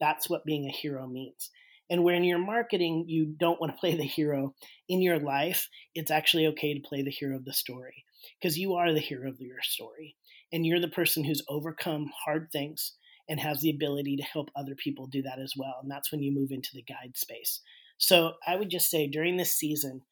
That's 0.01 0.29
what 0.29 0.45
being 0.45 0.67
a 0.67 0.73
hero 0.73 1.07
means. 1.07 1.51
And 1.89 2.03
when 2.03 2.25
you're 2.25 2.39
marketing, 2.39 3.05
you 3.07 3.35
don't 3.39 3.61
want 3.61 3.73
to 3.73 3.79
play 3.79 3.95
the 3.95 4.05
hero 4.05 4.55
in 4.89 5.03
your 5.03 5.19
life. 5.19 5.69
It's 5.95 6.11
actually 6.11 6.47
okay 6.49 6.75
to 6.75 6.89
play 6.89 7.03
the 7.03 7.11
hero 7.11 7.37
of 7.37 7.45
the 7.45 7.53
story 7.53 8.05
because 8.41 8.59
you 8.59 8.75
are 8.75 8.93
the 8.93 9.01
hero 9.01 9.29
of 9.29 9.41
your 9.41 9.63
story. 9.63 10.17
And 10.53 10.65
you're 10.65 10.81
the 10.81 10.89
person 10.89 11.25
who's 11.25 11.45
overcome 11.49 12.11
hard 12.25 12.49
things 12.53 12.95
and 13.29 13.41
has 13.41 13.61
the 13.61 13.71
ability 13.71 14.17
to 14.17 14.23
help 14.23 14.51
other 14.55 14.75
people 14.77 15.07
do 15.07 15.23
that 15.23 15.41
as 15.41 15.53
well. 15.57 15.75
And 15.83 15.91
that's 15.91 16.13
when 16.13 16.23
you 16.23 16.33
move 16.33 16.51
into 16.53 16.71
the 16.73 16.85
guide 16.85 17.17
space. 17.17 17.61
So 17.99 18.35
I 18.47 18.57
would 18.57 18.71
just 18.71 18.91
say 18.91 19.09
during 19.09 19.37
this 19.37 19.55
season, 19.55 20.03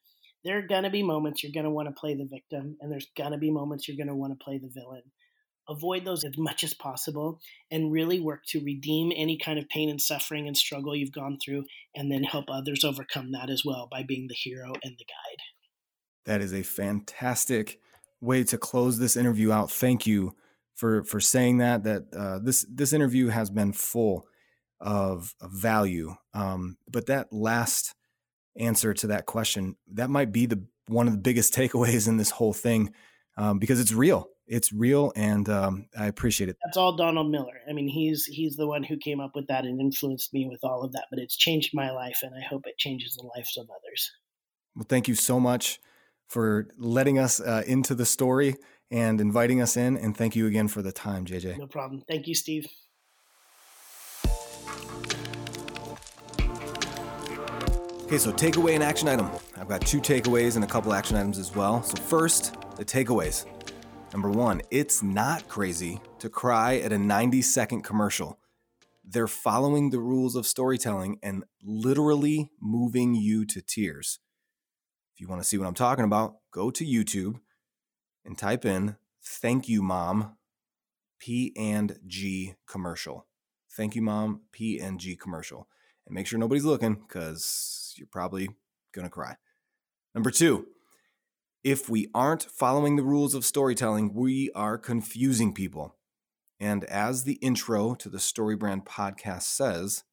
there 0.44 0.58
are 0.58 0.66
going 0.66 0.82
to 0.82 0.90
be 0.90 1.02
moments 1.02 1.42
you're 1.42 1.52
going 1.52 1.64
to 1.64 1.70
want 1.70 1.88
to 1.88 1.98
play 1.98 2.14
the 2.14 2.28
victim, 2.30 2.76
and 2.80 2.92
there's 2.92 3.08
going 3.16 3.32
to 3.32 3.38
be 3.38 3.50
moments 3.50 3.86
you're 3.86 3.96
going 3.96 4.08
to 4.08 4.14
want 4.14 4.38
to 4.38 4.44
play 4.44 4.58
the 4.58 4.68
villain 4.68 5.02
avoid 5.68 6.04
those 6.04 6.24
as 6.24 6.36
much 6.36 6.62
as 6.62 6.74
possible 6.74 7.40
and 7.70 7.92
really 7.92 8.20
work 8.20 8.44
to 8.46 8.62
redeem 8.64 9.12
any 9.16 9.38
kind 9.38 9.58
of 9.58 9.68
pain 9.68 9.88
and 9.88 10.00
suffering 10.00 10.46
and 10.46 10.56
struggle 10.56 10.94
you've 10.94 11.12
gone 11.12 11.38
through 11.42 11.64
and 11.94 12.10
then 12.10 12.22
help 12.22 12.46
others 12.48 12.84
overcome 12.84 13.32
that 13.32 13.50
as 13.50 13.64
well 13.64 13.88
by 13.90 14.02
being 14.02 14.26
the 14.28 14.34
hero 14.34 14.72
and 14.82 14.96
the 14.98 15.04
guide. 15.04 15.42
That 16.26 16.40
is 16.40 16.52
a 16.52 16.62
fantastic 16.62 17.80
way 18.24 18.44
to 18.44 18.58
close 18.58 18.98
this 18.98 19.16
interview 19.16 19.52
out. 19.52 19.70
Thank 19.70 20.06
you 20.06 20.34
for 20.74 21.04
for 21.04 21.20
saying 21.20 21.58
that 21.58 21.84
that 21.84 22.02
uh, 22.14 22.38
this 22.40 22.66
this 22.68 22.92
interview 22.92 23.28
has 23.28 23.50
been 23.50 23.72
full 23.72 24.26
of, 24.80 25.34
of 25.40 25.50
value. 25.52 26.14
Um, 26.32 26.76
but 26.90 27.06
that 27.06 27.32
last 27.32 27.94
answer 28.58 28.94
to 28.94 29.08
that 29.08 29.26
question 29.26 29.76
that 29.92 30.10
might 30.10 30.30
be 30.30 30.46
the 30.46 30.64
one 30.86 31.06
of 31.06 31.12
the 31.12 31.18
biggest 31.18 31.54
takeaways 31.56 32.08
in 32.08 32.16
this 32.16 32.30
whole 32.30 32.52
thing 32.52 32.92
um, 33.36 33.58
because 33.58 33.80
it's 33.80 33.92
real 33.92 34.28
it's 34.46 34.72
real 34.72 35.12
and 35.16 35.48
um, 35.48 35.86
I 35.98 36.06
appreciate 36.06 36.50
it. 36.50 36.56
That's 36.64 36.76
all 36.76 36.96
Donald 36.96 37.30
Miller. 37.30 37.60
I 37.68 37.72
mean, 37.72 37.88
he's 37.88 38.26
he's 38.26 38.56
the 38.56 38.66
one 38.66 38.82
who 38.82 38.96
came 38.96 39.20
up 39.20 39.32
with 39.34 39.46
that 39.46 39.64
and 39.64 39.80
influenced 39.80 40.32
me 40.34 40.48
with 40.50 40.60
all 40.62 40.82
of 40.82 40.92
that. 40.92 41.06
But 41.10 41.18
it's 41.18 41.36
changed 41.36 41.70
my 41.72 41.90
life, 41.90 42.18
and 42.22 42.34
I 42.34 42.46
hope 42.46 42.66
it 42.66 42.76
changes 42.76 43.14
the 43.14 43.26
lives 43.34 43.56
of 43.56 43.68
others. 43.70 44.12
Well, 44.76 44.86
thank 44.88 45.08
you 45.08 45.14
so 45.14 45.40
much 45.40 45.80
for 46.26 46.68
letting 46.78 47.18
us 47.18 47.40
uh, 47.40 47.62
into 47.66 47.94
the 47.94 48.06
story 48.06 48.56
and 48.90 49.20
inviting 49.20 49.60
us 49.60 49.76
in, 49.76 49.96
and 49.96 50.16
thank 50.16 50.36
you 50.36 50.46
again 50.46 50.68
for 50.68 50.82
the 50.82 50.92
time, 50.92 51.24
JJ. 51.24 51.58
No 51.58 51.66
problem. 51.66 52.02
Thank 52.08 52.26
you, 52.26 52.34
Steve. 52.34 52.66
Okay, 58.04 58.18
so 58.18 58.30
takeaway 58.30 58.74
and 58.74 58.82
action 58.82 59.08
item. 59.08 59.30
I've 59.56 59.66
got 59.66 59.80
two 59.80 60.00
takeaways 60.00 60.56
and 60.56 60.64
a 60.64 60.68
couple 60.68 60.92
action 60.92 61.16
items 61.16 61.38
as 61.38 61.54
well. 61.56 61.82
So 61.82 62.00
first, 62.02 62.54
the 62.76 62.84
takeaways. 62.84 63.46
Number 64.12 64.30
one, 64.30 64.60
it's 64.70 65.02
not 65.02 65.48
crazy 65.48 66.00
to 66.20 66.28
cry 66.28 66.76
at 66.76 66.92
a 66.92 66.98
90 66.98 67.42
second 67.42 67.82
commercial. 67.82 68.38
They're 69.04 69.26
following 69.26 69.90
the 69.90 69.98
rules 69.98 70.36
of 70.36 70.46
storytelling 70.46 71.18
and 71.22 71.44
literally 71.62 72.52
moving 72.60 73.14
you 73.14 73.44
to 73.46 73.60
tears. 73.60 74.20
If 75.14 75.20
you 75.20 75.28
want 75.28 75.40
to 75.40 75.48
see 75.48 75.58
what 75.58 75.68
I'm 75.68 75.74
talking 75.74 76.04
about, 76.04 76.38
go 76.50 76.70
to 76.72 76.84
YouTube 76.84 77.40
and 78.24 78.36
type 78.36 78.64
in 78.64 78.96
Thank 79.22 79.68
You 79.68 79.80
Mom 79.80 80.36
P 81.20 81.52
and 81.56 81.98
G 82.06 82.54
commercial. 82.66 83.26
Thank 83.70 83.94
you 83.94 84.02
Mom 84.02 84.42
P 84.50 84.80
and 84.80 84.98
G 84.98 85.14
commercial. 85.14 85.68
And 86.06 86.14
make 86.14 86.26
sure 86.26 86.38
nobody's 86.38 86.64
looking 86.64 87.06
cuz 87.06 87.94
you're 87.96 88.08
probably 88.08 88.48
going 88.92 89.06
to 89.06 89.10
cry. 89.10 89.36
Number 90.14 90.30
2, 90.30 90.66
if 91.62 91.88
we 91.88 92.08
aren't 92.12 92.42
following 92.42 92.96
the 92.96 93.02
rules 93.04 93.34
of 93.34 93.44
storytelling, 93.44 94.14
we 94.14 94.50
are 94.54 94.76
confusing 94.76 95.54
people. 95.54 95.96
And 96.58 96.84
as 96.84 97.24
the 97.24 97.34
intro 97.34 97.94
to 97.94 98.08
the 98.08 98.18
StoryBrand 98.18 98.84
podcast 98.84 99.42
says, 99.42 100.04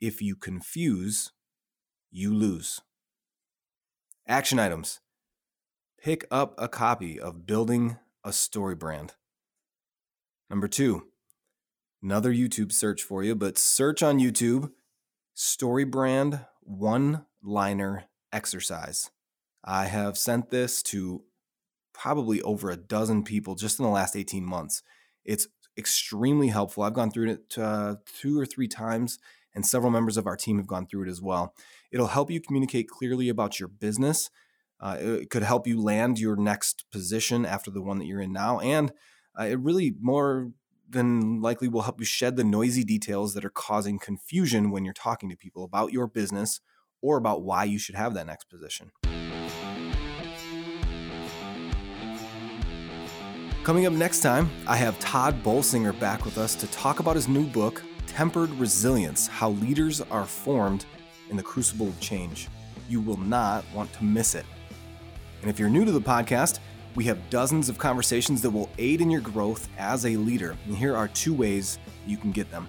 if 0.00 0.20
you 0.20 0.36
confuse, 0.36 1.32
you 2.10 2.34
lose. 2.34 2.80
Action 4.26 4.58
items 4.58 5.00
pick 6.02 6.24
up 6.30 6.54
a 6.56 6.66
copy 6.66 7.20
of 7.20 7.46
Building 7.46 7.98
a 8.24 8.32
Story 8.32 8.74
Brand. 8.74 9.12
Number 10.48 10.66
two, 10.66 11.08
another 12.02 12.32
YouTube 12.32 12.72
search 12.72 13.02
for 13.02 13.22
you, 13.22 13.34
but 13.34 13.58
search 13.58 14.02
on 14.02 14.18
YouTube 14.18 14.70
Story 15.34 15.84
Brand 15.84 16.40
one 16.62 17.26
liner 17.42 18.04
exercise. 18.32 19.10
I 19.62 19.86
have 19.86 20.16
sent 20.16 20.48
this 20.48 20.82
to 20.84 21.24
probably 21.92 22.40
over 22.40 22.70
a 22.70 22.78
dozen 22.78 23.24
people 23.24 23.54
just 23.54 23.78
in 23.78 23.84
the 23.84 23.90
last 23.90 24.16
18 24.16 24.42
months. 24.42 24.82
It's 25.26 25.48
extremely 25.76 26.48
helpful. 26.48 26.82
I've 26.82 26.94
gone 26.94 27.10
through 27.10 27.28
it 27.30 27.58
uh, 27.58 27.96
two 28.20 28.40
or 28.40 28.46
three 28.46 28.68
times, 28.68 29.18
and 29.54 29.66
several 29.66 29.90
members 29.90 30.16
of 30.16 30.26
our 30.26 30.36
team 30.36 30.56
have 30.58 30.66
gone 30.66 30.86
through 30.86 31.06
it 31.06 31.10
as 31.10 31.22
well. 31.22 31.54
It'll 31.90 32.08
help 32.08 32.30
you 32.30 32.40
communicate 32.40 32.88
clearly 32.88 33.28
about 33.28 33.60
your 33.60 33.68
business. 33.68 34.30
Uh, 34.80 34.96
it 35.00 35.30
could 35.30 35.42
help 35.42 35.66
you 35.66 35.80
land 35.80 36.18
your 36.18 36.36
next 36.36 36.84
position 36.90 37.46
after 37.46 37.70
the 37.70 37.82
one 37.82 37.98
that 37.98 38.06
you're 38.06 38.20
in 38.20 38.32
now. 38.32 38.58
And 38.60 38.92
uh, 39.38 39.44
it 39.44 39.58
really 39.60 39.94
more 40.00 40.50
than 40.88 41.40
likely 41.40 41.68
will 41.68 41.82
help 41.82 42.00
you 42.00 42.06
shed 42.06 42.36
the 42.36 42.44
noisy 42.44 42.84
details 42.84 43.34
that 43.34 43.44
are 43.44 43.50
causing 43.50 43.98
confusion 43.98 44.70
when 44.70 44.84
you're 44.84 44.92
talking 44.92 45.30
to 45.30 45.36
people 45.36 45.64
about 45.64 45.92
your 45.92 46.06
business 46.06 46.60
or 47.00 47.16
about 47.16 47.42
why 47.42 47.64
you 47.64 47.78
should 47.78 47.94
have 47.94 48.14
that 48.14 48.26
next 48.26 48.48
position. 48.50 48.90
Coming 53.64 53.86
up 53.86 53.94
next 53.94 54.20
time, 54.20 54.50
I 54.66 54.76
have 54.76 54.98
Tod 54.98 55.42
Bolsinger 55.42 55.98
back 55.98 56.26
with 56.26 56.36
us 56.36 56.54
to 56.56 56.66
talk 56.66 57.00
about 57.00 57.16
his 57.16 57.28
new 57.28 57.46
book, 57.46 57.82
Tempered 58.06 58.50
Resilience 58.50 59.26
How 59.26 59.50
Leaders 59.50 60.00
Are 60.00 60.24
Formed 60.24 60.84
in 61.30 61.36
the 61.36 61.42
Crucible 61.42 61.88
of 61.88 61.98
Change. 62.00 62.48
You 62.88 63.00
will 63.00 63.16
not 63.16 63.64
want 63.74 63.92
to 63.94 64.04
miss 64.04 64.34
it. 64.34 64.46
And 65.40 65.50
if 65.50 65.58
you're 65.58 65.68
new 65.68 65.84
to 65.84 65.92
the 65.92 66.00
podcast, 66.00 66.60
we 66.94 67.04
have 67.04 67.30
dozens 67.30 67.68
of 67.68 67.76
conversations 67.76 68.40
that 68.42 68.50
will 68.50 68.70
aid 68.78 69.00
in 69.00 69.10
your 69.10 69.20
growth 69.20 69.68
as 69.78 70.06
a 70.06 70.16
leader. 70.16 70.56
And 70.66 70.76
here 70.76 70.96
are 70.96 71.08
two 71.08 71.34
ways 71.34 71.78
you 72.06 72.16
can 72.16 72.30
get 72.30 72.50
them. 72.50 72.68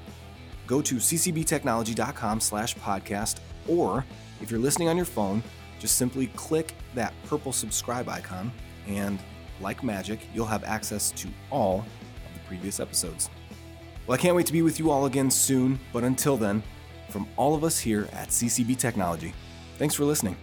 Go 0.67 0.81
to 0.81 0.95
ccbtechnology.com 0.95 2.39
slash 2.39 2.75
podcast, 2.75 3.38
or 3.67 4.03
if 4.41 4.49
you're 4.49 4.59
listening 4.59 4.88
on 4.88 4.97
your 4.97 5.05
phone, 5.05 5.43
just 5.79 5.97
simply 5.97 6.27
click 6.36 6.73
that 6.95 7.13
purple 7.27 7.51
subscribe 7.51 8.09
icon 8.09 8.51
and 8.88 9.19
like 9.61 9.83
magic, 9.83 10.19
you'll 10.33 10.45
have 10.45 10.63
access 10.63 11.11
to 11.11 11.27
all 11.51 11.79
of 11.79 12.33
the 12.33 12.39
previous 12.47 12.79
episodes. 12.79 13.29
Well, 14.08 14.16
I 14.16 14.22
can't 14.22 14.36
wait 14.36 14.45
to 14.45 14.53
be 14.53 14.62
with 14.62 14.80
you 14.80 14.91
all 14.91 15.08
again 15.08 15.32
soon, 15.32 15.80
but 15.91 16.03
until 16.03 16.38
then, 16.38 16.62
from 17.10 17.28
all 17.38 17.56
of 17.56 17.64
us 17.64 17.80
here 17.80 18.08
at 18.14 18.30
CCB 18.30 18.78
Technology, 18.78 19.34
thanks 19.80 19.95
for 19.95 20.06
listening. 20.06 20.38